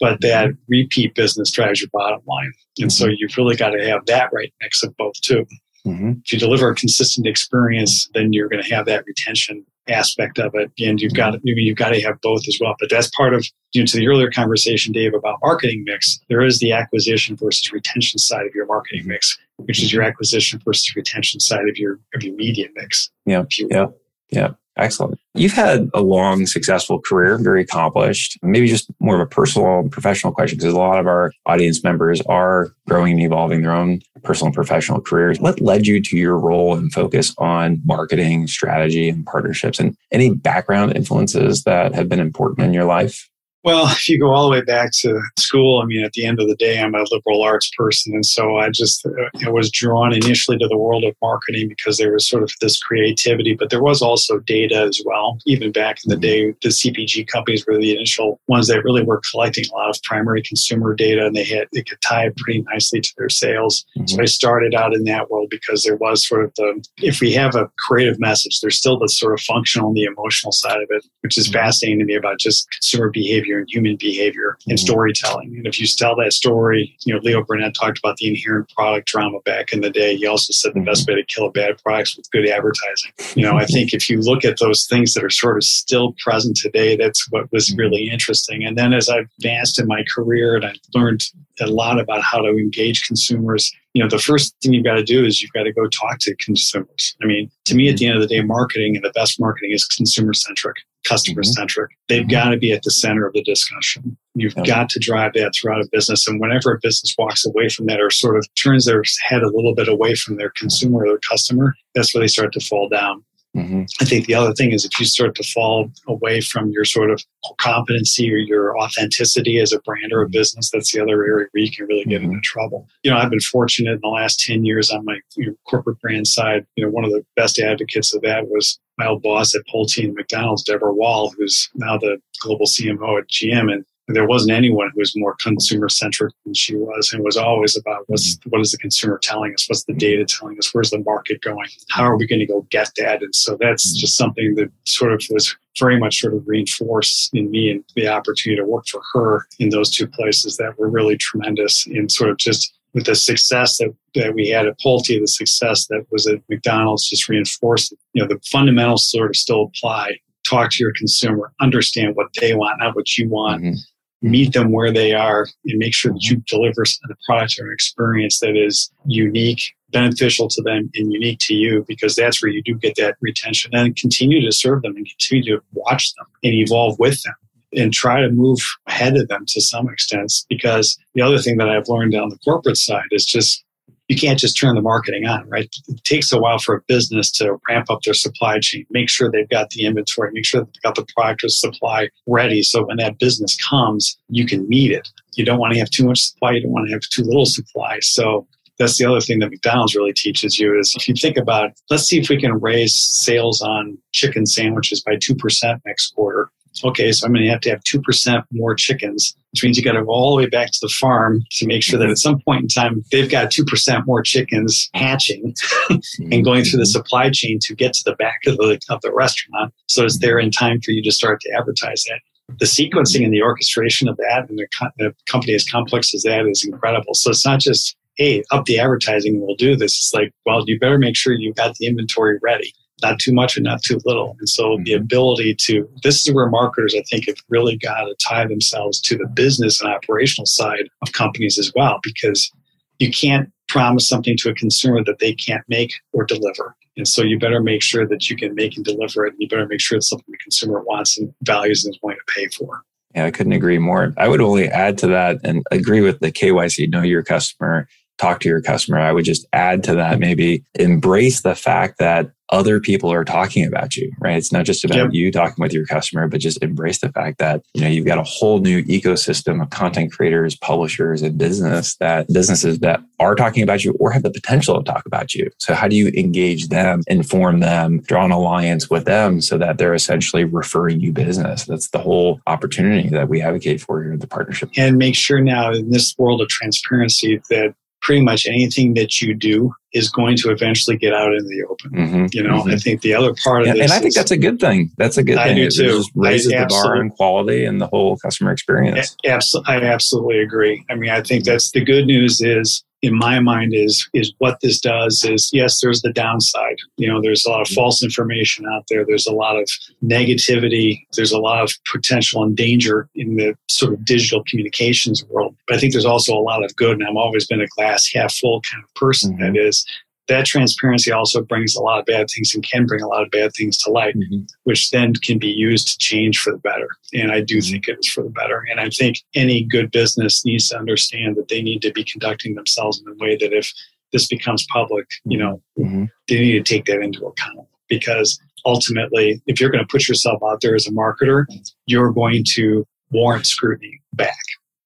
but 0.00 0.20
that 0.20 0.48
mm-hmm. 0.48 0.60
repeat 0.68 1.14
business 1.14 1.50
drives 1.50 1.80
your 1.80 1.90
bottom 1.92 2.20
line. 2.26 2.52
And 2.78 2.92
so 2.92 3.06
mm-hmm. 3.06 3.14
you've 3.18 3.36
really 3.36 3.56
got 3.56 3.70
to 3.70 3.88
have 3.88 4.06
that 4.06 4.30
right 4.32 4.52
mix 4.60 4.82
of 4.82 4.96
both 4.96 5.20
too. 5.22 5.46
Mm-hmm. 5.86 6.12
If 6.24 6.32
you 6.32 6.38
deliver 6.38 6.68
a 6.68 6.74
consistent 6.74 7.26
experience, 7.26 8.08
then 8.14 8.32
you're 8.32 8.48
going 8.48 8.62
to 8.62 8.74
have 8.74 8.86
that 8.86 9.04
retention 9.06 9.64
aspect 9.88 10.38
of 10.38 10.54
it, 10.54 10.70
and 10.78 11.00
you've 11.00 11.14
got 11.14 11.38
you've 11.42 11.76
got 11.76 11.90
to 11.90 12.00
have 12.02 12.20
both 12.20 12.42
as 12.48 12.58
well. 12.60 12.74
But 12.78 12.90
that's 12.90 13.08
part 13.10 13.34
of 13.34 13.46
you 13.72 13.82
know, 13.82 13.86
to 13.86 13.96
the 13.96 14.08
earlier 14.08 14.30
conversation, 14.30 14.92
Dave, 14.92 15.14
about 15.14 15.38
marketing 15.42 15.84
mix. 15.86 16.18
There 16.28 16.42
is 16.42 16.58
the 16.58 16.72
acquisition 16.72 17.36
versus 17.36 17.72
retention 17.72 18.18
side 18.18 18.46
of 18.46 18.54
your 18.54 18.66
marketing 18.66 19.06
mix, 19.06 19.38
which 19.56 19.82
is 19.82 19.92
your 19.92 20.02
acquisition 20.02 20.60
versus 20.64 20.94
retention 20.96 21.40
side 21.40 21.68
of 21.68 21.76
your 21.76 22.00
of 22.14 22.22
your 22.22 22.34
media 22.34 22.68
mix. 22.74 23.10
Yeah, 23.24 23.44
yeah, 23.58 23.86
yeah. 24.30 24.50
Excellent. 24.78 25.18
You've 25.34 25.52
had 25.52 25.88
a 25.94 26.02
long, 26.02 26.44
successful 26.46 27.00
career, 27.00 27.38
very 27.38 27.62
accomplished. 27.62 28.38
Maybe 28.42 28.66
just 28.66 28.90
more 29.00 29.14
of 29.14 29.20
a 29.20 29.26
personal 29.26 29.80
and 29.80 29.90
professional 29.90 30.34
question, 30.34 30.58
because 30.58 30.74
a 30.74 30.78
lot 30.78 30.98
of 30.98 31.06
our 31.06 31.32
audience 31.46 31.82
members 31.82 32.20
are 32.22 32.72
growing 32.86 33.12
and 33.12 33.22
evolving 33.22 33.62
their 33.62 33.72
own 33.72 34.00
personal 34.22 34.48
and 34.48 34.54
professional 34.54 35.00
careers. 35.00 35.40
What 35.40 35.60
led 35.62 35.86
you 35.86 36.02
to 36.02 36.16
your 36.16 36.38
role 36.38 36.74
and 36.74 36.92
focus 36.92 37.34
on 37.38 37.80
marketing, 37.86 38.48
strategy, 38.48 39.08
and 39.08 39.24
partnerships? 39.24 39.78
And 39.78 39.96
any 40.12 40.34
background 40.34 40.94
influences 40.94 41.64
that 41.64 41.94
have 41.94 42.08
been 42.10 42.20
important 42.20 42.66
in 42.66 42.74
your 42.74 42.84
life? 42.84 43.30
Well, 43.66 43.88
if 43.90 44.08
you 44.08 44.18
go 44.18 44.32
all 44.32 44.44
the 44.44 44.50
way 44.50 44.62
back 44.62 44.92
to 45.00 45.20
school, 45.36 45.80
I 45.82 45.86
mean, 45.86 46.04
at 46.04 46.12
the 46.12 46.24
end 46.24 46.40
of 46.40 46.48
the 46.48 46.54
day, 46.54 46.80
I'm 46.80 46.94
a 46.94 47.04
liberal 47.10 47.42
arts 47.42 47.68
person. 47.76 48.14
And 48.14 48.24
so 48.24 48.56
I 48.56 48.70
just 48.70 49.04
I 49.44 49.50
was 49.50 49.70
drawn 49.70 50.14
initially 50.14 50.56
to 50.58 50.68
the 50.68 50.78
world 50.78 51.04
of 51.04 51.14
marketing 51.20 51.68
because 51.68 51.98
there 51.98 52.12
was 52.12 52.28
sort 52.28 52.44
of 52.44 52.52
this 52.60 52.78
creativity, 52.78 53.54
but 53.54 53.70
there 53.70 53.82
was 53.82 54.00
also 54.00 54.38
data 54.38 54.82
as 54.82 55.02
well. 55.04 55.38
Even 55.46 55.72
back 55.72 55.98
in 56.04 56.10
the 56.10 56.16
day, 56.16 56.52
the 56.62 56.68
CPG 56.68 57.26
companies 57.26 57.66
were 57.66 57.76
the 57.76 57.92
initial 57.92 58.40
ones 58.46 58.68
that 58.68 58.84
really 58.84 59.02
were 59.02 59.20
collecting 59.30 59.64
a 59.72 59.74
lot 59.74 59.90
of 59.90 60.00
primary 60.04 60.42
consumer 60.42 60.94
data 60.94 61.26
and 61.26 61.34
they 61.34 61.44
had, 61.44 61.66
they 61.72 61.82
could 61.82 62.00
tie 62.00 62.26
it 62.26 62.36
pretty 62.36 62.64
nicely 62.70 63.00
to 63.00 63.12
their 63.18 63.28
sales. 63.28 63.84
Mm-hmm. 63.98 64.06
So 64.06 64.22
I 64.22 64.26
started 64.26 64.74
out 64.74 64.94
in 64.94 65.02
that 65.04 65.28
world 65.28 65.48
because 65.50 65.82
there 65.82 65.96
was 65.96 66.26
sort 66.26 66.44
of 66.44 66.54
the, 66.54 66.84
if 66.98 67.20
we 67.20 67.32
have 67.32 67.56
a 67.56 67.68
creative 67.88 68.20
message, 68.20 68.60
there's 68.60 68.78
still 68.78 68.98
the 68.98 69.08
sort 69.08 69.34
of 69.34 69.40
functional 69.40 69.88
and 69.88 69.96
the 69.96 70.04
emotional 70.04 70.52
side 70.52 70.80
of 70.80 70.88
it, 70.90 71.04
which 71.22 71.36
is 71.36 71.48
mm-hmm. 71.48 71.58
fascinating 71.64 71.98
to 71.98 72.04
me 72.04 72.14
about 72.14 72.38
just 72.38 72.70
consumer 72.70 73.10
behavior 73.10 73.55
behavior 73.56 73.60
and 73.60 73.70
human 73.70 73.96
behavior 73.96 74.58
and 74.68 74.78
storytelling. 74.78 75.54
And 75.56 75.66
if 75.66 75.80
you 75.80 75.86
tell 75.86 76.16
that 76.16 76.32
story, 76.32 76.96
you 77.04 77.14
know, 77.14 77.20
Leo 77.22 77.42
Burnett 77.42 77.74
talked 77.74 77.98
about 77.98 78.16
the 78.16 78.28
inherent 78.28 78.72
product 78.74 79.08
drama 79.08 79.40
back 79.44 79.72
in 79.72 79.80
the 79.80 79.90
day. 79.90 80.16
He 80.16 80.26
also 80.26 80.52
said 80.52 80.74
the 80.74 80.80
best 80.80 81.06
mm-hmm. 81.06 81.16
way 81.16 81.22
to 81.22 81.26
kill 81.26 81.46
a 81.46 81.50
bad 81.50 81.78
product 81.82 82.08
is 82.08 82.16
with 82.16 82.30
good 82.30 82.48
advertising. 82.48 83.12
You 83.34 83.44
know, 83.44 83.56
I 83.56 83.66
think 83.66 83.92
if 83.92 84.08
you 84.08 84.20
look 84.20 84.44
at 84.44 84.58
those 84.58 84.86
things 84.86 85.14
that 85.14 85.24
are 85.24 85.30
sort 85.30 85.56
of 85.56 85.64
still 85.64 86.14
present 86.22 86.56
today, 86.56 86.96
that's 86.96 87.30
what 87.30 87.50
was 87.52 87.70
mm-hmm. 87.70 87.80
really 87.80 88.10
interesting. 88.10 88.64
And 88.64 88.76
then 88.76 88.92
as 88.92 89.08
I've 89.08 89.28
advanced 89.38 89.80
in 89.80 89.86
my 89.86 90.04
career 90.14 90.56
and 90.56 90.64
I've 90.64 90.76
learned 90.94 91.22
a 91.60 91.66
lot 91.66 91.98
about 91.98 92.22
how 92.22 92.38
to 92.38 92.50
engage 92.50 93.06
consumers 93.06 93.72
you 93.96 94.02
know 94.02 94.08
the 94.10 94.18
first 94.18 94.54
thing 94.60 94.74
you've 94.74 94.84
got 94.84 94.96
to 94.96 95.02
do 95.02 95.24
is 95.24 95.40
you've 95.40 95.52
got 95.52 95.62
to 95.62 95.72
go 95.72 95.86
talk 95.88 96.18
to 96.18 96.36
consumers 96.36 97.16
i 97.22 97.26
mean 97.26 97.50
to 97.64 97.74
me 97.74 97.88
at 97.88 97.96
the 97.96 98.06
end 98.06 98.14
of 98.14 98.20
the 98.20 98.28
day 98.28 98.42
marketing 98.42 98.94
and 98.94 99.02
the 99.02 99.12
best 99.12 99.40
marketing 99.40 99.70
is 99.72 99.86
consumer 99.86 100.34
centric 100.34 100.76
customer 101.04 101.42
centric 101.42 101.90
mm-hmm. 101.90 102.04
they've 102.08 102.22
mm-hmm. 102.24 102.30
got 102.30 102.50
to 102.50 102.58
be 102.58 102.72
at 102.72 102.82
the 102.82 102.90
center 102.90 103.26
of 103.26 103.32
the 103.32 103.42
discussion 103.42 104.14
you've 104.34 104.56
okay. 104.58 104.66
got 104.66 104.90
to 104.90 104.98
drive 104.98 105.32
that 105.32 105.52
throughout 105.54 105.80
a 105.80 105.88
business 105.90 106.28
and 106.28 106.42
whenever 106.42 106.72
a 106.72 106.78
business 106.82 107.14
walks 107.18 107.46
away 107.46 107.70
from 107.70 107.86
that 107.86 107.98
or 107.98 108.10
sort 108.10 108.36
of 108.36 108.46
turns 108.54 108.84
their 108.84 109.02
head 109.22 109.42
a 109.42 109.48
little 109.48 109.74
bit 109.74 109.88
away 109.88 110.14
from 110.14 110.36
their 110.36 110.50
consumer 110.50 111.04
or 111.04 111.08
their 111.08 111.18
customer 111.18 111.74
that's 111.94 112.14
where 112.14 112.20
they 112.20 112.28
start 112.28 112.52
to 112.52 112.60
fall 112.60 112.90
down 112.90 113.24
Mm-hmm. 113.56 113.84
I 114.00 114.04
think 114.04 114.26
the 114.26 114.34
other 114.34 114.52
thing 114.52 114.72
is 114.72 114.84
if 114.84 115.00
you 115.00 115.06
start 115.06 115.34
to 115.36 115.42
fall 115.42 115.90
away 116.06 116.42
from 116.42 116.70
your 116.70 116.84
sort 116.84 117.10
of 117.10 117.24
competency 117.58 118.32
or 118.32 118.36
your 118.36 118.78
authenticity 118.78 119.58
as 119.58 119.72
a 119.72 119.80
brand 119.80 120.12
or 120.12 120.22
a 120.22 120.28
business, 120.28 120.70
that's 120.70 120.92
the 120.92 121.00
other 121.00 121.24
area 121.24 121.46
where 121.50 121.64
you 121.64 121.70
can 121.70 121.86
really 121.86 122.04
get 122.04 122.20
mm-hmm. 122.20 122.32
into 122.32 122.42
trouble. 122.42 122.86
You 123.02 123.10
know, 123.10 123.16
I've 123.16 123.30
been 123.30 123.40
fortunate 123.40 123.92
in 123.92 124.00
the 124.02 124.08
last 124.08 124.40
10 124.40 124.64
years 124.64 124.90
on 124.90 125.04
my 125.04 125.18
you 125.36 125.46
know, 125.46 125.54
corporate 125.66 126.00
brand 126.00 126.26
side. 126.26 126.66
You 126.76 126.84
know, 126.84 126.90
one 126.90 127.04
of 127.04 127.10
the 127.10 127.24
best 127.34 127.58
advocates 127.58 128.14
of 128.14 128.22
that 128.22 128.48
was 128.48 128.78
my 128.98 129.06
old 129.06 129.22
boss 129.22 129.54
at 129.54 129.62
Pulte 129.72 130.04
and 130.04 130.14
McDonald's, 130.14 130.62
Deborah 130.62 130.94
Wahl, 130.94 131.32
who's 131.36 131.68
now 131.74 131.96
the 131.96 132.18
global 132.40 132.66
CMO 132.66 133.18
at 133.18 133.28
GM. 133.28 133.72
And 133.72 133.84
there 134.08 134.26
wasn't 134.26 134.52
anyone 134.52 134.90
who 134.94 135.00
was 135.00 135.16
more 135.16 135.34
consumer 135.40 135.88
centric 135.88 136.32
than 136.44 136.54
she 136.54 136.76
was 136.76 137.12
and 137.12 137.24
was 137.24 137.36
always 137.36 137.76
about 137.76 138.04
what's 138.06 138.36
mm-hmm. 138.36 138.50
what 138.50 138.60
is 138.60 138.72
the 138.72 138.78
consumer 138.78 139.18
telling 139.22 139.52
us 139.52 139.68
what's 139.68 139.84
the 139.84 139.94
data 139.94 140.24
telling 140.24 140.56
us 140.58 140.72
where's 140.72 140.90
the 140.90 141.02
market 141.04 141.40
going 141.42 141.68
how 141.90 142.04
are 142.04 142.16
we 142.16 142.26
going 142.26 142.38
to 142.38 142.46
go 142.46 142.66
get 142.70 142.90
that 142.96 143.22
and 143.22 143.34
so 143.34 143.56
that's 143.60 143.88
mm-hmm. 143.88 144.00
just 144.00 144.16
something 144.16 144.54
that 144.54 144.70
sort 144.84 145.12
of 145.12 145.22
was 145.30 145.56
very 145.78 145.98
much 145.98 146.20
sort 146.20 146.34
of 146.34 146.42
reinforced 146.46 147.30
in 147.34 147.50
me 147.50 147.70
and 147.70 147.84
the 147.96 148.08
opportunity 148.08 148.60
to 148.60 148.66
work 148.66 148.86
for 148.88 149.02
her 149.12 149.46
in 149.58 149.68
those 149.70 149.90
two 149.90 150.06
places 150.06 150.56
that 150.56 150.78
were 150.78 150.88
really 150.88 151.16
tremendous 151.16 151.86
in 151.86 152.08
sort 152.08 152.30
of 152.30 152.36
just 152.38 152.74
with 152.94 153.04
the 153.04 153.14
success 153.14 153.76
that, 153.76 153.94
that 154.14 154.34
we 154.34 154.48
had 154.48 154.66
at 154.66 154.78
Pulte, 154.80 155.20
the 155.20 155.28
success 155.28 155.86
that 155.88 156.06
was 156.10 156.26
at 156.26 156.40
McDonald's 156.48 157.06
just 157.06 157.28
reinforced, 157.28 157.94
you 158.14 158.22
know, 158.22 158.26
the 158.26 158.40
fundamentals 158.50 159.10
sort 159.10 159.28
of 159.28 159.36
still 159.36 159.64
apply. 159.64 160.12
Talk 160.48 160.70
to 160.70 160.82
your 160.82 160.94
consumer, 160.96 161.52
understand 161.60 162.16
what 162.16 162.28
they 162.40 162.54
want, 162.54 162.78
not 162.80 162.96
what 162.96 163.18
you 163.18 163.28
want. 163.28 163.64
Mm-hmm 163.64 163.74
meet 164.22 164.52
them 164.52 164.72
where 164.72 164.92
they 164.92 165.12
are 165.12 165.46
and 165.66 165.78
make 165.78 165.94
sure 165.94 166.12
that 166.12 166.24
you 166.24 166.36
deliver 166.46 166.82
a 166.82 167.14
product 167.26 167.58
or 167.60 167.66
an 167.66 167.72
experience 167.72 168.40
that 168.40 168.56
is 168.56 168.90
unique, 169.04 169.74
beneficial 169.90 170.48
to 170.48 170.62
them, 170.62 170.90
and 170.94 171.12
unique 171.12 171.38
to 171.40 171.54
you, 171.54 171.84
because 171.86 172.14
that's 172.14 172.42
where 172.42 172.50
you 172.50 172.62
do 172.62 172.74
get 172.74 172.96
that 172.96 173.16
retention 173.20 173.70
and 173.74 173.96
continue 173.96 174.40
to 174.40 174.52
serve 174.52 174.82
them 174.82 174.96
and 174.96 175.06
continue 175.06 175.56
to 175.56 175.62
watch 175.72 176.12
them 176.14 176.26
and 176.42 176.54
evolve 176.54 176.98
with 176.98 177.22
them 177.22 177.34
and 177.72 177.92
try 177.92 178.20
to 178.20 178.30
move 178.30 178.58
ahead 178.86 179.16
of 179.16 179.28
them 179.28 179.44
to 179.46 179.60
some 179.60 179.88
extent. 179.88 180.32
Because 180.48 180.98
the 181.14 181.22
other 181.22 181.38
thing 181.38 181.58
that 181.58 181.68
I've 181.68 181.88
learned 181.88 182.14
on 182.14 182.30
the 182.30 182.38
corporate 182.38 182.78
side 182.78 183.04
is 183.10 183.26
just 183.26 183.64
you 184.08 184.16
can't 184.16 184.38
just 184.38 184.58
turn 184.58 184.74
the 184.74 184.82
marketing 184.82 185.26
on, 185.26 185.48
right? 185.48 185.68
It 185.88 186.04
takes 186.04 186.32
a 186.32 186.38
while 186.38 186.58
for 186.58 186.76
a 186.76 186.80
business 186.86 187.30
to 187.32 187.56
ramp 187.68 187.90
up 187.90 188.02
their 188.02 188.14
supply 188.14 188.58
chain, 188.60 188.86
make 188.90 189.08
sure 189.08 189.30
they've 189.30 189.48
got 189.48 189.70
the 189.70 189.84
inventory, 189.84 190.30
make 190.32 190.44
sure 190.44 190.62
they've 190.62 190.82
got 190.82 190.94
the 190.94 191.06
product 191.14 191.44
or 191.44 191.48
supply 191.48 192.08
ready. 192.26 192.62
So 192.62 192.86
when 192.86 192.98
that 192.98 193.18
business 193.18 193.56
comes, 193.56 194.16
you 194.28 194.46
can 194.46 194.68
meet 194.68 194.92
it. 194.92 195.08
You 195.34 195.44
don't 195.44 195.58
want 195.58 195.72
to 195.74 195.78
have 195.78 195.90
too 195.90 196.06
much 196.06 196.20
supply. 196.20 196.52
You 196.52 196.62
don't 196.62 196.72
want 196.72 196.86
to 196.88 196.92
have 196.92 197.02
too 197.02 197.22
little 197.22 197.46
supply. 197.46 197.98
So 198.00 198.46
that's 198.78 198.98
the 198.98 199.06
other 199.06 199.20
thing 199.20 199.38
that 199.40 199.50
McDonald's 199.50 199.96
really 199.96 200.12
teaches 200.12 200.58
you 200.58 200.78
is 200.78 200.94
if 200.96 201.08
you 201.08 201.14
think 201.14 201.36
about, 201.36 201.70
let's 201.90 202.04
see 202.04 202.18
if 202.18 202.28
we 202.28 202.40
can 202.40 202.60
raise 202.60 202.94
sales 202.94 203.62
on 203.62 203.98
chicken 204.12 204.46
sandwiches 204.46 205.02
by 205.02 205.16
2% 205.16 205.80
next 205.84 206.14
quarter 206.14 206.50
okay, 206.84 207.12
so 207.12 207.26
I'm 207.26 207.32
going 207.32 207.44
to 207.44 207.50
have 207.50 207.60
to 207.62 207.70
have 207.70 207.82
2% 207.84 208.44
more 208.52 208.74
chickens, 208.74 209.34
which 209.52 209.62
means 209.62 209.76
you 209.76 209.84
got 209.84 209.92
to 209.92 210.04
go 210.04 210.10
all 210.10 210.36
the 210.36 210.42
way 210.42 210.48
back 210.48 210.70
to 210.72 210.78
the 210.82 210.88
farm 210.88 211.42
to 211.52 211.66
make 211.66 211.82
sure 211.82 211.98
that 211.98 212.10
at 212.10 212.18
some 212.18 212.40
point 212.40 212.62
in 212.62 212.68
time, 212.68 213.02
they've 213.10 213.30
got 213.30 213.50
2% 213.50 214.06
more 214.06 214.22
chickens 214.22 214.88
hatching 214.94 215.54
and 216.30 216.44
going 216.44 216.64
through 216.64 216.78
the 216.78 216.86
supply 216.86 217.30
chain 217.30 217.58
to 217.62 217.74
get 217.74 217.92
to 217.94 218.02
the 218.04 218.16
back 218.16 218.40
of 218.46 218.56
the, 218.56 218.78
of 218.90 219.00
the 219.02 219.12
restaurant. 219.12 219.72
So 219.88 220.04
it's 220.04 220.18
there 220.18 220.38
in 220.38 220.50
time 220.50 220.80
for 220.84 220.90
you 220.90 221.02
to 221.02 221.12
start 221.12 221.40
to 221.42 221.50
advertise 221.58 222.04
that. 222.08 222.20
The 222.60 222.66
sequencing 222.66 223.24
and 223.24 223.32
the 223.32 223.42
orchestration 223.42 224.08
of 224.08 224.16
that 224.18 224.46
and 224.48 224.58
the, 224.58 224.68
the 224.98 225.14
company 225.26 225.54
as 225.54 225.68
complex 225.68 226.14
as 226.14 226.22
that 226.22 226.46
is 226.46 226.64
incredible. 226.64 227.14
So 227.14 227.30
it's 227.30 227.44
not 227.44 227.58
just, 227.58 227.96
hey, 228.16 228.44
up 228.52 228.66
the 228.66 228.78
advertising, 228.78 229.40
we'll 229.40 229.56
do 229.56 229.74
this. 229.76 229.96
It's 229.96 230.12
like, 230.14 230.32
well, 230.44 230.62
you 230.66 230.78
better 230.78 230.98
make 230.98 231.16
sure 231.16 231.32
you've 231.32 231.56
got 231.56 231.74
the 231.76 231.86
inventory 231.86 232.38
ready 232.42 232.72
not 233.02 233.18
too 233.18 233.32
much 233.32 233.56
and 233.56 233.64
not 233.64 233.82
too 233.82 233.98
little. 234.04 234.36
And 234.38 234.48
so 234.48 234.78
the 234.84 234.92
mm-hmm. 234.92 235.02
ability 235.02 235.54
to, 235.62 235.88
this 236.02 236.26
is 236.26 236.34
where 236.34 236.48
marketers, 236.48 236.94
I 236.96 237.02
think, 237.02 237.26
have 237.26 237.36
really 237.48 237.76
got 237.76 238.04
to 238.04 238.14
tie 238.16 238.46
themselves 238.46 239.00
to 239.02 239.16
the 239.16 239.26
business 239.26 239.80
and 239.80 239.92
operational 239.92 240.46
side 240.46 240.88
of 241.02 241.12
companies 241.12 241.58
as 241.58 241.72
well, 241.74 242.00
because 242.02 242.50
you 242.98 243.10
can't 243.10 243.50
promise 243.68 244.08
something 244.08 244.36
to 244.38 244.48
a 244.48 244.54
consumer 244.54 245.04
that 245.04 245.18
they 245.18 245.34
can't 245.34 245.64
make 245.68 245.92
or 246.12 246.24
deliver. 246.24 246.74
And 246.96 247.06
so 247.06 247.22
you 247.22 247.38
better 247.38 247.60
make 247.60 247.82
sure 247.82 248.06
that 248.06 248.30
you 248.30 248.36
can 248.36 248.54
make 248.54 248.76
and 248.76 248.84
deliver 248.84 249.26
it. 249.26 249.34
And 249.34 249.42
you 249.42 249.48
better 249.48 249.66
make 249.66 249.80
sure 249.80 249.98
it's 249.98 250.08
something 250.08 250.24
the 250.28 250.38
consumer 250.38 250.82
wants 250.82 251.18
and 251.18 251.32
values 251.42 251.84
and 251.84 251.94
is 251.94 252.00
willing 252.02 252.16
to 252.26 252.34
pay 252.34 252.48
for. 252.48 252.82
Yeah, 253.14 253.26
I 253.26 253.30
couldn't 253.30 253.52
agree 253.52 253.78
more. 253.78 254.14
I 254.16 254.28
would 254.28 254.40
only 254.40 254.68
add 254.68 254.96
to 254.98 255.06
that 255.08 255.40
and 255.44 255.62
agree 255.70 256.00
with 256.00 256.20
the 256.20 256.32
KYC, 256.32 256.90
know 256.90 257.02
your 257.02 257.22
customer, 257.22 257.88
talk 258.18 258.40
to 258.40 258.48
your 258.48 258.62
customer. 258.62 258.98
I 258.98 259.12
would 259.12 259.24
just 259.24 259.46
add 259.52 259.82
to 259.84 259.94
that, 259.94 260.18
maybe 260.18 260.64
embrace 260.78 261.42
the 261.42 261.54
fact 261.54 261.98
that 261.98 262.30
other 262.50 262.80
people 262.80 263.12
are 263.12 263.24
talking 263.24 263.66
about 263.66 263.96
you, 263.96 264.12
right? 264.20 264.36
It's 264.36 264.52
not 264.52 264.64
just 264.64 264.84
about 264.84 264.96
Yep. 264.96 265.08
you 265.12 265.32
talking 265.32 265.60
with 265.62 265.72
your 265.72 265.84
customer, 265.86 266.28
but 266.28 266.40
just 266.40 266.62
embrace 266.62 266.98
the 266.98 267.10
fact 267.10 267.38
that, 267.38 267.62
you 267.74 267.80
know, 267.82 267.88
you've 267.88 268.06
got 268.06 268.18
a 268.18 268.22
whole 268.22 268.60
new 268.60 268.84
ecosystem 268.84 269.60
of 269.62 269.70
content 269.70 270.12
creators, 270.12 270.54
publishers, 270.56 271.22
and 271.22 271.36
business 271.38 271.96
that 271.96 272.28
businesses 272.32 272.78
that 272.80 273.00
are 273.18 273.34
talking 273.34 273.62
about 273.62 273.84
you 273.84 273.92
or 273.98 274.10
have 274.12 274.22
the 274.22 274.30
potential 274.30 274.76
to 274.82 274.84
talk 274.92 275.06
about 275.06 275.34
you. 275.34 275.50
So 275.58 275.74
how 275.74 275.88
do 275.88 275.96
you 275.96 276.08
engage 276.16 276.68
them, 276.68 277.02
inform 277.08 277.60
them, 277.60 278.00
draw 278.02 278.24
an 278.24 278.30
alliance 278.30 278.88
with 278.88 279.04
them 279.06 279.40
so 279.40 279.58
that 279.58 279.78
they're 279.78 279.94
essentially 279.94 280.44
referring 280.44 281.00
you 281.00 281.12
business? 281.12 281.64
That's 281.64 281.88
the 281.90 281.98
whole 281.98 282.40
opportunity 282.46 283.08
that 283.08 283.28
we 283.28 283.42
advocate 283.42 283.80
for 283.80 284.02
here 284.02 284.12
at 284.12 284.20
the 284.20 284.26
partnership. 284.26 284.70
and 284.76 284.98
make 284.98 285.14
sure 285.16 285.40
now 285.40 285.72
in 285.72 285.90
this 285.90 286.14
world 286.18 286.40
of 286.40 286.48
transparency 286.48 287.40
that 287.50 287.74
pretty 288.06 288.22
much 288.22 288.46
anything 288.46 288.94
that 288.94 289.20
you 289.20 289.34
do 289.34 289.74
is 289.92 290.08
going 290.08 290.36
to 290.36 290.50
eventually 290.50 290.96
get 290.96 291.12
out 291.12 291.34
in 291.34 291.44
the 291.48 291.64
open. 291.68 291.90
Mhm, 291.90 292.32
You 292.34 292.44
know, 292.44 292.62
mhm. 292.62 292.72
I 292.72 292.76
think 292.76 293.00
the 293.00 293.12
other 293.14 293.34
part 293.42 293.62
of 293.62 293.68
And, 293.68 293.78
this 293.78 293.82
and 293.84 293.92
I 293.92 293.96
think 293.98 294.10
is- 294.10 294.14
that's 294.14 294.30
a 294.30 294.36
good 294.36 294.60
thing. 294.60 294.92
That's 294.96 295.18
a 295.18 295.24
good 295.24 295.38
I 295.38 295.48
thing. 295.48 295.56
do 295.56 295.62
It 295.64 295.74
too. 295.74 295.88
just 295.98 296.10
raises 296.14 296.52
I 296.52 296.60
the 296.60 296.66
bar 296.66 297.00
in 297.02 297.10
quality 297.10 297.64
and 297.64 297.80
the 297.80 297.88
whole 297.88 298.16
customer 298.18 298.52
experience. 298.52 299.16
Abso- 299.26 299.62
I 299.66 299.78
absolutely 299.80 300.38
agree. 300.38 300.84
I 300.88 300.94
mean, 300.94 301.10
I 301.10 301.20
think 301.20 301.44
that's 301.44 301.72
the 301.72 301.80
good 301.84 302.06
news 302.06 302.40
is 302.40 302.84
in 303.02 303.16
my 303.16 303.40
mind 303.40 303.72
is 303.74 304.08
is 304.14 304.32
what 304.38 304.58
this 304.62 304.80
does 304.80 305.24
is 305.24 305.50
yes, 305.52 305.80
there's 305.80 306.02
the 306.02 306.12
downside. 306.12 306.76
You 306.96 307.08
know, 307.08 307.20
there's 307.20 307.44
a 307.44 307.50
lot 307.50 307.60
of 307.60 307.68
false 307.68 308.02
information 308.02 308.66
out 308.66 308.84
there. 308.88 309.04
There's 309.04 309.26
a 309.26 309.32
lot 309.32 309.56
of 309.56 309.68
negativity. 310.02 311.06
There's 311.14 311.32
a 311.32 311.38
lot 311.38 311.62
of 311.62 311.72
potential 311.92 312.42
and 312.42 312.56
danger 312.56 313.08
in 313.14 313.36
the 313.36 313.56
sort 313.68 313.92
of 313.94 314.04
digital 314.04 314.42
communications 314.48 315.24
world. 315.28 315.54
But 315.66 315.76
I 315.76 315.80
think 315.80 315.92
there's 315.92 316.04
also 316.06 316.34
a 316.34 316.40
lot 316.40 316.64
of 316.64 316.74
good. 316.76 316.98
And 316.98 317.06
I've 317.06 317.16
always 317.16 317.46
been 317.46 317.60
a 317.60 317.66
glass 317.76 318.08
half 318.12 318.34
full 318.34 318.60
kind 318.62 318.82
of 318.82 318.94
person. 318.94 319.36
Mhm. 319.36 319.40
That 319.40 319.60
is 319.60 319.84
that 320.28 320.44
transparency 320.46 321.12
also 321.12 321.42
brings 321.42 321.76
a 321.76 321.80
lot 321.80 321.98
of 322.00 322.06
bad 322.06 322.26
things 322.34 322.54
and 322.54 322.64
can 322.66 322.84
bring 322.86 323.00
a 323.02 323.06
lot 323.08 323.22
of 323.22 323.30
bad 323.30 323.52
things 323.56 323.76
to 323.78 323.90
light 323.90 324.14
Mhm. 324.16 324.46
which 324.64 324.90
then 324.90 325.12
can 325.14 325.38
be 325.38 325.48
used 325.48 325.88
to 325.88 325.98
change 325.98 326.38
for 326.38 326.52
the 326.52 326.58
better. 326.58 326.88
And 327.14 327.30
I 327.30 327.36
Mm-hmm. 327.36 327.44
do 327.46 327.60
think 327.60 327.88
it 327.88 327.98
is 328.00 328.08
for 328.08 328.22
the 328.24 328.30
better. 328.30 328.64
And 328.70 328.80
I 328.80 328.88
think 328.90 329.22
any 329.34 329.62
good 329.62 329.90
business 329.90 330.44
needs 330.44 330.68
to 330.70 330.78
understand 330.78 331.36
that 331.36 331.48
they 331.48 331.62
need 331.62 331.80
to 331.82 331.92
be 331.92 332.02
conducting 332.04 332.54
themselves 332.54 333.00
in 333.00 333.08
a 333.12 333.14
way 333.14 333.36
that 333.36 333.52
if 333.52 333.72
this 334.12 334.26
becomes 334.26 334.66
public, 334.72 335.06
you 335.24 335.38
know, 335.38 335.62
Mhm. 335.78 336.08
they 336.28 336.40
need 336.40 336.64
to 336.64 336.74
take 336.74 336.84
that 336.86 337.00
into 337.02 337.26
account 337.26 337.66
because 337.88 338.38
ultimately, 338.64 339.40
if 339.46 339.60
you're 339.60 339.70
going 339.70 339.84
to 339.84 339.88
put 339.90 340.08
yourself 340.08 340.42
out 340.44 340.60
there 340.60 340.74
as 340.74 340.86
a 340.86 340.90
marketer, 340.90 341.44
you're 341.86 342.12
going 342.12 342.44
to 342.54 342.84
warrant 343.12 343.46
scrutiny 343.46 344.00
back. 344.12 344.36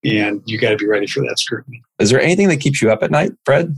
And 0.05 0.43
you 0.47 0.59
got 0.59 0.71
to 0.71 0.77
be 0.77 0.87
ready 0.87 1.07
for 1.07 1.21
that 1.21 1.39
scrutiny. 1.39 1.83
Is 1.99 2.11
there 2.11 2.21
anything 2.21 2.49
that 2.49 2.59
keeps 2.61 2.81
you 2.83 2.91
up 2.91 3.03
at 3.03 3.11
night, 3.11 3.33
Fred? 3.45 3.75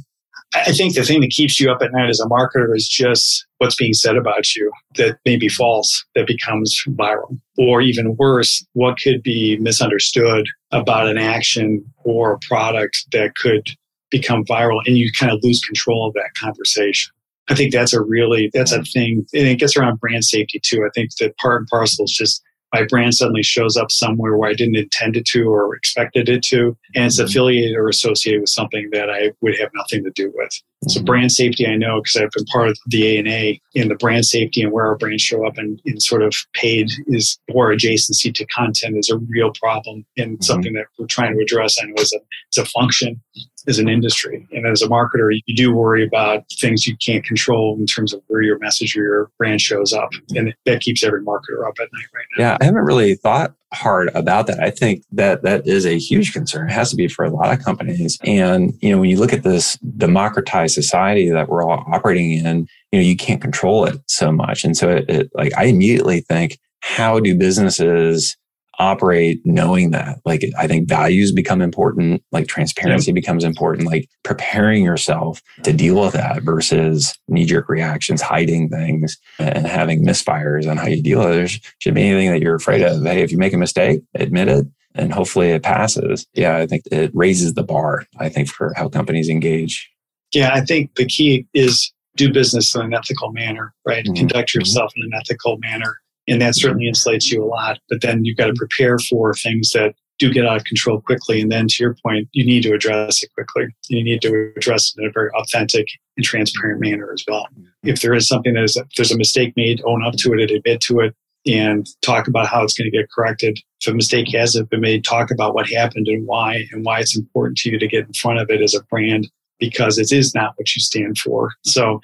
I 0.55 0.73
think 0.73 0.95
the 0.95 1.03
thing 1.03 1.23
that 1.23 1.31
keeps 1.31 1.59
you 1.59 1.71
up 1.71 1.81
at 1.81 1.93
night 1.93 2.11
as 2.11 2.21
a 2.21 2.27
marketer 2.27 2.77
is 2.77 2.87
just 2.87 3.47
what's 3.59 3.75
being 3.75 3.95
said 3.95 4.17
about 4.17 4.55
you 4.55 4.71
that 4.97 5.19
may 5.25 5.37
be 5.37 5.49
false, 5.49 6.05
that 6.15 6.27
becomes 6.27 6.79
viral. 6.91 7.38
Or 7.57 7.81
even 7.81 8.17
worse, 8.19 8.65
what 8.75 8.99
could 9.01 9.23
be 9.23 9.57
misunderstood 9.59 10.47
about 10.71 11.09
an 11.09 11.17
action 11.17 11.85
or 12.05 12.33
a 12.33 12.38
product 12.41 13.07
that 13.12 13.35
could 13.37 13.67
become 14.11 14.45
viral 14.45 14.81
and 14.87 14.99
you 14.99 15.11
kind 15.19 15.33
of 15.33 15.41
lose 15.43 15.61
control 15.61 16.07
of 16.07 16.15
that 16.15 16.31
conversation. 16.38 17.12
I 17.49 17.55
think 17.55 17.73
that's 17.73 17.95
a 17.95 18.01
really, 18.01 18.51
that's 18.53 18.73
a 18.73 18.83
thing. 18.83 19.27
And 19.33 19.49
it 19.49 19.59
gets 19.59 19.77
around 19.77 20.01
brand 20.01 20.25
safety 20.25 20.61
too. 20.62 20.85
I 20.87 20.91
think 20.95 21.17
that 21.17 21.37
part 21.38 21.62
and 21.62 21.69
parcel 21.69 22.05
is 22.05 22.12
just 22.12 22.43
my 22.73 22.85
brand 22.85 23.15
suddenly 23.15 23.43
shows 23.43 23.77
up 23.77 23.91
somewhere 23.91 24.37
where 24.37 24.51
I 24.51 24.55
didn't 24.55 24.77
intend 24.77 25.17
it 25.17 25.27
to 25.27 25.45
or 25.45 25.75
expected 25.77 26.29
it 26.29 26.43
to, 26.45 26.77
and 26.95 27.05
it's 27.07 27.21
Mhm. 27.21 27.25
affiliated 27.25 27.77
or 27.77 27.89
associated 27.89 28.41
with 28.41 28.49
something 28.51 28.89
that 28.93 29.11
I 29.11 29.33
would 29.43 29.59
have 29.59 29.71
nothing 29.75 30.05
to 30.05 30.11
do 30.15 30.33
with. 30.35 30.51
So 30.89 31.01
brand 31.03 31.31
safety, 31.31 31.67
I 31.67 31.77
know 31.77 32.01
because 32.03 32.17
I've 32.17 32.31
been 32.33 32.45
part 32.47 32.69
of 32.69 32.79
the 32.87 33.17
ANA 33.19 33.59
in 33.75 33.89
the 33.89 33.95
brand 33.95 34.25
safety 34.27 34.63
and 34.63 34.73
where 34.73 34.87
our 34.87 34.97
brands 34.97 35.23
show 35.23 35.47
up 35.47 35.57
in, 35.59 35.79
in 35.85 36.01
sort 36.01 36.23
of 36.23 36.35
paid 36.55 36.91
is 37.07 37.39
or 37.53 37.71
adjacency 37.73 38.35
to 38.35 38.45
content 38.47 38.97
is 38.97 39.09
a 39.11 39.19
real 39.19 39.53
problem 39.53 40.05
and 40.17 40.39
Mhm. 40.39 40.45
something 40.45 40.73
that 40.73 40.87
we're 40.99 41.07
trying 41.07 41.37
to 41.37 41.43
address. 41.43 41.77
I 41.81 41.87
know 41.87 41.95
as 41.99 42.13
a 42.13 42.19
as 42.53 42.59
a 42.59 42.65
function 42.71 43.21
as 43.68 43.79
an 43.79 43.88
industry 43.88 44.46
and 44.53 44.66
as 44.66 44.83
a 44.83 44.88
marketer, 44.88 45.31
you 45.46 45.55
do 45.55 45.72
worry 45.72 46.05
about 46.05 46.44
things 46.61 46.87
you 46.87 46.96
can't 47.05 47.25
control 47.25 47.77
in 47.79 47.87
terms 47.87 48.12
of 48.12 48.20
where 48.27 48.42
your 48.42 48.59
message 48.59 48.96
or 48.96 49.03
your 49.03 49.31
brand 49.38 49.61
shows 49.61 49.92
up, 49.92 50.11
and 50.31 50.55
that 50.66 50.81
keeps 50.81 51.05
every 51.05 51.22
marketer 51.22 51.66
up 51.66 51.75
at 51.81 51.88
night 51.92 52.07
right 52.14 52.25
now. 52.37 52.44
Yeah, 52.44 52.59
I 52.61 52.64
haven't 52.64 52.85
really 52.85 53.14
thought 53.14 53.55
hard 53.72 54.11
about 54.14 54.46
that. 54.48 54.61
I 54.61 54.70
think 54.70 55.03
that 55.12 55.42
that 55.42 55.66
is 55.66 55.87
a 55.87 55.98
huge 55.98 56.33
concern. 56.33 56.68
It 56.68 56.72
has 56.72 56.90
to 56.90 56.96
be 56.96 57.09
for 57.09 57.25
a 57.25 57.31
lot 57.31 57.53
of 57.53 57.64
companies. 57.64 58.18
And, 58.22 58.75
you 58.83 58.90
know, 58.90 59.01
when 59.01 59.09
you 59.09 59.18
look 59.18 59.33
at 59.33 59.44
this 59.44 59.79
democratized 59.96 60.75
society 60.75 61.31
that 61.31 61.48
we're 61.48 61.64
all 61.64 61.83
operating 61.92 62.33
in, 62.33 62.68
you 62.90 62.98
know, 62.98 63.05
you 63.05 63.16
can't 63.16 63.40
control 63.40 63.87
it 63.87 63.98
so 64.09 64.31
much. 64.31 64.64
And 64.64 64.77
so 64.77 64.90
it, 64.90 65.09
it 65.09 65.31
like 65.35 65.53
I 65.57 65.64
immediately 65.64 66.20
think, 66.20 66.59
how 66.81 67.20
do 67.20 67.35
businesses 67.37 68.37
operate 68.79 69.41
knowing 69.45 69.91
that 69.91 70.19
like 70.25 70.45
i 70.59 70.67
think 70.67 70.89
values 70.89 71.31
become 71.31 71.61
important 71.61 72.23
like 72.33 72.47
transparency 72.47 73.13
becomes 73.13 73.45
important 73.45 73.87
like 73.87 74.09
preparing 74.23 74.83
yourself 74.83 75.43
to 75.63 75.73
deal 75.73 76.01
with 76.01 76.15
that 76.15 76.43
versus 76.43 77.19
knee-jerk 77.29 77.69
reactions 77.69 78.23
hiding 78.23 78.69
things 78.69 79.19
and 79.39 79.67
having 79.67 80.05
misfires 80.05 80.69
on 80.71 80.77
how 80.77 80.87
you 80.87 81.03
deal 81.03 81.21
with 81.21 81.31
it 81.31 81.35
there 81.35 81.49
should 81.81 81.95
be 81.95 82.03
anything 82.03 82.31
that 82.31 82.41
you're 82.41 82.55
afraid 82.55 82.83
of 82.83 83.03
hey 83.03 83.23
if 83.23 83.31
you 83.31 83.39
make 83.39 83.53
a 83.53 83.59
mistake 83.59 84.01
admit 84.15 84.49
it 84.49 84.67
and 84.95 85.13
hopefully 85.13 85.51
it 85.51 85.63
passes 85.63 86.27
yeah 86.35 86.57
i 86.57 86.67
think 86.67 86.83
it 86.91 87.11
raises 87.15 87.55
the 87.55 87.63
bar 87.63 88.05
i 88.19 88.29
think 88.29 88.49
for 88.49 88.73
how 88.75 88.89
companies 88.89 89.29
engage 89.29 89.91
Yeah, 90.35 90.55
I 90.55 90.63
think 90.63 90.95
the 90.95 91.05
key 91.05 91.47
is 91.53 91.93
do 92.17 92.33
business 92.33 92.75
in 92.75 92.83
an 92.83 92.95
ethical 92.95 93.33
manner, 93.33 93.75
right? 93.87 94.05
Mhm. 94.05 94.17
Conduct 94.17 94.55
yourself 94.55 94.93
in 94.97 95.03
an 95.05 95.13
ethical 95.15 95.59
manner. 95.59 95.97
And 96.29 96.41
that 96.41 96.55
certainly 96.57 96.89
insulates 96.89 97.31
you 97.31 97.43
a 97.43 97.47
lot. 97.47 97.79
But 97.89 98.01
then 98.01 98.25
you've 98.25 98.37
got 98.37 98.47
to 98.47 98.55
prepare 98.55 98.99
for 98.99 99.35
things 99.35 99.71
that 99.71 99.95
do 100.19 100.33
get 100.33 100.47
out 100.47 100.57
of 100.57 100.65
control 100.65 101.01
quickly. 101.01 101.41
And 101.41 101.51
then 101.51 101.67
to 101.69 101.77
your 101.81 101.97
point, 102.05 102.29
you 102.33 102.45
need 102.45 102.63
to 102.63 102.73
address 102.73 103.23
it 103.23 103.31
quickly. 103.35 103.75
You 103.89 104.05
need 104.05 104.23
to 104.23 104.53
address 104.57 104.95
it 104.95 105.03
in 105.03 105.09
a 105.09 105.13
very 105.13 105.31
authentic 105.35 105.89
and 106.17 106.25
transparent 106.25 106.81
manner 106.81 107.13
as 107.13 107.25
well. 107.27 107.49
Mm-hmm. 107.53 107.89
If 107.89 108.03
there 108.03 108.15
is 108.15 108.29
something 108.29 108.55
that 108.55 108.63
is, 108.63 108.77
if 108.77 108.87
there's 108.97 109.11
a 109.11 109.19
mistake 109.19 109.55
made, 109.57 109.83
own 109.85 110.05
up 110.05 110.15
to 110.19 110.33
it, 110.33 110.41
and 110.41 110.51
admit 110.51 110.81
to 110.83 111.01
it, 111.01 111.15
and 111.45 111.89
talk 112.03 112.29
about 112.29 112.47
how 112.47 112.63
it's 112.63 112.75
going 112.75 112.89
to 112.89 112.97
get 112.97 113.11
corrected. 113.11 113.59
If 113.81 113.93
a 113.93 113.97
mistake 113.97 114.29
hasn't 114.33 114.71
been 114.71 114.81
made, 114.81 115.05
talk 115.05 115.33
about 115.33 115.55
what 115.55 115.69
happened 115.69 116.07
and 116.07 116.27
why, 116.27 116.69
and 116.71 116.85
why 116.85 117.01
it's 117.01 117.17
important 117.17 117.59
to 117.59 117.71
you 117.71 117.79
to 117.81 117.89
get 117.89 118.07
in 118.07 118.13
front 118.13 118.39
of 118.39 118.49
it 118.49 118.63
as 118.63 118.75
a 118.75 118.83
brand 118.85 119.29
because 119.59 119.99
it 119.99 120.13
is 120.13 120.35
not 120.35 120.53
what 120.57 120.75
you 120.75 120.81
stand 120.81 121.19
for. 121.19 121.51
So 121.65 122.01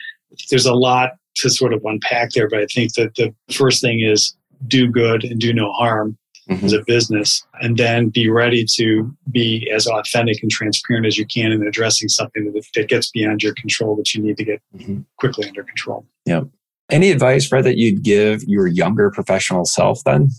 there's 0.51 0.67
a 0.67 0.75
lot 0.75 1.13
to 1.39 1.51
sort 1.51 1.73
of 1.73 1.83
unpack 1.85 2.31
there, 2.33 2.49
but 2.49 2.61
I 2.61 2.67
think 2.67 2.95
that 2.95 3.15
the 3.17 3.35
first 3.53 3.81
thing 3.81 4.01
is 4.01 4.35
do 4.67 4.89
good 4.91 5.25
and 5.25 5.41
do 5.41 5.53
no 5.53 5.73
harm 5.73 6.17
Mhm. 6.49 6.63
as 6.65 6.73
a 6.73 6.83
business, 6.87 7.45
and 7.61 7.77
then 7.77 8.09
be 8.09 8.31
ready 8.31 8.65
to 8.77 9.15
be 9.31 9.71
as 9.75 9.87
authentic 9.87 10.43
and 10.43 10.51
transparent 10.51 11.05
as 11.07 11.19
you 11.19 11.27
can 11.27 11.53
in 11.53 11.67
addressing 11.67 12.09
something 12.09 12.51
that, 12.53 12.65
that 12.75 12.89
gets 12.89 13.11
beyond 13.11 13.43
your 13.43 13.53
control 13.55 13.95
that 13.97 14.15
you 14.15 14.23
need 14.23 14.39
to 14.39 14.45
get 14.45 14.63
Mhm. 14.75 15.05
quickly 15.19 15.47
under 15.47 15.63
control. 15.63 16.07
Yeah. 16.25 16.45
Any 16.91 17.11
advice 17.11 17.47
fred 17.47 17.65
that 17.65 17.77
you'd 17.77 18.03
give 18.03 18.43
your 18.45 18.67
younger 18.67 19.11
professional 19.11 19.65
self 19.67 20.03
then 20.05 20.31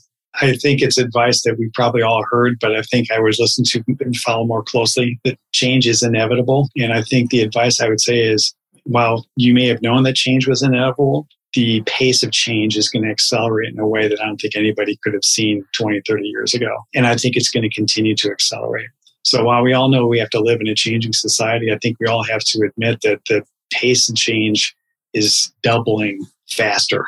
I 0.42 0.56
think 0.56 0.82
it's 0.82 0.98
advice 1.00 1.42
that 1.44 1.58
we 1.58 1.70
probably 1.74 2.02
all 2.04 2.24
heard, 2.30 2.58
but 2.62 2.76
I 2.76 2.84
think 2.84 3.12
I 3.12 3.20
was 3.20 3.40
listen 3.40 3.64
to 3.66 3.84
and 4.00 4.16
follow 4.16 4.46
more 4.46 4.64
closely 4.64 5.20
that 5.26 5.38
change 5.54 5.88
is 5.88 6.04
inevitable. 6.04 6.70
And 6.78 6.94
I 6.94 7.02
think 7.02 7.32
the 7.32 7.42
advice 7.42 7.82
I 7.82 7.90
would 7.90 8.00
say 8.00 8.20
is 8.22 8.54
while 8.90 9.26
you 9.36 9.54
may 9.54 9.68
have 9.68 9.84
known 9.84 10.04
that 10.04 10.16
change 10.16 10.48
was 10.48 10.64
inevitable, 10.64 11.28
the 11.54 11.84
pace 11.86 12.24
of 12.24 12.32
change 12.32 12.76
is 12.76 12.90
going 12.90 13.04
to 13.04 13.12
accelerate 13.12 13.72
in 13.72 13.80
a 13.80 13.88
way 13.88 14.08
that 14.08 14.20
I 14.20 14.26
don't 14.26 14.38
think 14.38 14.56
anybody 14.56 14.98
could 15.04 15.14
have 15.14 15.24
seen 15.24 15.64
20, 15.74 16.02
30 16.08 16.28
years 16.28 16.54
ago. 16.56 16.76
And 16.96 17.06
I 17.06 17.16
think 17.16 17.36
it's 17.36 17.52
going 17.52 17.70
to 17.70 17.76
continue 17.76 18.16
to 18.16 18.32
accelerate. 18.32 18.90
So 19.24 19.44
while 19.44 19.62
we 19.62 19.74
all 19.74 19.90
know 19.90 20.08
we 20.08 20.18
have 20.20 20.32
to 20.32 20.40
live 20.40 20.60
in 20.60 20.68
a 20.68 20.76
changing 20.76 21.14
society, 21.14 21.72
I 21.72 21.78
think 21.78 21.98
we 22.00 22.08
all 22.08 22.24
have 22.24 22.42
to 22.46 22.68
admit 22.68 23.02
that 23.04 23.22
the 23.30 23.44
pace 23.72 24.10
of 24.10 24.16
change 24.16 24.76
is 25.14 25.52
doubling 25.62 26.26
faster. 26.50 27.06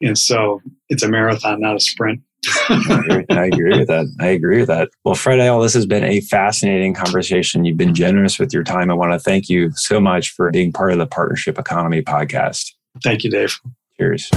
And 0.00 0.18
so 0.18 0.60
it's 0.88 1.04
a 1.04 1.08
marathon, 1.08 1.60
not 1.60 1.76
a 1.76 1.80
sprint. 1.80 2.20
I 2.46 2.84
agree, 2.90 3.24
I 3.30 3.44
agree 3.46 3.78
with 3.78 3.88
that. 3.88 4.06
I 4.20 4.28
agree 4.28 4.58
with 4.58 4.68
that. 4.68 4.88
Well, 5.04 5.14
Fred 5.14 5.40
Ehle, 5.40 5.62
this 5.62 5.74
has 5.74 5.86
been 5.86 6.04
a 6.04 6.20
fascinating 6.22 6.94
conversation. 6.94 7.64
You've 7.64 7.76
been 7.76 7.94
generous 7.94 8.38
with 8.38 8.52
your 8.52 8.64
time. 8.64 8.90
I 8.90 8.94
want 8.94 9.12
to 9.12 9.18
thank 9.18 9.48
you 9.48 9.72
so 9.74 10.00
much 10.00 10.30
for 10.30 10.50
being 10.50 10.72
part 10.72 10.92
of 10.92 10.98
the 10.98 11.06
Partnership 11.06 11.58
Economy 11.58 12.02
podcast. 12.02 12.72
Thank 13.02 13.24
you, 13.24 13.30
Dave. 13.30 13.58
Cheers. 13.98 14.30